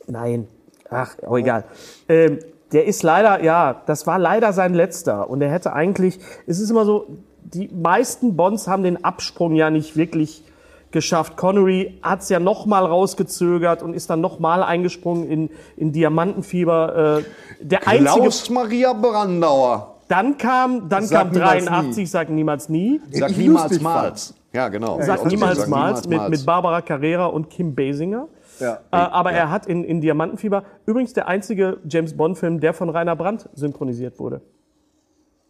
[0.06, 0.48] Nein.
[0.90, 1.64] Ach, oh, egal.
[2.08, 2.38] Ähm,
[2.72, 5.28] der ist leider, ja, das war leider sein letzter.
[5.28, 7.06] Und er hätte eigentlich, es ist immer so,
[7.42, 10.44] die meisten Bonds haben den Absprung ja nicht wirklich
[10.90, 11.36] geschafft.
[11.36, 17.20] Connery hat's ja noch mal rausgezögert und ist dann noch mal eingesprungen in, in Diamantenfieber.
[17.20, 19.91] Äh, der einzige, Klaus Maria Brandauer.
[20.12, 23.00] Dann kam, dann Sag kam niemals 83, sag niemals nie.
[23.10, 24.34] Sag ich niemals Mals.
[24.52, 25.00] Ja, genau.
[25.00, 28.28] Sag Ja, niemals sag Mals mit, mit Barbara Carrera und Kim Basinger.
[28.60, 28.74] Ja.
[28.74, 33.16] Äh, aber er hat in, in Diamantenfieber übrigens der einzige James Bond-Film, der von Rainer
[33.16, 34.42] Brandt synchronisiert wurde.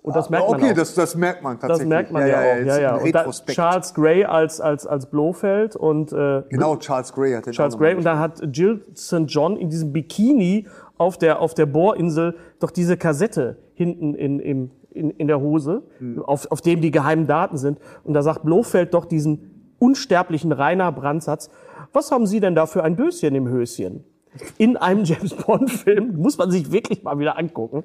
[0.03, 0.77] Und das merkt man okay, auch.
[0.77, 1.89] das, das merkt man das tatsächlich.
[1.89, 2.57] merkt man ja, auch.
[2.57, 2.97] jetzt Ja, ja.
[2.97, 3.31] im Und da.
[3.47, 7.79] Charles Gray als, als, als Blofeld und äh, genau, Charles Gray hat den Charles auch
[7.79, 7.95] Gray.
[7.97, 9.25] Und dann hat Jill St.
[9.27, 10.67] John in diesem Bikini
[10.99, 15.83] auf der, auf der Bohrinsel doch diese Kassette hinten in, in, in der Hose,
[16.25, 17.79] auf, auf dem die geheimen Daten sind.
[18.05, 21.51] Und da sagt Blofeld doch diesen unsterblichen Rainer Brandsatz,
[21.93, 24.05] was haben Sie denn da für ein Böschen im Höschen?
[24.57, 27.85] In einem James Bond Film, muss man sich wirklich mal wieder angucken,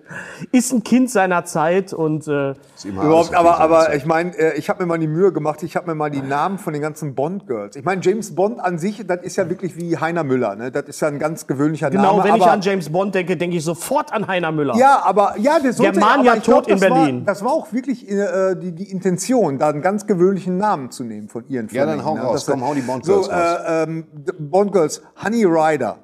[0.54, 2.54] ist ein Kind seiner Zeit und äh,
[2.86, 5.88] Überhaupt, aber, aber ich meine, äh, ich habe mir mal die Mühe gemacht, ich habe
[5.88, 7.76] mir mal die Namen von den ganzen Bond-Girls.
[7.76, 10.72] Ich meine, James Bond an sich, das ist ja wirklich wie Heiner Müller, ne?
[10.72, 12.24] Das ist ja ein ganz gewöhnlicher genau, Name.
[12.30, 14.76] wenn ich aber, an James Bond denke, denke ich sofort an Heiner Müller.
[14.78, 17.18] Ja, aber ja, der sollte, Germania aber ich glaub, tot in das Berlin.
[17.20, 21.04] War, das war auch wirklich äh, die, die Intention, da einen ganz gewöhnlichen Namen zu
[21.04, 22.46] nehmen von ihren Ja, dann hau raus.
[22.46, 23.60] Das- Komm, hau die Bond-Girls so, raus.
[23.68, 24.06] Äh, ähm,
[24.40, 25.98] Bond Girls, Honey Rider,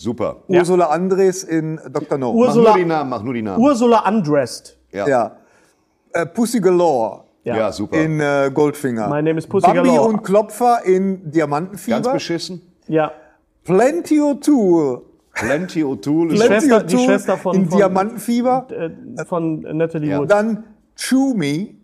[0.00, 0.36] Super.
[0.48, 2.16] Ursula Andres in Dr.
[2.18, 2.32] No.
[2.32, 3.62] Mach Ursula- nur die Namen, mach nur die Namen.
[3.62, 4.78] Ursula Undressed.
[4.92, 5.06] Ja.
[5.06, 5.36] ja.
[6.12, 7.96] Äh, Pussy Galore Ja, super.
[8.02, 9.08] in äh, Goldfinger.
[9.08, 10.08] My name is Pussy Bambi Galore.
[10.08, 12.12] und Klopfer in Ganz Diamantenfieber.
[12.14, 12.62] beschissen.
[12.88, 13.12] Ja.
[13.64, 15.02] Plenty O'Toole
[15.34, 16.30] Plenty O'Toole.
[16.30, 18.66] Die ist- Plenty Schwester- die Schwester von- in von- Diamantenfieber.
[18.70, 20.18] äh, von Natalie Ja.
[20.20, 20.30] Wood.
[20.30, 20.64] Dann
[20.96, 21.74] Chew Me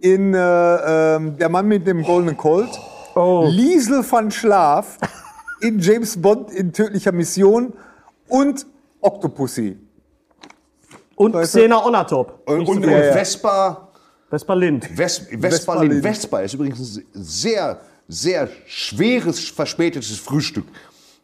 [0.00, 2.68] in äh, ähm, Der Mann mit dem goldenen Colt.
[3.14, 3.46] Oh.
[3.48, 4.98] Liesel van Schlaf
[5.60, 7.72] in James Bond in tödlicher Mission
[8.28, 8.66] und
[9.00, 9.76] Octopussy.
[11.16, 11.54] Und Weißt?
[11.54, 12.42] Xena Onatop.
[12.46, 13.18] Und, Nicht und, und vergessen.
[13.18, 13.88] Vespa.
[14.28, 14.98] Vespa Lind.
[14.98, 15.92] Ves Vespa, Vespa Lind.
[15.92, 16.02] Lind.
[16.04, 20.66] Vespa ist übrigens ein sehr, sehr schweres, verspätetes Frühstück.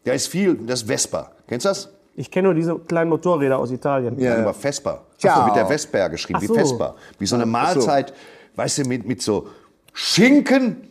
[0.04, 1.32] Da ist viel, das Vespa.
[1.46, 1.88] Kennst du das?
[2.14, 4.18] Ich kenne nur diese kleinen Motorräder aus Italien.
[4.18, 4.36] Ja.
[4.36, 5.02] Aber Vespa.
[5.18, 5.40] Ciao.
[5.40, 6.54] So, mit der Vespa geschrieben, Ach wie so.
[6.54, 6.94] Vespa.
[7.18, 8.12] Wie so eine Mahlzeit,
[8.56, 9.48] weißt du, mit, mit so
[9.92, 10.88] Schinken,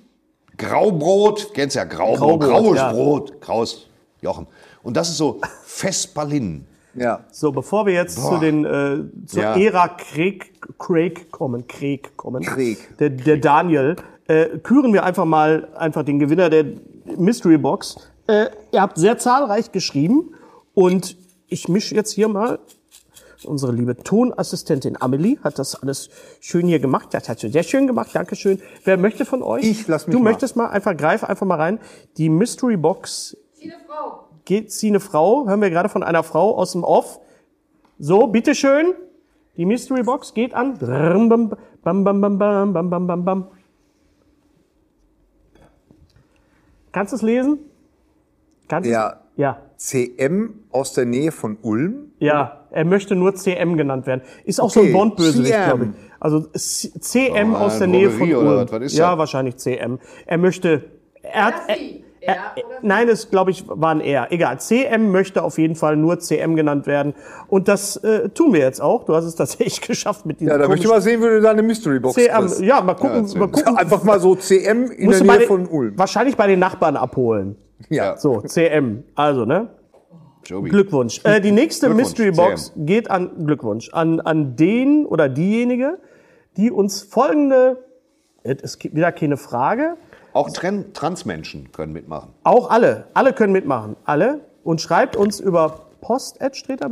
[0.61, 2.91] Graubrot, kennst ja Graubrot, Graubrot, graues ja.
[2.91, 3.87] Brot, graues
[4.21, 4.47] Jochen.
[4.83, 6.65] Und das ist so Vespalin.
[6.93, 7.23] Ja.
[7.31, 9.55] So, bevor wir jetzt zu den äh, zur Ja.
[9.55, 12.77] Ära Craig, Craig kommen, Craig kommen, Craig.
[12.99, 13.95] Der, der Daniel,
[14.27, 16.65] äh, küren wir einfach mal einfach den Gewinner der
[17.17, 17.95] Mystery Box.
[18.27, 20.33] Äh, ihr habt sehr zahlreich geschrieben
[20.73, 22.59] und ich mische jetzt hier mal.
[23.45, 27.09] Unsere liebe Tonassistentin Amelie hat das alles schön hier gemacht.
[27.13, 28.09] Das hat sie sehr schön gemacht.
[28.13, 28.61] Dankeschön.
[28.83, 29.63] Wer möchte von euch?
[29.63, 30.29] Ich, lass mich Du mal.
[30.31, 31.79] möchtest mal einfach, greif einfach mal rein.
[32.17, 34.27] Die Mystery Box Zieh eine Frau.
[34.45, 37.19] geht sie eine Frau, hören wir gerade von einer Frau aus dem Off.
[37.97, 38.93] So, bitteschön.
[39.57, 40.77] Die Mystery Box geht an.
[40.77, 41.49] Bam, bam,
[42.03, 43.47] bam, bam, bam, bam, bam, bam, bam.
[46.91, 47.59] Kannst du es lesen?
[48.67, 49.21] Kannst Ja.
[49.35, 49.61] Ja.
[49.77, 52.11] CM aus der Nähe von Ulm.
[52.19, 54.21] Ja, er möchte nur CM genannt werden.
[54.45, 55.89] Ist auch so Okay, ein Bond-Bösewicht, glaube ich.
[56.19, 58.45] Also C- CM Oh, aus der Nähe von Ulm.
[58.47, 58.71] was?
[58.71, 59.17] Was ist ja, das?
[59.19, 59.99] wahrscheinlich CM.
[60.25, 60.83] Er möchte.
[61.23, 61.77] Er hat, Oder
[62.21, 64.27] er, er, Er nein, es glaube ich war ein R.
[64.31, 64.59] Egal.
[64.59, 67.15] CM möchte auf jeden Fall nur CM genannt werden.
[67.47, 69.03] Und das äh, tun wir jetzt auch.
[69.05, 71.41] Du hast es tatsächlich geschafft mit diesem Ja, da möchte ich mal sehen, wie du
[71.41, 72.31] deine Mystery Box CM.
[72.41, 72.61] kriegst.
[72.61, 73.25] Ja, mal gucken.
[73.27, 73.75] Ja, mal gucken.
[73.77, 75.97] Einfach mal so CM in der Nähe den- von Ulm.
[75.97, 77.55] Wahrscheinlich bei den Nachbarn abholen.
[77.89, 78.15] Ja.
[78.17, 79.03] So, CM.
[79.15, 79.69] Also, ne?
[80.45, 80.69] Joey.
[80.69, 81.21] Glückwunsch.
[81.23, 85.99] Äh, die nächste Mystery Box geht an Glückwunsch an an den oder diejenige,
[86.57, 87.83] die uns folgende.
[88.43, 89.95] Es gibt wieder keine Frage.
[90.33, 92.29] Auch Tran Transmenschen können mitmachen.
[92.43, 96.89] Auch alle, alle können mitmachen, alle und schreibt uns über Post Streter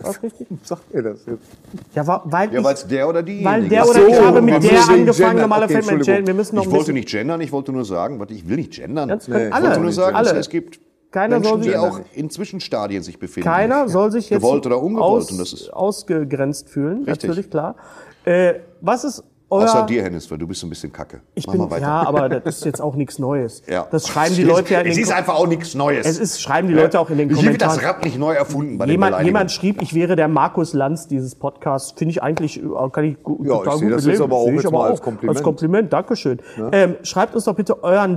[0.00, 0.48] War das richtig?
[0.64, 1.46] Sagt ihr das jetzt?
[1.94, 4.88] Ja, weil Ja, es der oder diejenige weil der oder so, ich habe mit der
[4.88, 5.40] angefangen.
[5.40, 5.68] Normaler
[6.00, 6.12] Okay.
[6.12, 6.26] Jane.
[6.26, 8.72] Wir müssen noch Ich wollte nicht gendern, ich wollte nur sagen, warte, ich will nicht
[8.72, 9.08] gendern.
[9.08, 9.68] Das können ich alle.
[9.68, 10.30] wollte nur sagen, alle.
[10.36, 10.80] es gibt
[11.14, 13.48] Keiner soll Menschen, sich- die auch in Zwischenstadien sich befinden.
[13.48, 15.22] Keiner soll sich jetzt gewollt oder ungewollt.
[15.24, 17.28] aus, und das ist ausgegrenzt fühlen, Richtig.
[17.28, 17.76] natürlich klar.
[18.24, 21.20] Äh, was ist euer außer dir, Hennis, weil du bist so ein bisschen kacke.
[21.34, 21.82] Ich Mach bin, mal weiter.
[21.82, 23.62] ja, aber das ist jetzt auch nichts Neues.
[23.68, 23.86] Ja.
[23.90, 26.06] Das schreiben die Leute ja in Es den ist Kom- einfach auch nichts Neues.
[26.06, 27.94] Es ist, schreiben die Leute auch in den Hier wird das Kommentaren.
[27.96, 29.26] Rad nicht neu erfunden bei den Jemand, Beleidigungen.
[29.26, 31.92] jemand schrieb, ich wäre der Markus Lanz dieses Podcasts.
[31.96, 34.48] Finde ich eigentlich, äh, kann ich gu Ja, ich sehe gut das jetzt aber auch
[34.48, 35.36] jetzt mal als Kompliment.
[35.36, 36.40] Als Kompliment, Dankeschön.
[36.72, 38.16] Ähm, schreibt uns doch bitte euren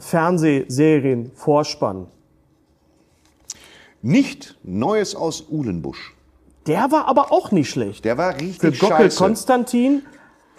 [0.00, 2.06] Lieblingsfernsehserien-Vorspann.
[4.02, 6.14] Nicht Neues aus Uhlenbusch.
[6.66, 8.04] Der war aber auch nicht schlecht.
[8.04, 9.18] Der war richtig Für Gockel scheiße.
[9.18, 10.02] Konstantin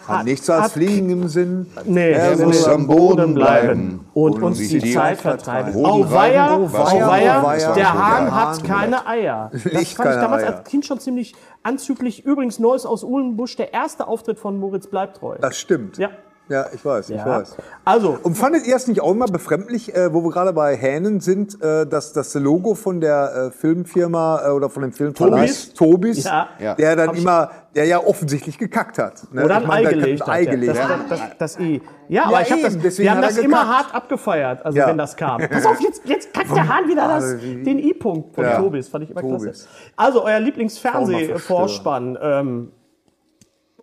[0.08, 1.66] Hat nichts als hat- Fliegen im Sinn.
[1.86, 5.74] Nee, Er muss am Boden bleiben und, und uns die, die Zeit vertreiben.
[5.74, 9.50] Auweia, oh auweia, oh weia, der Hahn hat keine Eier.
[9.54, 10.58] Das fand ich damals Eier.
[10.58, 11.34] als Kind schon ziemlich
[11.64, 12.26] anzüglich.
[12.26, 15.38] Übrigens, Neues aus Uhlenbusch, der erste Auftritt von Moritz Bleibtreu.
[15.40, 15.98] Das stimmt.
[15.98, 16.10] Ja.
[16.52, 17.26] Ja, ich weiß, ich Ja.
[17.26, 17.56] weiß.
[17.86, 21.22] Also, Und fandet ihr es nicht auch immer befremdlich, äh, wo wir gerade bei Hähnen
[21.22, 25.74] sind, äh, dass das Logo von der äh, Filmfirma äh, oder von dem Filmverleih Tobis?
[25.74, 26.76] Tobis, Ja.
[26.76, 29.24] Der dann Hab ich- immer, der ja offensichtlich gekackt hat.
[29.32, 29.46] Ne?
[29.46, 30.52] oder Ich ein meine, Ei der kann gelegt Ei hat.
[30.52, 30.76] gelegt.
[30.78, 31.82] Das, das, das, das I.
[32.10, 34.88] Ja, aber ich hab das, deswegen wir haben das immer hart abgefeiert, also Ja.
[34.88, 35.40] wenn das kam.
[35.50, 38.58] Pass auf, jetzt, jetzt kackt der Hahn wieder das, den I-Punkt von Ja.
[38.58, 38.90] Tobis.
[38.90, 39.46] Fand ich immer klasse.
[39.46, 39.68] Tobis.
[39.96, 42.18] Also, euer Lieblingsfernsehvorspann.
[42.22, 42.72] Ähm,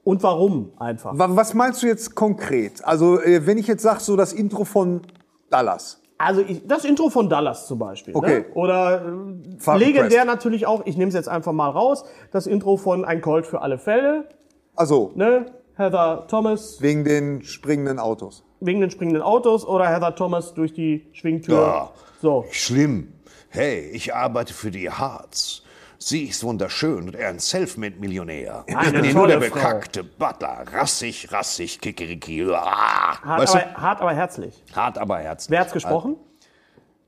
[0.08, 1.12] und warum einfach?
[1.18, 2.82] Wa- Was meinst du jetzt konkret?
[2.84, 5.02] Also, äh, wenn ich jetzt sage, so das Intro von
[5.50, 6.00] Dallas.
[6.16, 8.14] Also ich, das Intro von Dallas zum Beispiel.
[8.16, 8.40] Okay.
[8.40, 8.44] Ne?
[8.54, 13.04] Oder äh, legendär natürlich auch, ich nehme es jetzt einfach mal raus, das Intro von
[13.04, 14.28] Ein Colt für alle Fälle.
[14.74, 15.46] Also, Ne?
[15.76, 18.42] Heather Thomas wegen den springenden Autos.
[18.60, 21.54] wegen den springenden Autos oder Heather Thomas durch die Schwingtür.
[21.60, 21.90] Ja.
[22.20, 22.44] So.
[22.50, 23.12] Schlimm.
[23.50, 25.62] Hey, ich arbeite für die Harz.
[26.00, 28.64] Sie ist wunderschön und er ein Selfmade-Millionär.
[29.02, 29.54] Nee, nur der Frau.
[29.54, 30.64] bekackte Butler.
[30.72, 32.44] Rassig, rassig, kikeriki.
[32.52, 33.20] Ah.
[33.20, 33.74] Hart, Weißt aber, du?
[33.80, 34.64] hart aber herzlich.
[34.74, 35.50] Hart, aber herzlich.
[35.50, 36.16] Wer hat's gesprochen?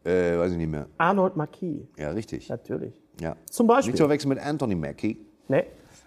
[0.05, 0.87] Äh, weiß ich nicht mehr.
[0.99, 1.83] Arnold Marquis.
[1.97, 2.49] Ja, richtig.
[2.49, 3.01] Natürlich.
[3.21, 3.37] Ja.
[3.51, 3.93] Zum Beispiel.
[3.93, 5.25] Nicht zu verwechseln mit Anthony Mackie.
[5.47, 5.65] Nee.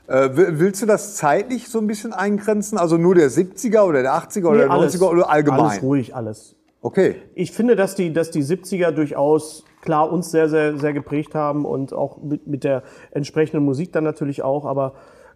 [0.08, 2.78] Äh, will- willst du das zeitlich so ein bisschen eingrenzen?
[2.78, 5.60] Also nur der 70er oder der 80er oder Nee, der 90er oder allgemein?
[5.62, 6.56] Alles ruhig, alles.
[6.82, 7.16] Okay.
[7.34, 11.66] Ich finde, dass die, dass die 70er durchaus klar uns sehr, sehr, sehr geprägt haben
[11.66, 12.82] und auch mit, mit der
[13.12, 14.66] entsprechenden Musik dann natürlich auch.
[14.66, 14.94] Aber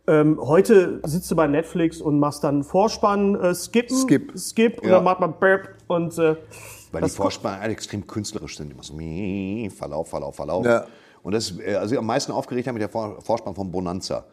[0.07, 4.31] ähm, heute sitzt du bei Netflix und machst dann Vorspann, äh, skippen, Skip.
[4.37, 4.95] skip und Ja.
[4.95, 6.35] dann macht man Burp und äh,
[6.91, 8.71] Weil die Vorspann alle extrem künstlerisch sind.
[8.71, 8.93] Immer so
[9.75, 10.65] Verlauf, Verlauf, Verlauf.
[10.65, 10.85] Ja.
[11.23, 14.23] Und das, äh, also am meisten aufgeregt hat mich der Vor- Vorspann von Bonanza.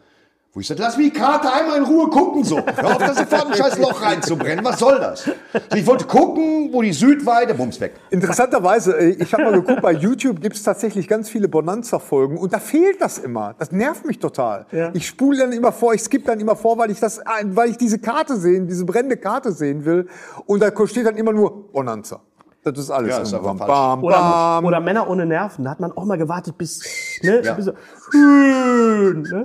[0.55, 2.59] Wo ich sagte, lass mich Karte einmal in Ruhe gucken so.
[2.59, 4.65] Hör auf, da sofort ein scheiß Loch reinzubrennen.
[4.65, 5.29] Was soll das?
[5.53, 7.95] Also ich wollte gucken, wo die Südweide, bums weg.
[8.11, 12.53] Interessanterweise, äh, ich habe mal geguckt, bei YouTube gibt es tatsächlich ganz viele Bonanza-Folgen und
[12.53, 13.57] da fehlt das immer.
[13.59, 14.67] Das nervt mich total.
[14.71, 14.93] Ja.
[14.95, 17.77] Ich spule dann immer vor, ich skippe dann immer vor, weil ich das, weil ich
[17.77, 20.07] diese Karte sehen, diese brennende Karte sehen will.
[20.47, 22.21] Und da steht dann immer nur Bonanza.
[22.65, 23.11] Das ist alles.
[23.11, 23.59] Ja, ist falsch.
[23.59, 24.65] bam, oder, bam.
[24.65, 25.65] oder Männer ohne Nerven.
[25.65, 27.53] Da hat man auch mal gewartet bis, ne, Ja.
[27.55, 27.77] bis so, ne?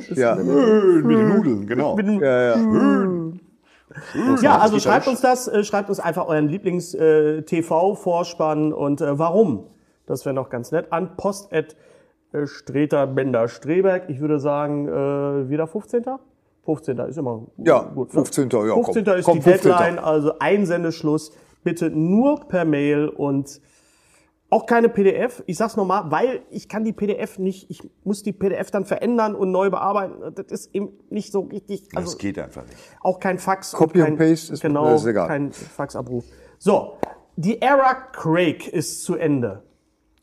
[0.09, 0.35] Das- ja.
[0.35, 0.45] Mit
[1.17, 1.95] den Nudeln, genau.
[1.95, 2.57] mit dem- Ja, ja.
[4.41, 9.65] Ja, also schreibt uns das, äh, schreibt uns einfach euren Lieblings-TV-Vorspann und äh, warum.
[10.05, 10.87] Das wäre noch ganz nett.
[10.91, 11.75] An post at
[12.31, 14.03] äh, Streter, Bender, Streberg.
[14.09, 16.03] Ich würde sagen, äh, wieder 15.
[16.65, 16.99] 15.
[16.99, 18.11] ist immer Ja, gut.
[18.11, 18.49] 15.
[18.51, 19.03] ja, 15.
[19.05, 19.15] komm.
[19.17, 19.71] ist Komm, die 15..
[19.71, 21.31] Deadline, also Einsendeschluss.
[21.63, 23.61] Bitte nur per Mail und
[24.51, 25.43] auch keine PDF.
[25.45, 29.35] Ich sag's nochmal, weil ich kann die PDF nicht, ich muss die PDF dann verändern
[29.35, 30.33] und neu bearbeiten.
[30.33, 31.83] Das ist eben nicht so richtig.
[31.93, 32.77] Also Das geht einfach nicht.
[33.01, 33.73] auch kein Fax.
[33.73, 35.27] Copy und kein, and Paste ist- genau, ist egal.
[35.27, 36.23] kein Faxabruf.
[36.57, 36.93] So,
[37.35, 39.61] die Era Craig ist zu Ende.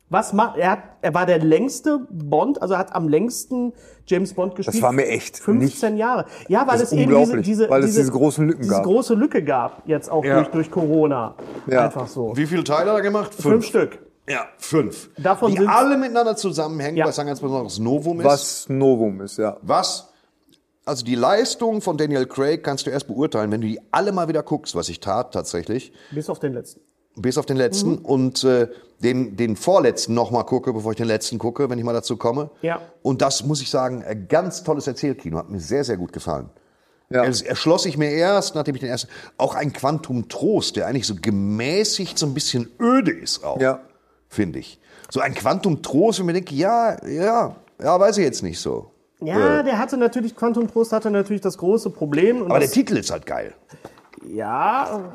[0.08, 0.70] Was macht er?
[0.70, 3.72] Hat, er war der längste Bond, also er hat am längsten
[4.06, 4.80] James Bond gespielt.
[4.80, 6.26] war mir echt 15 Jahre.
[6.48, 8.74] Ja, weil Das es eben diese, unglaublich, diese, weil es diese, diese großen Lücken diese
[8.74, 8.84] gab.
[8.84, 10.36] große Lücke gab jetzt auch Ja.
[10.36, 11.34] durch, durch Corona.
[11.66, 11.86] Ja.
[11.86, 12.36] Einfach so.
[12.36, 13.34] Wie viele Teile hat er gemacht?
[13.34, 13.98] Fünf Stück.
[14.28, 15.10] Ja, fünf.
[15.18, 17.06] Davon die alle miteinander zusammenhängen, Ja.
[17.06, 18.26] was ein ganz besonderes Novum ist.
[18.26, 19.56] Was Novum ist, ja.
[19.62, 20.12] Was?
[20.84, 24.28] Also die Leistung von Daniel Craig kannst du erst beurteilen, wenn du die alle mal
[24.28, 26.80] wieder guckst, was ich tat tatsächlich, Bis auf den letzten.
[27.16, 28.04] Bis auf den letzten Mhm.
[28.04, 28.68] und äh,
[29.02, 32.16] den, den vorletzten noch mal gucke, bevor ich den letzten gucke, wenn ich mal dazu
[32.16, 32.50] komme.
[32.62, 32.80] Ja.
[33.02, 36.48] Und das muss ich sagen, ein ganz tolles Erzählkino, hat mir sehr, sehr gut gefallen.
[37.10, 37.24] Ja.
[37.24, 41.06] Es erschloss sich mir erst, nachdem ich den ersten, auch ein Quantum Trost, der eigentlich
[41.06, 43.80] so gemäßigt so ein bisschen öde ist auch, Ja.
[44.28, 44.80] finde ich.
[45.10, 48.58] So ein Quantum Trost, wo ich mir denke, ja, ja, ja, weiß ich jetzt nicht
[48.58, 48.90] so.
[49.20, 52.38] Ja, der hatte natürlich, Quantum Trost hatte natürlich das große Problem.
[52.42, 53.54] Und Aber der das, Titel ist halt geil.
[54.26, 55.12] Ja,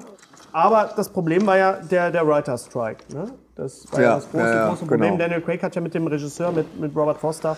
[0.54, 3.04] aber das Problem war ja der, der Writer Strike.
[3.14, 3.32] Ne?
[3.56, 5.02] Das war ja, Ja, das große, ja, ja, große Problem.
[5.02, 5.18] genau.
[5.18, 7.58] Daniel Craig hat ja mit dem Regisseur, mit, mit Robert Foster,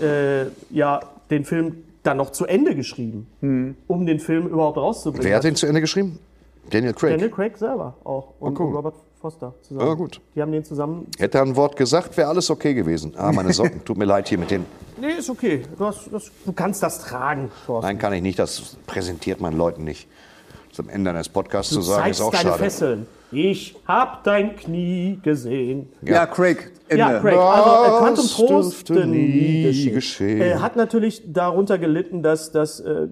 [0.00, 1.00] äh, ja,
[1.30, 3.76] den Film dann noch zu Ende geschrieben, Hm.
[3.86, 5.28] um den Film überhaupt rauszubringen.
[5.28, 6.18] Wer hat den zu Ende geschrieben?
[6.70, 7.10] Daniel Craig.
[7.12, 8.74] Daniel Craig selber auch und cool.
[8.74, 9.86] Robert Foster zusammen.
[9.88, 10.20] Ja, gut.
[10.34, 11.06] Die haben den zusammen.
[11.18, 13.14] Hätte er ein Wort gesagt, wäre alles okay gewesen.
[13.16, 14.64] Ah, meine Socken, tut mir leid hier mit den.
[15.00, 15.62] Nee, ist okay.
[15.78, 17.86] Du, hast, das, du kannst das tragen, Thorsten.
[17.86, 20.08] Nein, kann ich nicht, das präsentiert man Leuten nicht.
[20.78, 22.58] Am Ende eines Podcasts du zu sagen, ist auch deine schade.
[22.62, 23.06] Fesseln.
[23.30, 25.88] Ich hab dein Knie gesehen.
[26.02, 27.00] Ja, Craig, Ende.
[27.00, 27.36] Ja, Craig.
[27.36, 29.94] Also äh, Quantum Trost dürfte nie geschehen.
[29.94, 30.40] geschehen.
[30.40, 33.08] Äh, hat natürlich darunter gelitten, dass, dass äh,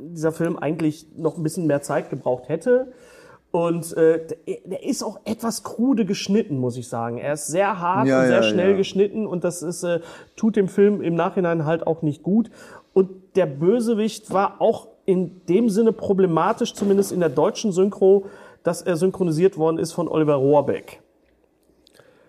[0.00, 2.92] dieser Film eigentlich noch ein bisschen mehr Zeit gebraucht hätte.
[3.50, 7.16] Und äh, der, der ist auch etwas krude geschnitten, muss ich sagen.
[7.16, 8.76] Er ist sehr hart Ja, und sehr ja, schnell ja.
[8.76, 10.00] geschnitten und das ist, äh,
[10.36, 12.50] tut dem Film im Nachhinein halt auch nicht gut.
[12.92, 18.26] Und der Bösewicht war auch in dem Sinne problematisch, zumindest in der deutschen Synchro,
[18.62, 21.00] dass er synchronisiert worden ist von Oliver Rohrbeck.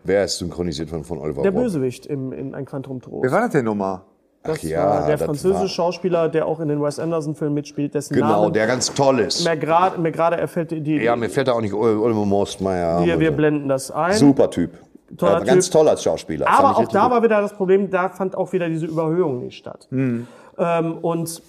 [0.06, 1.64] Wer ist synchronisiert von, von Oliver Der Rohr?
[1.64, 3.23] Bösewicht im, in Ein Quantum Trost.
[3.23, 4.01] Wer war das denn nochmal?
[4.43, 7.53] Ach Das ja, war der das französische war- Schauspieler, der auch in den Wes Anderson-Filmen
[7.53, 9.43] mitspielt, dessen Genau, Name der ganz toll ist.
[9.43, 12.26] mir gerade mir gerade erfällt die, die Ja, mir fällt da auch nicht Ol- Oliver
[12.26, 13.03] Mostmeier.
[13.06, 14.14] wir, wir blenden das ein.
[14.14, 14.72] Super Typ.
[15.18, 15.73] Toller Ja, ganz Typ.
[15.73, 16.47] toll als Schauspieler.
[16.47, 17.11] Aber auch da gut.
[17.11, 19.88] war wieder das Problem, da fand auch wieder diese Überhöhung nicht statt.
[19.91, 20.27] Hm.
[20.57, 21.41] Ähm, und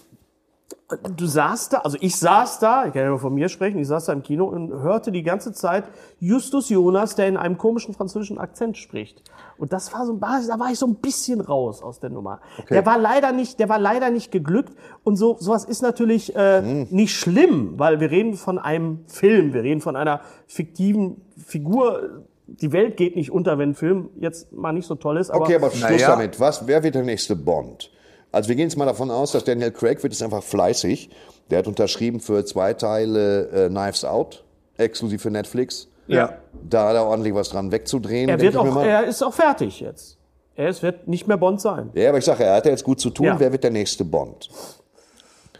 [1.16, 3.88] du saßt da, also ich saß da, ich kann ja nur von mir sprechen, ich
[3.88, 5.84] saß da im Kino und hörte die ganze Zeit
[6.18, 9.22] Justus Jonas, der in einem komischen französischen Akzent spricht.
[9.58, 12.40] Und das war so, ein- da war ich so ein bisschen raus aus der Nummer.
[12.70, 14.72] Der war leider nicht, der war leider nicht geglückt.
[15.04, 16.86] Und so sowas ist natürlich äh, Hm.
[16.90, 22.24] nicht schlimm, weil wir reden von einem Film, wir reden von einer fiktiven Figur.
[22.46, 25.30] Die Welt geht nicht unter, wenn ein Film jetzt mal nicht so toll ist.
[25.30, 26.08] Aber Okay, aber Schluss Naja.
[26.10, 26.40] damit.
[26.40, 27.90] Was, wer wird der nächste Bond?
[28.32, 31.10] Also wir gehen jetzt mal davon aus, dass Daniel Craig wird jetzt einfach fleißig.
[31.50, 34.44] Der hat unterschrieben für zwei Teile äh, Knives Out,
[34.76, 35.88] exklusiv für Netflix.
[36.06, 36.34] ja.
[36.68, 38.28] Da hat er ordentlich was dran wegzudrehen.
[38.28, 38.86] Er, wird auch, mal.
[38.86, 40.18] er ist auch fertig jetzt.
[40.54, 41.90] Er ist, wird nicht mehr Bond sein.
[41.94, 43.26] ja, aber ich sage, er hat ja jetzt gut zu tun.
[43.26, 43.40] Ja.
[43.40, 44.50] Wer wird der nächste Bond?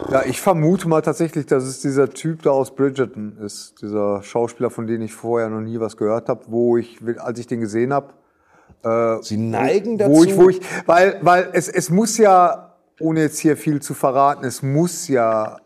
[0.09, 3.81] Ja, ich vermute mal tatsächlich, dass es dieser Typ da aus Bridgerton ist.
[3.81, 7.47] Dieser Schauspieler, von dem ich vorher noch nie was gehört habe, wo ich, als ich
[7.47, 8.13] den gesehen habe,
[9.21, 10.11] Sie neigen dazu.
[10.11, 13.93] wo ich, wo ich, weil, weil es, es muss ja, ohne jetzt hier viel zu
[13.93, 15.57] verraten, es muss ja,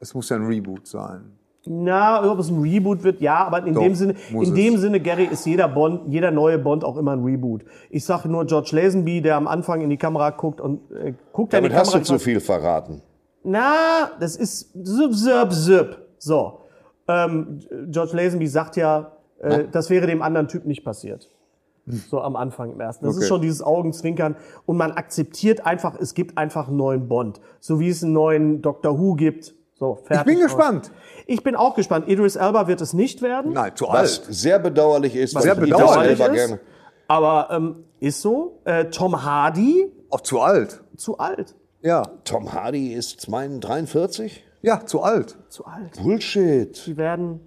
[0.00, 1.32] es muss ja ein Reboot sein.
[1.70, 4.54] Na, ob es ein Reboot wird, ja, aber in Doch, dem Sinne, in es.
[4.54, 7.64] dem Sinne, Gary, ist jeder Bond, jeder neue Bond auch immer ein Reboot.
[7.90, 11.52] Ich sage nur George Lazenby, der am Anfang in die Kamera guckt und äh, guckt
[11.52, 11.98] er in die Damit hast Kamera.
[11.98, 13.02] du zu viel verraten.
[13.42, 15.98] Na, das ist zip, zip, zip.
[16.18, 16.60] So.
[17.06, 21.28] Ähm, George Lazenby sagt ja, äh, das wäre dem anderen Typ nicht passiert.
[22.10, 23.04] So am Anfang im ersten.
[23.06, 23.28] Das ist Okay.
[23.28, 24.36] schon dieses Augenzwinkern.
[24.66, 27.40] Und man akzeptiert einfach, es gibt einfach einen neuen Bond.
[27.60, 29.54] So wie es einen neuen Doctor Who gibt.
[29.74, 30.26] So, Ich fertig.
[30.26, 30.42] bin aus.
[30.44, 30.90] gespannt.
[31.26, 32.08] Ich bin auch gespannt.
[32.08, 33.52] Idris Elba wird es nicht werden.
[33.52, 34.34] Nein, zu Was alt.
[34.34, 36.32] sehr bedauerlich ist, weil sehr ich bedauerlich ist.
[36.34, 36.60] gerne.
[37.06, 38.60] Aber ähm, ist so.
[38.64, 40.82] Äh, Tom Hardy, Auch zu alt.
[40.96, 41.54] zu alt.
[41.80, 42.02] Ja.
[42.24, 44.44] Tom Hardy ist 43?
[44.62, 45.36] Ja, zu alt.
[45.48, 46.02] Zu alt.
[46.02, 46.84] Bullshit.
[46.86, 47.40] Die werden.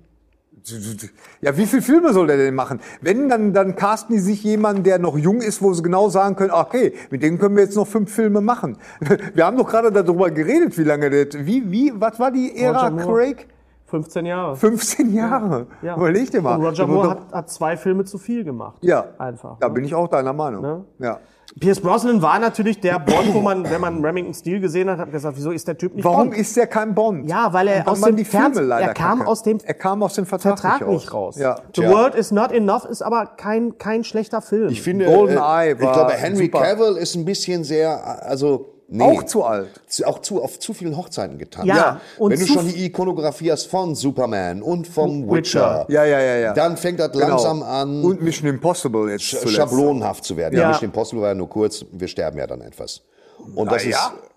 [1.42, 2.80] Ja, wie viele Filme soll der denn machen?
[3.02, 6.36] Wenn, dann, dann casten die sich jemanden, der noch jung ist, wo sie genau sagen
[6.36, 8.78] können, okay, mit dem können wir jetzt noch fünf Filme machen.
[9.34, 12.90] Wir haben doch gerade darüber geredet, wie lange der, wie, wie, was war die Ära.
[12.92, 13.48] Craig?
[13.92, 14.56] 15 Jahre.
[14.56, 15.68] 15 Jahre.
[15.82, 15.98] Ja.
[15.98, 16.56] Überleg dir mal.
[16.56, 18.78] Und Roger Moore hat, hat zwei Filme zu viel gemacht.
[18.82, 19.58] ja, Einfach.
[19.60, 19.74] Da ne?
[19.74, 20.62] bin ich auch deiner Meinung.
[20.62, 20.86] Ne?
[21.00, 21.20] Ja.
[21.60, 25.12] Pierce Brosnan war natürlich der Bond, wo man, wenn man Remington Steel gesehen hat, hat
[25.12, 26.38] gesagt, wieso ist der Typ nicht Warum Bond?
[26.40, 27.30] ist der kein Bond?
[27.30, 29.30] Ja, weil er aus dem die Filme Fernseh- leider er kam kacke.
[29.30, 31.36] aus dem er kam aus dem Vertrag, Vertrag nicht raus.
[31.38, 31.58] Ja.
[31.76, 31.92] The Tja.
[31.92, 34.70] World is not enough ist aber kein, kein schlechter Film.
[34.70, 36.62] Ich finde, GoldenEye äh, ich war glaube, Henry super.
[36.62, 39.70] Cavill ist ein bisschen sehr, also nee, Auch zu alt.
[39.88, 41.66] zu, auch zu auf zu vielen Hochzeiten getan.
[41.66, 45.86] Ja, und wenn du schon die Ikonografie hast von Superman und vom Witcher.
[45.88, 46.54] Witcher, Ja, ja, ja, ja.
[46.54, 47.28] dann fängt das Genau.
[47.30, 49.56] langsam an, Und Mission Impossible jetzt sch- zuletzt.
[49.56, 50.54] schablonenhaft zu werden.
[50.56, 50.68] Ja, Ja.
[50.70, 53.02] Mission Impossible war ja nur kurz, wir sterben ja dann etwas.
[53.56, 53.98] Und das Na ja.
[53.98, 54.31] ist,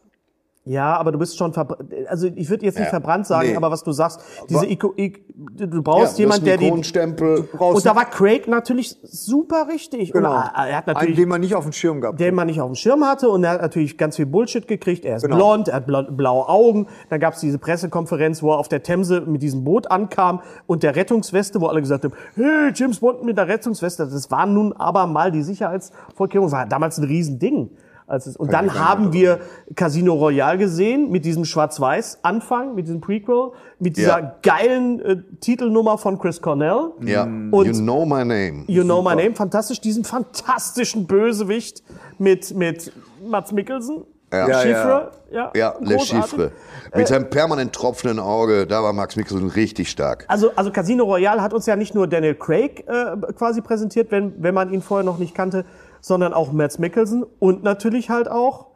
[0.66, 1.92] Ja, aber du bist schon verbrannt.
[2.08, 2.90] Also ich würde jetzt nicht Ja.
[2.90, 3.56] verbrannt sagen, Nee.
[3.56, 6.68] aber was du sagst, diese Iko, Ik- du ja, brauchst das jemand, der die.
[6.68, 7.46] Ikonenstempel.
[7.58, 10.12] Und da war Craig natürlich super richtig.
[10.12, 10.30] Genau.
[10.30, 12.62] Und er, hat Einen, natürlich den man nicht auf dem Schirm gehabt den man nicht
[12.62, 15.04] auf dem Schirm hatte und er hat natürlich ganz viel Bullshit gekriegt.
[15.04, 15.36] Er ist Genau.
[15.36, 16.86] blond, er hat bla- blaue Augen.
[17.10, 20.82] Dann gab es diese Pressekonferenz, wo er auf der Themse mit diesem Boot ankam und
[20.82, 24.06] der Rettungsweste, wo alle gesagt haben, hey, James Bond mit der Rettungsweste.
[24.06, 26.46] Das war nun aber mal die Sicherheitsvorkehrung.
[26.46, 27.68] Das war damals ein Riesending.
[28.06, 29.40] Es, und dann haben wir
[29.74, 34.34] Casino Royale gesehen mit diesem Schwarz-Weiß-Anfang, mit diesem Prequel, mit dieser Ja.
[34.42, 36.90] geilen äh, Titelnummer von Chris Cornell.
[37.00, 38.64] Ja, Und- you know my name.
[38.66, 41.82] You Know My Name, fantastisch, diesen fantastischen Bösewicht
[42.18, 42.92] mit, mit
[43.26, 44.04] Mats Mikkelsen.
[44.32, 44.48] Ja.
[44.48, 45.52] Ja, Chiffre, ja.
[45.54, 46.30] Ja, Le großartig.
[46.30, 46.50] Chiffre.
[46.96, 50.24] Mit seinem permanent tropfenden Auge, da war Max Mikkelsen richtig stark.
[50.28, 54.42] Also, also Casino Royale hat uns ja nicht nur Daniel Craig äh, quasi präsentiert, wenn,
[54.42, 55.64] wenn man ihn vorher noch nicht kannte,
[56.04, 58.66] sondern auch Mads Mikkelsen und natürlich halt auch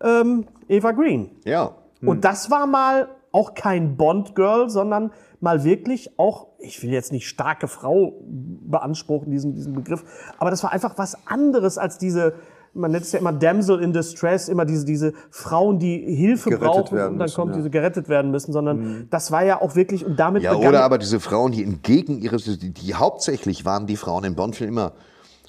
[0.00, 1.32] ähm, Eva Green.
[1.44, 1.72] Ja.
[2.00, 5.10] Und das war mal auch kein Bond-Girl, sondern
[5.40, 10.02] mal wirklich auch, ich will jetzt nicht starke Frau beanspruchen, diesen, diesen Begriff,
[10.38, 12.32] aber das war einfach was anderes als diese,
[12.72, 16.68] man nennt es ja immer Damsel in Distress, immer diese, diese Frauen, die Hilfe Gerettet
[16.68, 17.56] brauchen werden und dann müssen, kommt ja.
[17.58, 20.96] diese gerettet werden müssen, sondern das war ja auch wirklich, und damit Ja, oder aber
[20.96, 24.92] diese Frauen, die entgegen ihres, die, die hauptsächlich waren die Frauen in Bond-Filmen immer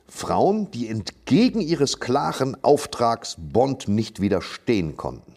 [0.09, 5.33] Frauen, die entgegen ihres klaren Auftrags Bond nicht widerstehen konnten.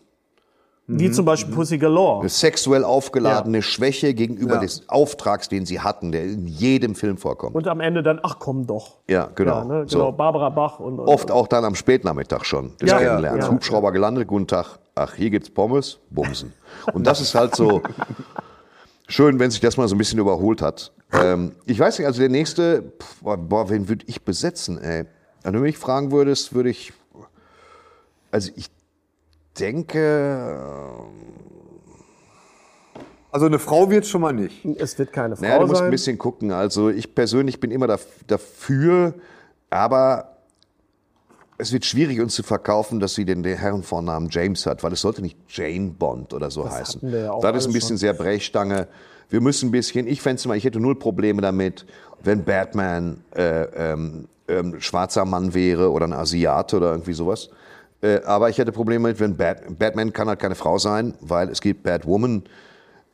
[0.92, 2.18] wie zum Beispiel Pussy Galore.
[2.20, 3.62] Eine sexuell aufgeladene Ja.
[3.62, 4.60] Schwäche gegenüber Ja.
[4.60, 7.54] des Auftrags, den sie hatten, der in jedem Film vorkommt.
[7.54, 8.96] Und am Ende dann, ach komm doch.
[9.08, 9.58] ja, genau.
[9.58, 9.98] Ja, ne, so.
[9.98, 13.48] genau, Barbara Bach und, und Oft auch dann am Spätnachmittag schon des Ja, Kennenlernens.
[13.48, 14.80] Hubschrauber gelandet, guten Tag.
[14.96, 16.54] Ach, hier gibt's Pommes, Bumsen.
[16.92, 17.82] Und das ist halt so
[19.10, 20.92] schön, wenn sich das mal so ein bisschen überholt hat.
[21.12, 25.04] Ähm, ich weiß nicht, also der nächste, pff, boah, wen würde ich besetzen, ey?
[25.42, 26.92] Wenn du mich fragen würdest, würde ich,
[28.30, 28.70] also ich
[29.58, 30.56] denke,
[33.32, 34.64] Also eine Frau wird schon mal nicht.
[34.78, 35.86] es wird keine Frau naja, du musst sein.
[35.88, 36.52] ein bisschen gucken.
[36.52, 39.14] Also ich persönlich bin immer daf- dafür,
[39.70, 40.36] aber
[41.60, 45.22] es wird schwierig, uns zu verkaufen, dass sie den, Herrenvornamen James hat, weil es sollte
[45.22, 47.02] nicht Jane Bond oder so heißen.
[47.02, 47.98] hatten wir ja das ist ein bisschen schon.
[47.98, 48.88] sehr Brechstange.
[49.28, 51.86] Wir müssen ein bisschen, ich fände mal, ich hätte null Probleme damit,
[52.22, 53.62] wenn Batman äh,
[53.92, 57.50] ähm, ähm, schwarzer Mann wäre oder ein Asiate oder irgendwie sowas.
[58.02, 61.48] Äh, aber ich hätte Probleme damit, wenn Bat Batman kann halt keine Frau sein, weil
[61.48, 62.42] es gibt Batwoman.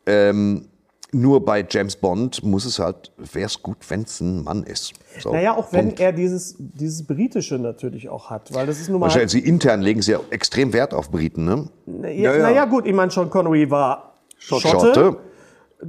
[0.07, 0.69] Ähm,
[1.13, 4.93] nur bei James Bond muss es halt, wäre es gut, wenn es ein Mann ist.
[5.21, 5.33] So.
[5.33, 9.01] Naja, auch wenn Und er dieses, dieses Britische natürlich auch hat, weil das ist nun
[9.01, 9.07] mal.
[9.07, 11.69] Wahrscheinlich, sie intern legen sie ja extrem Wert auf Briten, ne?
[11.87, 12.43] Ja, Ja, ja.
[12.43, 15.17] Naja, gut, ich meine, Sean Connery war Schotte, Schotte.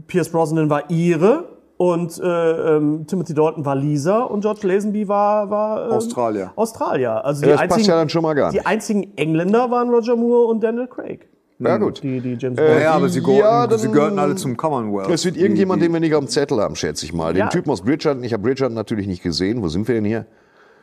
[0.07, 1.45] Pierce Brosnan war Ire
[1.77, 6.52] und äh, ähm, Timothy Dalton war Lisa und George Lazenby war, war ähm, Australier.
[6.56, 7.23] Australier.
[7.26, 8.68] Also Ja, die das passt einzigen, ja dann schon mal gar Die nicht.
[8.68, 11.27] einzigen Engländer waren Roger Moore und Daniel Craig.
[11.60, 12.04] Ja, gut.
[12.04, 12.82] Die, die James Äh, Bond.
[12.82, 15.10] Ja, aber sie, Ja, gehörten, dann- sie gehörten alle zum Commonwealth.
[15.10, 17.34] Es wird irgendjemand, den wir nicht auf dem Zettel haben, schätze ich mal.
[17.34, 17.48] Den Ja.
[17.50, 18.24] Typen aus Bridgerton.
[18.24, 19.62] Ich habe Bridgerton natürlich nicht gesehen.
[19.64, 20.26] Wo sind wir denn hier?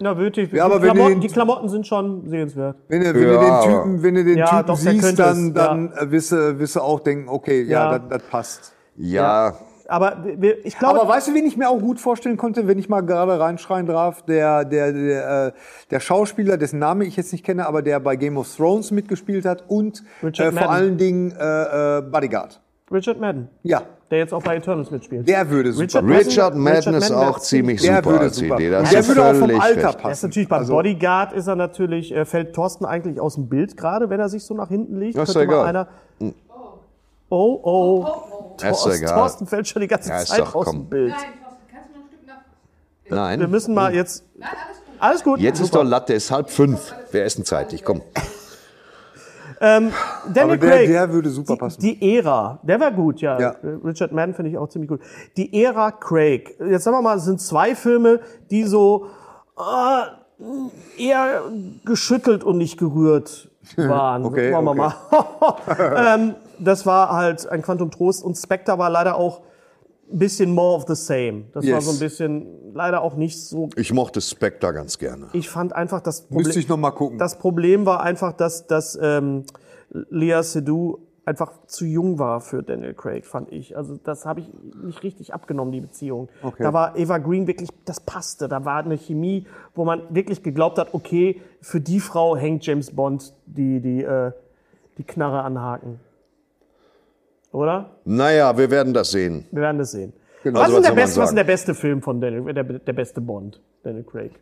[0.01, 0.51] Na, wirklich.
[0.51, 2.77] Ja, aber die, wenn Klamotten, den- die Klamotten sind schon sehenswert.
[2.89, 5.55] Wenn du, wenn Ja, du den Typen, wenn du den Ja, Typen doch, siehst, dann,
[5.55, 7.99] dann äh, wirst, du, wirst du auch denken, okay, ja, Ja.
[8.01, 8.73] das, das passt.
[8.97, 9.55] Ja,
[9.87, 12.79] Aber wir, ich glaube, Aber weißt du, wen ich mir auch gut vorstellen konnte, wenn
[12.79, 14.23] ich mal gerade reinschreien darf?
[14.23, 15.53] Der, der, der, äh,
[15.91, 19.45] der Schauspieler, dessen Name ich jetzt nicht kenne, aber der bei Game of Thrones mitgespielt
[19.45, 20.69] hat und äh, vor Madden.
[20.69, 22.61] allen Dingen äh, äh, Bodyguard.
[22.93, 25.27] Richard Madden, Ja, der jetzt auch bei Eternals mitspielt.
[25.29, 25.85] der würde super.
[25.85, 26.05] Richard.
[26.05, 28.55] Richard Madden Richard ist Madden auch ziemlich der super würde als super.
[28.57, 28.71] Idee.
[28.71, 29.97] Da Und hast der du würde auch vom völlig Alter recht.
[29.97, 30.07] passen.
[30.07, 33.49] Er ist natürlich bei Also- Bodyguard ist er natürlich, äh, fällt Thorsten eigentlich aus dem
[33.49, 35.17] Bild gerade, wenn er sich so nach hinten legt.
[35.17, 35.65] Ja, ist egal.
[35.67, 35.89] einer.
[37.31, 38.03] Oh, oh.
[38.05, 38.15] Ja,
[38.63, 39.15] ist Thorsten, egal.
[39.19, 40.77] Thorsten fällt schon die ganze Ja, ist Zeit doch, aus komm.
[40.77, 41.11] dem Bild.
[41.11, 43.17] Nein, Thorsten, kannst du noch ein Stück nach.
[43.17, 43.41] Nein.
[43.41, 44.25] Wir müssen mal jetzt.
[44.37, 44.95] Nein, alles gut.
[45.01, 45.41] Alles gut.
[45.41, 45.85] Jetzt ist Super.
[45.85, 46.95] doch Latte, es ist halb fünf.
[47.11, 48.03] Wir essen zeitig, komm.
[49.61, 49.93] Daniel
[50.35, 50.89] Aber der, Craig.
[50.89, 51.81] der würde super die, passen.
[51.81, 53.41] die Ära, der wäre gut, ja.
[53.41, 53.57] Ja.
[53.85, 55.01] Richard Madden finde ich auch ziemlich gut.
[55.37, 56.57] Die Ära Craig.
[56.61, 58.21] Jetzt sagen wir mal, es sind zwei Filme,
[58.51, 59.07] die so
[59.59, 61.43] äh, eher
[61.85, 64.25] geschüttelt und nicht gerührt waren.
[64.25, 64.75] Okay, okay.
[64.75, 64.95] mal.
[65.97, 69.41] ähm, das war halt ein Quantum Trost und Spectre war leider auch
[70.13, 71.45] ein bisschen more of the same.
[71.53, 71.85] Das war Yes.
[71.87, 73.71] so ein bisschen leider auch nicht so.
[73.77, 75.29] Ich mochte Spectre ganz gerne.
[75.33, 76.45] Ich fand einfach das Problem.
[76.47, 77.19] Müsste ich noch mal gucken.
[77.19, 79.45] Das Problem war einfach, dass, dass ähm,
[79.91, 83.79] Lea Seydoux einfach zu jung war für Daniel Craig, fand ich.
[83.79, 84.51] Also das habe ich
[84.85, 86.29] nicht richtig abgenommen, die Beziehung.
[86.59, 88.47] Da war Eva Green wirklich, das passte.
[88.47, 92.91] Da war eine Chemie, wo man wirklich geglaubt hat, okay, für die Frau hängt James
[92.95, 94.33] Bond die, die, äh,
[94.99, 95.99] die Knarre anhaken.
[97.55, 97.91] Oder?
[98.05, 99.45] Naja, wir werden das sehen.
[99.53, 100.13] Wir werden das sehen.
[100.43, 100.59] Genau.
[100.59, 103.21] Was, Also, ist der beste, was ist der beste Film von Daniel, der, der beste
[103.21, 104.33] Bond, Daniel Craig?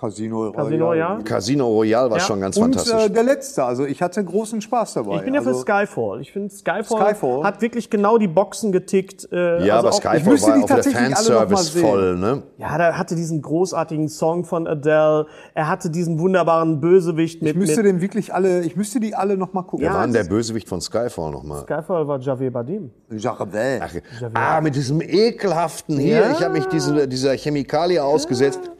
[0.00, 0.54] Casino Royale.
[0.56, 1.24] Casino Royale?
[1.24, 2.24] Casino Royale war Ja.
[2.24, 3.06] schon ganz Und fantastisch.
[3.06, 5.16] äh, der letzte, also ich hatte großen Spaß dabei.
[5.16, 6.20] Ich bin ja für also, Skyfall.
[6.22, 7.44] Ich finde, Skyfall, Skyfall?
[7.44, 9.28] hat wirklich genau die Boxen getickt.
[9.30, 12.42] Äh, ja, also aber auch- Skyfall müsste war die auch noch mal Fanservice voll, ne?
[12.56, 15.26] Ja, der hatte diesen großartigen Song von Adele.
[15.54, 17.50] Er hatte diesen wunderbaren Bösewicht mit.
[17.52, 19.80] Ich müsste mit den wirklich alle, ich müsste die alle noch mal gucken.
[19.80, 21.60] Wer Ja, war denn das- der Bösewicht von Skyfall nochmal?
[21.64, 22.90] Skyfall war Javier Bardem.
[23.10, 23.48] Jacques
[24.34, 26.20] Ah, mit diesem ekelhaften hier.
[26.20, 26.30] Ja.
[26.32, 28.60] Ich habe mich diese, dieser Chemikalie ausgesetzt.
[28.64, 28.70] Ja,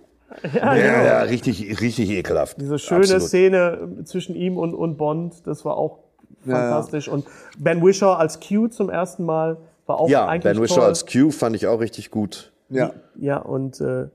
[0.54, 2.60] ja, richtig, richtig ekelhaft.
[2.60, 3.22] Diese schöne Absolut.
[3.24, 5.98] Szene zwischen ihm und, und Bond, das war auch
[6.46, 7.08] fantastisch.
[7.08, 7.26] Und
[7.58, 10.84] Ben Wishaw als Q zum ersten Mal war auch Ja, eigentlich Ben toll.
[10.84, 12.52] als Q fand ich auch richtig gut.
[12.68, 12.92] Ja.
[13.16, 14.06] Ja, und äh,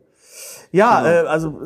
[0.71, 1.09] ja, Genau.
[1.09, 1.59] äh, also,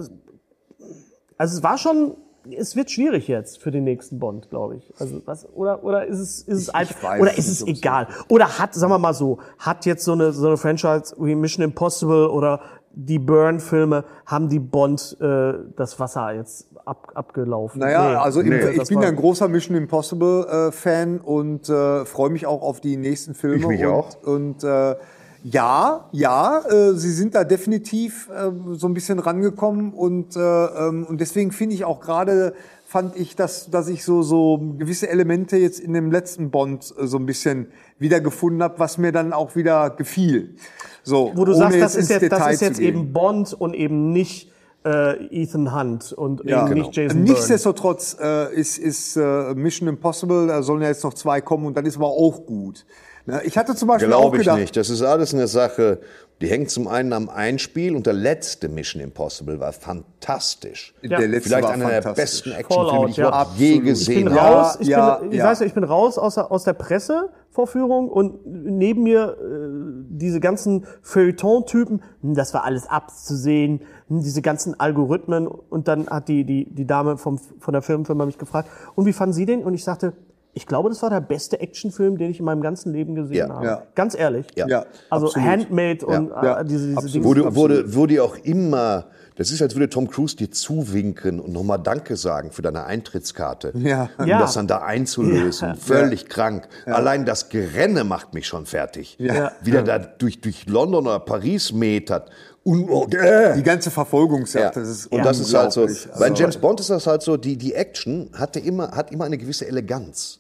[1.37, 2.15] also es war schon,
[2.51, 4.93] es wird schwierig jetzt für den nächsten Bond, glaube ich.
[4.99, 8.07] Also was, oder, oder ist es, ist es einfach, oder ist es egal?
[8.27, 11.63] Oder hat, sagen wir mal so, hat jetzt so eine, so eine Franchise wie Mission
[11.63, 12.61] Impossible oder
[12.93, 17.79] die Burn-Filme, haben die Bond äh, das Wasser jetzt ab, abgelaufen?
[17.79, 18.15] Naja, Nee.
[18.15, 18.69] also Nee.
[18.81, 22.97] ich bin ein großer Mission Impossible äh, Fan und äh, freue mich auch auf die
[22.97, 23.57] nächsten Filme.
[23.57, 24.23] Ich mich und, auch.
[24.23, 24.95] Und äh,
[25.43, 31.05] ja, ja, äh, sie sind da definitiv äh, so ein bisschen rangekommen und äh, ähm,
[31.07, 32.53] und deswegen finde ich auch gerade
[32.89, 37.05] fand ich, dass dass ich so so gewisse Elemente jetzt in dem letzten Bond äh,
[37.05, 37.67] so ein bisschen
[37.99, 40.55] wiedergefunden habe, was mir dann auch wieder gefiel.
[41.03, 44.51] So, Wo du sagst, das ist jetzt, das ist jetzt eben Bond und eben nicht
[44.83, 46.87] äh, Ethan Hunt und Ja, eben genau.
[46.87, 47.31] nicht Jason Bourne.
[47.31, 51.77] Nichtsdestotrotz äh, ist, ist äh, Mission Impossible, da sollen ja jetzt noch zwei kommen und
[51.77, 52.87] dann ist aber auch gut.
[53.29, 53.41] Ne?
[53.43, 54.75] Ich hatte zum Beispiel auch Glaube ich gedacht, nicht.
[54.77, 55.99] Das ist alles eine Sache,
[56.41, 60.93] die hängt zum einen am Einspiel und der letzte Mission Impossible war fantastisch.
[61.03, 63.25] der letzte Vielleicht war einer der besten Actionfilme, die ich ja.
[63.25, 63.59] je Absolut.
[63.59, 64.55] Ich bin gesehen Ja, habe.
[64.55, 65.45] raus, ich, ja, bin, ich ja.
[65.45, 70.39] weiß, nicht, ich bin raus aus der, aus der Pressevorführung und neben mir äh, diese
[70.39, 76.45] ganzen Feuilleton-Typen, hm, das war alles abzusehen, hm, diese ganzen Algorithmen und dann hat die,
[76.45, 79.63] die, die Dame vom, von der Filmfirma mich gefragt, und wie fanden Sie den?
[79.63, 80.13] Und ich sagte,
[80.53, 83.49] ich glaube, das war der beste Actionfilm, den ich in meinem ganzen Leben gesehen Ja.
[83.49, 83.65] habe.
[83.65, 83.83] Ja.
[83.95, 84.47] Ganz ehrlich.
[84.55, 84.67] Ja.
[84.67, 85.47] Ja, Also absolut.
[85.47, 87.13] Handmade und Ja, äh, diese, diese absolut.
[87.15, 87.25] Dinge.
[87.25, 89.05] Wurde, wurde, wurde auch immer,
[89.35, 93.71] das ist, als würde Tom Cruise dir zuwinken und nochmal Danke sagen für deine Eintrittskarte.
[93.79, 94.09] Ja.
[94.17, 94.39] Um Ja.
[94.39, 95.75] das dann da einzulösen.
[95.77, 96.67] Völlig krank.
[96.85, 99.15] Allein das Gerenne macht mich schon fertig.
[99.19, 99.51] Ja.
[99.61, 102.29] Wie der da durch, durch London oder Paris metert.
[102.63, 103.55] Und, oh, äh.
[103.55, 104.81] die ganze Verfolgungsjagd, Ja.
[104.81, 107.37] das ist und das ist halt so, bei Also, James Bond ist das halt so,
[107.37, 110.38] die, die Action hatte immer, hat immer eine gewisse Eleganz.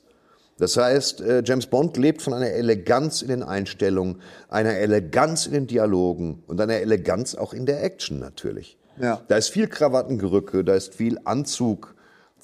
[0.59, 5.53] Das heißt, äh, James Bond lebt von einer Eleganz in den Einstellungen, einer Eleganz in
[5.53, 8.77] den Dialogen und einer Eleganz auch in der Action natürlich.
[8.99, 9.21] Ja.
[9.29, 11.95] Da ist viel Krawattengerücke, da ist viel Anzug,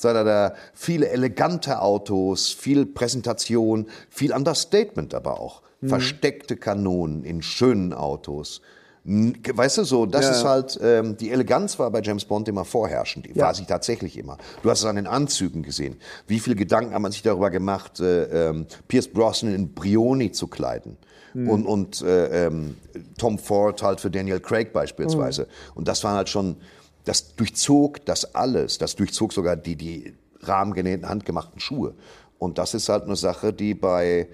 [0.02, 5.62] da, da, da, viele elegante Autos, viel Präsentation, viel Understatement aber auch.
[5.82, 5.90] Mhm.
[5.90, 8.62] Versteckte Kanonen in schönen Autos.
[9.08, 10.50] Weißt du so, das Ja, ist ja.
[10.50, 13.28] halt, ähm, die Eleganz war bei James Bond immer vorherrschend.
[13.28, 14.38] Die war sie tatsächlich immer.
[14.64, 15.98] Du hast es an den Anzügen gesehen.
[16.26, 20.48] Wie viel Gedanken hat man sich darüber gemacht, äh, ähm, Pierce Brosnan in Brioni zu
[20.48, 20.98] kleiden?
[21.36, 22.78] Und, und äh, ähm,
[23.18, 25.48] Tom Ford halt für Daniel Craig beispielsweise.
[25.76, 26.56] Und das waren halt schon,
[27.04, 28.78] das durchzog das alles.
[28.78, 31.94] Das durchzog sogar die, die rahmengenähten, handgemachten Schuhe.
[32.40, 34.30] Und das ist halt eine Sache, die bei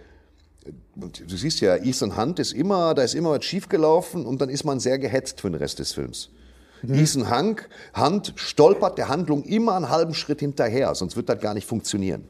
[0.95, 4.63] du siehst ja, Ethan Hunt ist immer, da ist immer was schiefgelaufen und dann ist
[4.63, 6.29] man sehr gehetzt für den Rest des Films.
[6.83, 11.53] Ethan Hunt, Hunt stolpert der Handlung immer einen halben Schritt hinterher, sonst wird das gar
[11.53, 12.27] nicht funktionieren.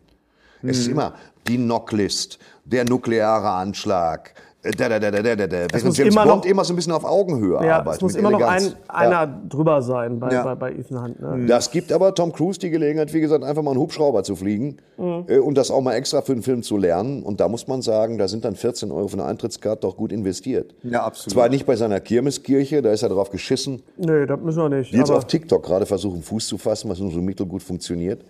[0.64, 1.16] Es ist immer
[1.48, 4.34] die Knocklist, der nukleare Anschlag,
[4.64, 5.52] da, da, da, da, da, da.
[5.52, 7.96] Während muss James immer Bond noch- immer so ein bisschen auf Augenhöhe ja, arbeitet.
[7.98, 8.76] es muss immer noch ein, Eleganz.
[8.88, 9.42] einer Ja.
[9.50, 10.44] drüber sein bei, Ja.
[10.44, 11.20] bei, bei Ethan Hunt.
[11.20, 11.46] Ne?
[11.48, 14.78] Das gibt aber Tom Cruise die Gelegenheit, wie gesagt, einfach mal einen Hubschrauber zu fliegen
[15.00, 17.24] äh, und das auch mal extra für den Film zu lernen.
[17.24, 20.12] Und da muss man sagen, da sind dann 14 Euro für eine Eintrittskarte doch gut
[20.12, 20.76] investiert.
[20.84, 21.34] Ja, absolut.
[21.34, 23.82] Zwar nicht bei seiner Kirmeskirche, da ist er drauf geschissen.
[23.98, 24.94] Nee, das müssen wir nicht.
[24.94, 28.24] Die jetzt auf TikTok gerade versuchen, Fuß zu fassen, was nur so mittelgut funktioniert.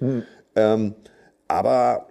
[0.56, 0.94] Ähm,
[1.48, 2.06] aber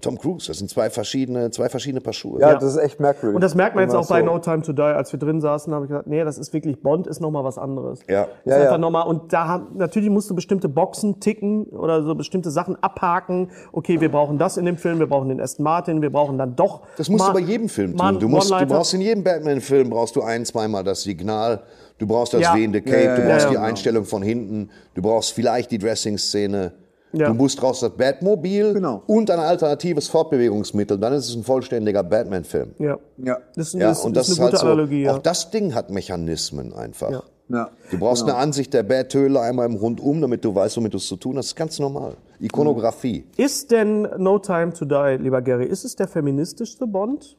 [0.00, 2.40] Tom Cruise, das sind zwei verschiedene, zwei verschiedene Paar Schuhe.
[2.40, 3.34] Ja, das ist echt merkwürdig.
[3.34, 5.40] Und das merkt man jetzt auch bei so- No Time to Die, als wir drin
[5.40, 8.00] saßen, habe ich gesagt, nee, das ist wirklich, Bond ist nochmal was anderes.
[8.08, 8.22] Ja.
[8.22, 8.78] Ist Ja, einfach ja.
[8.78, 12.76] noch mal, und da haben, natürlich musst du bestimmte Boxen ticken oder so bestimmte Sachen
[12.82, 13.50] abhaken.
[13.72, 16.56] Okay, wir brauchen das in dem Film, wir brauchen den Aston Martin, wir brauchen dann
[16.56, 16.82] doch.
[16.96, 18.20] Das musst mal- du bei jedem Film mal tun.
[18.20, 21.60] Du, musst, du brauchst in jedem Batman-Film brauchst du ein, zweimal das Signal.
[21.98, 22.54] Du brauchst das Ja.
[22.54, 23.66] wehende Cape, Ja, ja, du ja, brauchst ja, die genau.
[23.68, 26.72] Einstellung von hinten, du brauchst vielleicht die Dressing-Szene.
[27.16, 27.28] Ja.
[27.28, 29.02] Du musst raus das Batmobil Genau.
[29.06, 30.98] und ein alternatives Fortbewegungsmittel.
[30.98, 32.72] Dann ist es ein vollständiger Batman-Film.
[32.78, 32.98] Ja.
[33.18, 33.38] Ja.
[33.54, 35.14] Das, Ja, das, und das das ist eine gute halt so, Analogie, ja.
[35.14, 37.10] Auch das Ding hat Mechanismen einfach.
[37.10, 37.22] Ja.
[37.48, 37.70] Ja.
[37.92, 38.34] Du brauchst Genau.
[38.34, 41.36] eine Ansicht der Bathöhle einmal im Rundum, damit du weißt, womit du es zu tun
[41.38, 41.44] hast.
[41.46, 42.16] Das ist ganz normal.
[42.40, 43.24] Ikonografie.
[43.36, 47.36] Ist denn No Time to Die, lieber Gary, ist es der feministischste Bond,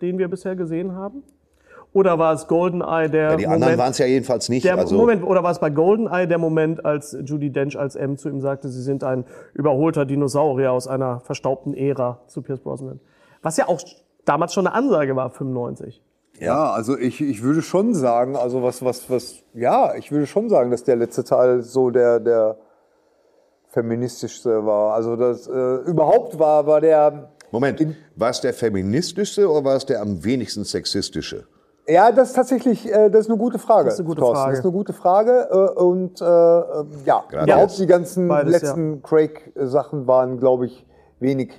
[0.00, 1.24] den wir bisher gesehen haben?
[1.92, 4.64] Oder war es GoldenEye der Ja, die Moment, anderen waren es ja jedenfalls nicht.
[4.64, 8.16] der also, Moment, oder war es bei GoldenEye der Moment, als Judy Dench als M
[8.16, 13.00] zu ihm sagte, sie sind ein überholter Dinosaurier aus einer verstaubten Ära zu Pierce Brosnan?
[13.42, 13.80] Was ja auch
[14.24, 16.00] damals schon eine Ansage war, 95.
[16.38, 20.48] Ja, also ich, ich würde schon sagen, also was, was, was, ja, ich würde schon
[20.48, 22.56] sagen, dass der letzte Teil so der, der
[23.68, 24.94] feministischste war.
[24.94, 29.86] Also das äh, überhaupt war, war der, Moment, war es der feministischste oder war es
[29.86, 31.46] der am wenigsten sexistische?
[31.90, 33.86] Ja, das ist tatsächlich, äh, das ist eine gute Frage.
[33.86, 34.36] Das ist eine gute Thorsten.
[34.36, 34.50] Frage.
[34.52, 39.02] Das ist eine gute Frage äh, und äh, äh, ja, überhaupt die ganzen Beides, letzten
[39.02, 40.86] Craig-Sachen waren, glaube ich,
[41.18, 41.52] wenig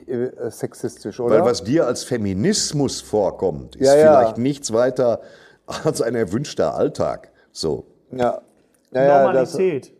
[0.49, 1.35] sexistisch, oder?
[1.35, 4.17] Weil was dir als Feminismus vorkommt, ist Ja, ja.
[4.17, 5.21] vielleicht nichts weiter
[5.83, 7.29] als ein erwünschter Alltag.
[7.51, 8.41] So, ja.
[8.91, 9.93] Ja, ja, das, Normalität.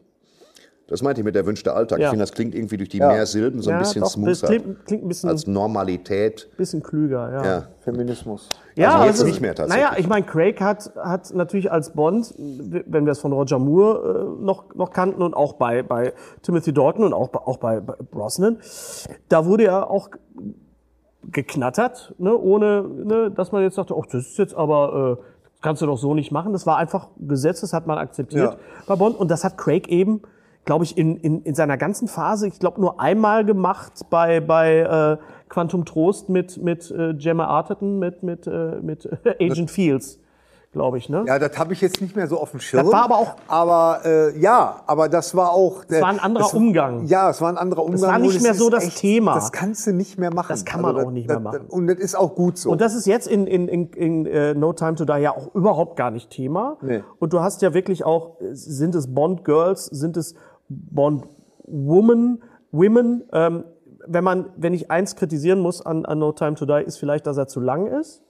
[0.92, 2.00] Das meinte ich mit erwünschter Alltag.
[2.00, 2.06] Ja.
[2.06, 3.08] Ich finde, das klingt irgendwie durch die Ja.
[3.08, 6.50] mehr Silben so ein ja, bisschen doch, das smoother klingt, klingt ein bisschen, als Normalität.
[6.58, 7.44] bisschen klüger, ja.
[7.46, 7.64] Ja.
[7.80, 8.50] Feminismus.
[8.76, 9.84] Ja, Also jetzt nicht mehr tatsächlich.
[9.86, 14.38] Naja, ich meine, Craig hat, hat natürlich als Bond, wenn wir es von Roger Moore
[14.40, 16.14] äh, noch, noch kannten und auch bei, bei
[16.44, 18.58] Timothy Dalton und auch, bei- auch bei, bei Brosnan,
[19.30, 20.10] da wurde er auch
[21.32, 25.24] geknattert, ne, ohne, ne, dass man jetzt sagte, oh, das ist jetzt aber, äh,
[25.62, 26.54] kannst du doch so nicht machen.
[26.54, 28.58] Das war einfach Gesetz, das hat man akzeptiert Ja.
[28.88, 29.18] bei Bond.
[29.20, 30.22] Und das hat Craig eben,
[30.66, 34.78] glaube ich, in, in, in seiner ganzen Phase, ich glaube, nur einmal gemacht bei, bei
[34.80, 35.18] äh,
[35.50, 39.10] Quantum Trost mit, mit äh, Gemma Arterton, mit, mit, äh, mit
[39.42, 40.20] Agent Fields,
[40.72, 41.26] glaube ich, ne?
[41.28, 42.86] Ja, das habe ich jetzt nicht mehr so auf dem Schirm.
[42.86, 45.84] Das war aber auch- Aber äh, ja, aber das war auch.
[45.90, 47.06] Es war ein anderer Umgang.
[47.08, 48.02] Ja, es war ein anderer Umgang.
[48.10, 49.34] war nicht mehr so das Thema.
[49.34, 50.52] Das kannst du nicht mehr machen.
[50.52, 51.66] Also Das kann man auch nicht mehr machen.
[51.68, 52.72] und das ist auch gut so.
[52.72, 55.54] Und das ist jetzt in, in, in, in äh, No Time to Die ja auch
[55.54, 56.78] überhaupt gar nicht Thema.
[56.82, 57.04] Nee.
[57.20, 60.36] Und du hast ja wirklich auch, äh, sind es Bond Girls, sind es
[60.92, 61.26] Bond
[61.66, 62.42] Women,
[62.72, 63.24] Women.
[63.34, 63.64] Ähm,
[64.08, 67.28] wenn man, wenn ich eins kritisieren muss an, an No Time to Die, ist vielleicht,
[67.28, 68.24] dass er zu lang ist.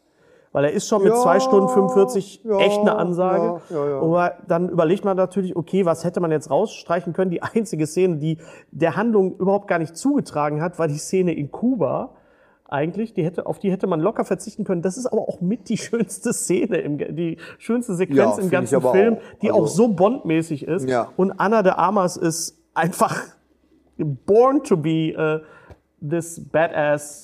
[0.54, 3.62] Weil er ist schon mit Ja, zwei Stunden 45 ja, echt eine Ansage.
[3.70, 4.02] ja, ja, ja.
[4.02, 7.32] Aber dann überlegt man natürlich, okay, was hätte man jetzt rausstreichen können?
[7.32, 8.38] Die einzige Szene, die
[8.72, 12.16] der Handlung überhaupt gar nicht zugetragen hat, war die Szene in Kuba.
[12.72, 14.82] Eigentlich, die hätte, auf die hätte man locker verzichten können.
[14.82, 18.82] Das ist aber auch mit die schönste Szene, im, die schönste Sequenz Ja, im ganzen
[18.82, 19.40] Film, auch.
[19.42, 20.88] die Also- auch so Bond-mäßig ist.
[20.88, 21.10] Ja.
[21.18, 23.22] Und Anna de Armas ist einfach
[23.98, 25.46] born to be uh,
[26.02, 27.24] this badass,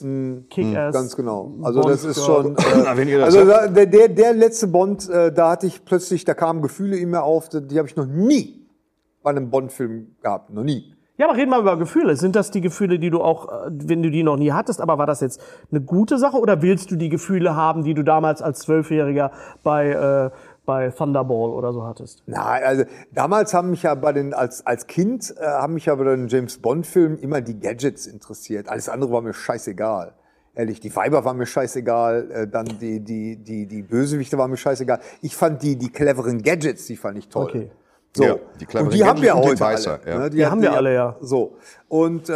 [0.50, 0.94] kick-ass.
[0.94, 1.54] Mm, Ganz genau.
[1.64, 2.56] Also Bond das ist schon.
[2.98, 6.98] Äh, also da, der, der letzte Bond, äh, da hatte ich plötzlich, da kamen Gefühle
[6.98, 8.68] in mir auf, die habe ich noch nie
[9.24, 10.52] bei einem Bond-Film gehabt.
[10.52, 10.94] Noch nie.
[11.18, 12.16] Ja, aber reden wir über Gefühle.
[12.16, 15.00] Sind das die Gefühle, die du auch, äh, wenn du die noch nie hattest, aber
[15.00, 15.42] war das jetzt
[15.72, 19.32] eine gute Sache oder willst du die Gefühle haben, die du damals als Zwölfjähriger
[19.64, 20.30] bei, äh,
[20.66, 22.22] bei Thunderball oder so hattest?
[22.28, 25.96] Na, also damals haben mich ja bei den als als Kind äh, haben mich ja
[25.96, 28.70] bei den James Bond Filmen immer die Gadgets interessiert.
[28.70, 30.14] Alles andere war mir scheißegal.
[30.54, 34.58] Ehrlich, die Weiber waren mir scheißegal, äh, dann die die die die Bösewichte waren mir
[34.58, 35.00] scheißegal.
[35.22, 37.46] Ich fand die die cleveren Gadgets, die fand ich toll.
[37.46, 37.72] Okay.
[38.18, 38.24] So.
[38.24, 40.12] Ja, die und die haben wir heute Beißer, alle.
[40.12, 40.20] ja.
[40.20, 40.30] ne?
[40.32, 41.16] Die haben wir alle, ja.
[41.22, 41.56] So.
[41.88, 42.34] Und äh,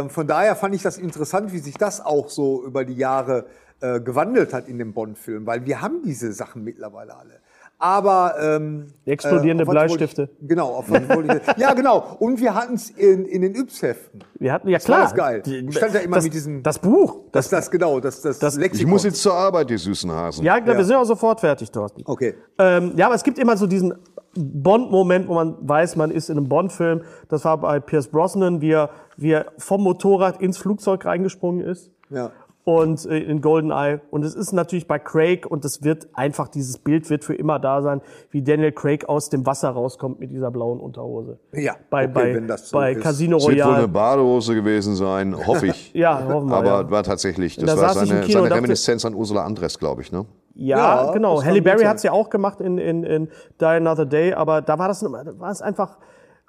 [0.00, 3.46] äh, von daher fand ich das interessant, wie sich das auch so über die Jahre
[3.80, 7.40] äh, gewandelt hat in dem Bond-Film, weil wir haben diese Sachen mittlerweile alle.
[7.78, 10.28] Aber ähm, Die explodierende wollte Bleistifte.
[10.40, 12.16] Ich, genau, auf was wollte ich, ja genau.
[12.20, 14.22] Und wir hatten es in, in den Yps-Heften.
[14.38, 15.08] Wir hatten, ja Das war klar.
[15.08, 15.42] das geil.
[15.66, 17.22] Die- Stand ja immer das, mit diesen- Das Buch.
[17.32, 18.86] Das, das genau, das, das, Das- Lexikon.
[18.86, 20.44] Ich muss jetzt zur Arbeit, die süßen Hasen.
[20.44, 20.78] Ja, klar, Ja.
[20.78, 21.94] wir sind auch sofort fertig dort.
[22.04, 22.34] Okay.
[22.58, 23.92] Ähm, ja, aber es gibt immer so diesen
[24.36, 27.02] Bond-Moment, wo man weiß, man ist in einem Bond-Film.
[27.28, 31.90] Das war bei Pierce Brosnan, wie er, wie er vom Motorrad ins Flugzeug reingesprungen ist.
[32.10, 32.30] Ja.
[32.64, 34.00] Und äh, in GoldenEye.
[34.12, 37.58] Und es ist natürlich bei Craig, und es wird einfach, dieses Bild wird für immer
[37.58, 38.00] da sein,
[38.30, 41.40] wie Daniel Craig aus dem Wasser rauskommt mit dieser blauen Unterhose.
[41.52, 43.02] Ja, Bei, okay, bei, wenn das so bei ist.
[43.02, 43.88] Casino Es wird wohl eine Royale.
[43.88, 45.92] Badehose gewesen sein, hoffe ich.
[45.94, 46.90] Ja, hoffen wir, Aber ja.
[46.90, 50.24] war tatsächlich, das Da war seine, seine dachte- Reminiszenz an Ursula Andres, glaube ich, ne?
[50.54, 51.42] Ja, Ja, genau.
[51.42, 53.28] Halle Berry hat es ja auch gemacht in, in, in
[53.60, 55.98] Die Another Day, aber da war das, war es einfach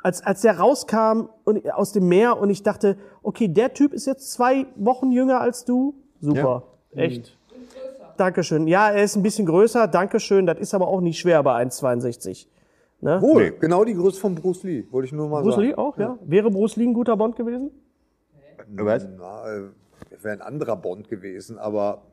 [0.04, 4.06] als, als der rauskam und, aus dem Meer und ich dachte, okay, der Typ ist
[4.06, 5.96] jetzt zwei Wochen jünger als du.
[6.20, 6.64] Super.
[6.92, 7.38] Echt.
[8.18, 8.68] Dankeschön.
[8.68, 9.88] Ja, er ist ein bisschen größer.
[9.88, 10.46] Dankeschön.
[10.46, 12.48] Das ist aber auch nicht schwer bei 1,62.
[13.22, 15.68] Wohl, genau die Größe von Bruce Lee, wollte ich nur mal Bruce sagen.
[15.68, 16.18] Lee auch, ja.
[16.24, 17.72] Wäre Bruce Lee ein guter Bond gewesen?
[18.76, 19.06] Was?
[19.18, 19.64] Na, äh,
[20.22, 22.04] wäre ein anderer Bond gewesen, aber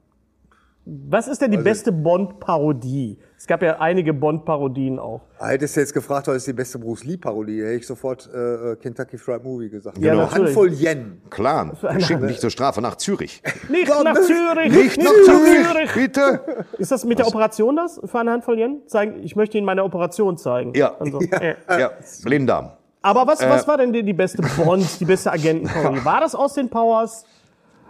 [0.93, 3.17] Was ist denn die beste Bond-Parodie?
[3.39, 5.21] Es gab ja einige Bond-Parodien auch.
[5.39, 9.17] hättest du jetzt gefragt, was ist die beste Bruce Lee-Parodie, hätte ich sofort äh, Kentucky
[9.17, 9.99] Fried Movie gesagt.
[9.99, 10.25] Ja, Genau.
[10.25, 10.47] natürlich.
[10.49, 11.23] Handvoll Yen.
[11.31, 13.41] Klar, wir schicken dich zur Strafe nach Zürich.
[13.69, 14.73] Nicht nach Zürich!
[14.73, 16.41] Nicht nach Zürich, bitte!
[16.79, 18.01] Ist das mit der Operation das?
[18.05, 18.83] Für eine Handvoll Yen?
[18.87, 20.73] Zeigen, ich möchte Ihnen meine Operation zeigen.
[20.75, 20.97] Ja.
[20.99, 21.55] Also, äh.
[21.69, 21.93] Ja,
[22.25, 22.73] Blinddarm.
[23.03, 26.05] Aber was, was war denn die, die beste Bond, die beste Agentenparodie?
[26.05, 27.25] War das Austin Powers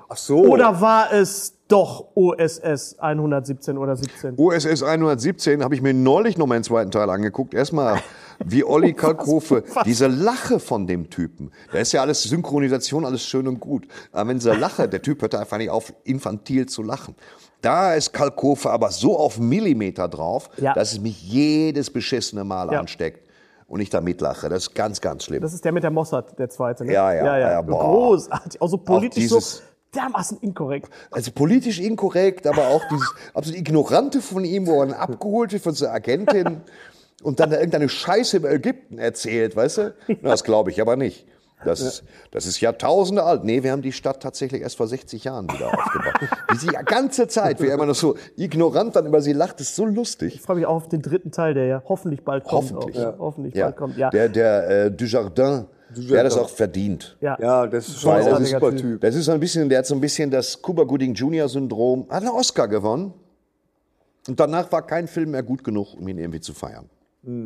[0.09, 0.39] Ach so.
[0.45, 4.35] oder war es doch OSS 117 oder 17?
[4.37, 7.55] USS 117 habe ich mir neulich noch mal den zweiten Teil angeguckt.
[7.55, 8.01] Erstmal,
[8.45, 11.51] wie Olli Kalkofe, diese Lache von dem Typen.
[11.73, 13.87] Da ist ja alles Synchronisation, alles schön und gut.
[14.13, 17.15] Aber wenn diese Lache, der Typ hört einfach nicht auf, infantil zu lachen.
[17.63, 20.73] Da ist Kalkofe aber so auf Millimeter drauf, Ja.
[20.73, 22.81] dass es mich jedes beschissene Mal Ja.
[22.81, 23.29] ansteckt
[23.69, 24.49] und ich da mitlache.
[24.49, 25.43] Das ist ganz, ganz schlimm.
[25.43, 26.85] Das ist der mit der Mossad, der zweite.
[26.85, 26.93] Ne?
[26.95, 27.85] Ja, ja, ja, boah.
[27.85, 28.61] Großartig.
[28.63, 29.41] Auch so politisch so
[29.95, 30.91] dermaßen inkorrekt.
[31.11, 35.63] Also politisch inkorrekt, aber auch dieses absolut Ignorante von ihm, wo er dann abgeholt wird
[35.63, 36.61] von seiner Agentin
[37.23, 39.95] und dann da irgendeine Scheiße über Ägypten erzählt, weißt du?
[40.23, 41.27] Na, Das glaube ich aber nicht.
[41.63, 43.45] Das, ist, das ist Jahrtausende alt.
[43.45, 46.31] Nee, wir haben die Stadt tatsächlich erst vor 60 Jahren wieder aufgebaut.
[46.51, 49.61] Wie sie die ganze Zeit, wie er immer noch so ignorant dann über sie lacht,
[49.61, 50.37] ist so lustig.
[50.37, 52.73] Ich freue mich auch auf den dritten Teil, der ja hoffentlich bald kommt.
[52.73, 52.97] Hoffentlich.
[52.97, 53.03] Auch.
[53.03, 53.15] Ja.
[53.19, 53.97] Hoffentlich Ja, bald kommt.
[53.99, 54.09] Ja.
[54.09, 57.17] Der, der äh, Dujardin, der hat das auch verdient.
[57.21, 57.37] ja.
[57.41, 59.01] Ja, das ist schon ein super Typ.
[59.01, 61.49] Das ist so ein bisschen, der hat so ein bisschen das Cuba Gooding Jr.
[61.49, 63.13] Syndrom, hat einen Oscar gewonnen.
[64.29, 66.89] Und danach war kein Film mehr gut genug, um ihn irgendwie zu feiern.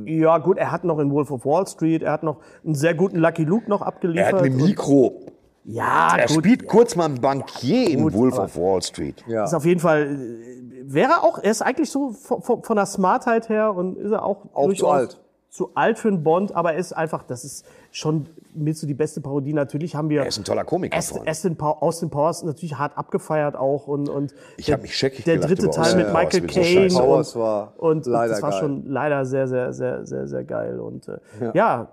[0.06, 2.94] Ja, gut, er hat noch in Wolf of Wall Street, er hat noch einen sehr
[2.94, 4.32] guten Lucky Luke noch Er abgeliefert.
[4.32, 5.22] hat ein Mikro.
[5.64, 6.36] ja, Er gut.
[6.36, 9.24] spielt kurz mal einen Bankier in Gut, Wolf aber- of Wall Street.
[9.26, 9.44] Ja.
[9.44, 12.86] Ist auf jeden Fall, äh, wäre auch, er ist eigentlich so von, von, von der
[12.86, 15.20] Smartheit her und ist er auch, Auch zu alt.
[15.50, 17.64] Zu alt für einen Bond, aber er ist einfach, das ist
[17.94, 19.52] schon mit so die beste Parodie.
[19.52, 20.22] Natürlich haben wir.
[20.22, 21.22] Er ist ein toller Komiker, Aston,
[21.60, 25.70] Austin Powers natürlich hart abgefeiert auch und, und Ich der- hab mich scheckig Der dritte
[25.70, 26.88] Teil mit Michael so Caine.
[26.88, 28.60] Powers und, war und leider das war geil.
[28.60, 30.80] schon leider sehr, sehr, sehr, sehr, sehr geil.
[30.80, 31.18] Und äh,
[31.54, 31.88] ja.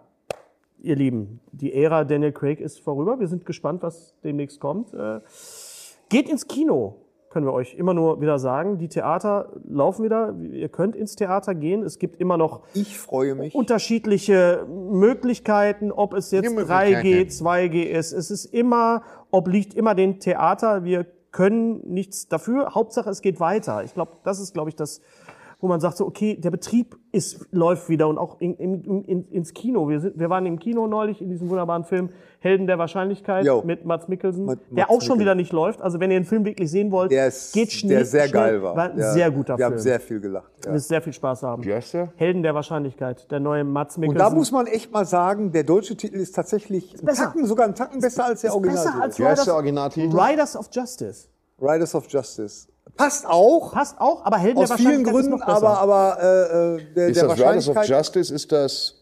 [0.82, 3.20] ihr Lieben, die Ära Daniel Craig ist vorüber.
[3.20, 4.94] Wir sind gespannt, was demnächst kommt.
[4.96, 5.20] Äh,
[6.10, 6.96] geht ins Kino,
[7.32, 8.78] können wir euch immer nur wieder sagen.
[8.78, 10.36] Die Theater laufen wieder.
[10.52, 11.82] Ihr könnt ins Theater gehen.
[11.82, 13.56] Es gibt immer noch Ich freue mich.
[13.56, 17.30] unterschiedliche Möglichkeiten, ob es jetzt Die 3G, Möglichkeiten.
[17.30, 18.12] 2G ist.
[18.12, 19.02] Es ist immer,
[19.32, 20.84] obliegt immer den Theater.
[20.84, 22.76] Wir können nichts dafür.
[22.76, 23.84] Hauptsache, es geht weiter.
[23.86, 25.00] Ich glaube, das ist, glaube ich, das,
[25.62, 29.28] wo man sagt so, okay, der Betrieb ist, läuft wieder und auch in, in, in,
[29.30, 29.88] ins Kino.
[29.88, 32.10] Wir, sind, wir waren im Kino neulich in diesem wunderbaren Film
[32.40, 33.62] Helden der Wahrscheinlichkeit Jo.
[33.64, 35.20] mit Mats Mikkelsen, Mit der auch schon Mikkelsen.
[35.20, 35.80] wieder nicht läuft.
[35.84, 37.98] Also wenn ihr den Film wirklich sehen wollt, Der, ist, geht schnell.
[37.98, 38.42] der sehr schnell.
[38.54, 38.76] geil war.
[38.76, 39.72] War ein Ja, sehr guter Wir Film.
[39.74, 40.52] haben sehr viel gelacht.
[40.66, 40.72] Ja.
[40.72, 41.64] Wir sehr viel Spaß haben.
[41.64, 42.12] Wie heißt der?
[42.16, 44.20] Helden der Wahrscheinlichkeit, der neue Mats Mikkelsen.
[44.20, 47.26] Und da muss man echt mal sagen, der deutsche Titel ist tatsächlich einen besser.
[47.26, 48.76] Tacken, sogar einen Tacken besser als der Original.
[48.86, 50.18] besser als Riders, der Originaltitel?
[50.20, 51.28] Riders of Justice.
[51.62, 52.68] Riders of Justice.
[52.98, 55.80] Passt auch, Passt auch, aber Helden aus der vielen Wahrscheinlichkeit Gründen, ist noch besser.
[55.80, 57.86] aber, aber äh, äh, der, Ist der das Riders of.
[57.88, 58.34] Justice?
[58.34, 58.96] Ist das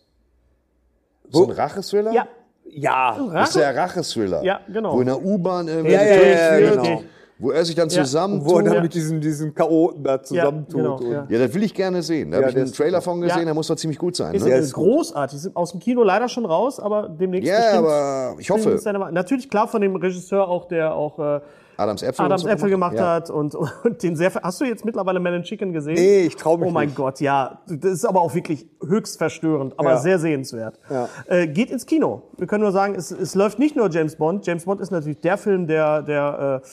[1.30, 2.12] so ein Rachethriller?
[2.14, 2.28] ja,
[2.72, 4.44] Ja, Das ist der Rachethriller.
[4.44, 4.94] Ja, genau.
[4.96, 7.02] Wo in der U-Bahn irgendwie Ja, ja, ja, ja, genau.
[7.40, 8.04] wo er sich dann Ja.
[8.04, 8.82] zusammen wo er dann Ja.
[8.82, 10.76] mit diesen, diesen Chaoten da zusammentut.
[10.76, 11.26] genau, und ja.
[11.30, 12.30] Ja, das will ich gerne sehen.
[12.32, 13.46] Da Ja, habe ich einen Trailer von gesehen, Ja.
[13.46, 14.36] der muss doch ziemlich gut sein.
[14.36, 14.50] ist, Ne?
[14.50, 15.40] Der ist großartig.
[15.40, 17.78] Sind aus dem Kino leider schon raus, aber demnächst Ja, bestimmt.
[17.88, 18.80] aber ich hoffe.
[19.12, 21.42] Natürlich klar von dem Regisseur auch, der auch äh,
[21.80, 22.26] Adams Äpfel.
[22.26, 23.14] Adams so Äpfel gemacht Ja.
[23.16, 24.34] hat und, und den sehr.
[24.36, 25.96] Hast du jetzt mittlerweile and Chicken gesehen?
[25.96, 26.98] Nee, ich trau mich Oh mein nicht.
[26.98, 27.62] Gott, ja.
[27.68, 29.98] Das ist aber auch wirklich höchst verstörend, aber Ja.
[30.00, 30.80] sehr sehenswert.
[30.90, 31.08] Ja.
[31.28, 32.24] Äh, geht ins Kino.
[32.38, 34.46] Wir können nur sagen, es, es läuft nicht nur James Bond.
[34.46, 36.68] James Bond ist natürlich der Film, der, der äh,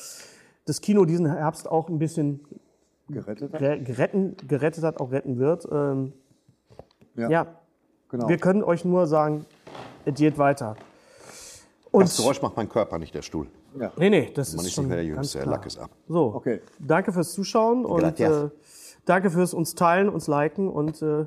[0.67, 2.41] das Kino diesen Herbst auch ein bisschen
[3.09, 3.55] Gerettet.
[3.61, 5.67] re- geretten, gerettet hat, auch retten wird.
[5.71, 6.13] Ähm,
[7.15, 7.47] Ja, ja,
[8.09, 8.29] genau.
[8.29, 9.47] wir können euch nur sagen,
[10.05, 10.77] es geht weiter.
[11.93, 13.47] Und Das Geräusch macht mein Körper, nicht der Stuhl.
[13.99, 15.57] Nee, nee, das Man ist ist schon nicht mehr der ganz Jüngste, der klar.
[15.57, 15.91] Lack ist ab.
[16.09, 16.61] So, Okay.
[16.79, 18.49] danke fürs Zuschauen und äh,
[19.05, 21.27] danke fürs uns teilen, uns liken und äh,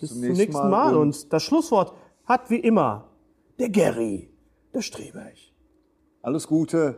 [0.00, 0.68] bis zum nächsten, nächsten Mal.
[0.70, 1.92] Mal Und, und- das Schlusswort
[2.24, 3.08] hat wie immer
[3.58, 4.30] der Gary,
[4.74, 5.34] der Streberg.
[6.22, 6.96] Alles Gute.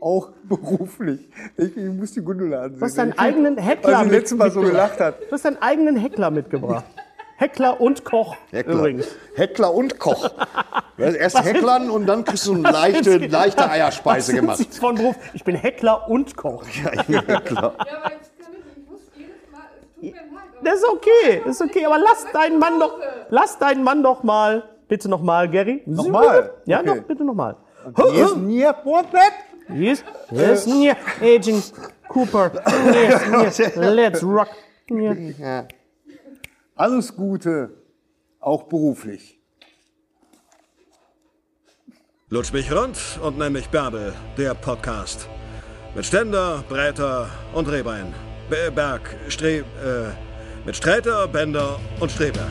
[0.00, 1.28] Auch beruflich.
[1.56, 2.78] Ich, ich muss die Gundula ansehen.
[2.80, 4.54] Du hast deinen eigenen Heckler mitgebracht.
[4.54, 5.20] gelacht hat.
[5.28, 6.84] Du hast deinen eigenen Heckler mitgebracht.
[7.36, 8.74] Heckler und Koch Heckler.
[8.74, 9.06] übrigens.
[9.34, 10.30] Heckler und Koch.
[10.98, 14.58] Erst Hecklern und dann kriegst du eine leichte, leichte Eierspeise Was gemacht.
[14.58, 15.16] Sie von Beruf?
[15.32, 16.62] Ich bin Heckler und Koch.
[16.84, 17.74] Ja, ich bin Heckler.
[17.78, 18.10] Ja,
[20.00, 20.12] mir
[20.62, 22.98] Das ist okay, das ist okay, aber lass deinen Mann doch,
[23.30, 25.82] lass deinen Mann doch mal, bitte noch mal, Gary.
[25.86, 26.52] Nochmal?
[26.66, 26.86] Ja, Okay.
[26.86, 27.56] noch, bitte noch mal.
[28.14, 29.32] Yes, near, what that?
[29.74, 31.72] Yes, yes, yeah, Agent
[32.08, 32.50] Cooper.
[32.92, 34.48] Yes, yes, let's rock.
[34.90, 35.64] Yeah.
[36.76, 37.70] Alles Gute,
[38.40, 39.38] auch beruflich.
[42.30, 45.28] Lutsch mich rund und nenn mich Bärbel, der Podcast.
[45.94, 48.12] Mit Ständer, Breiter und Rehbein.
[48.50, 49.58] Be- Berg, Stre...
[49.58, 52.50] Äh, mit Sträter, Bender und Streberg.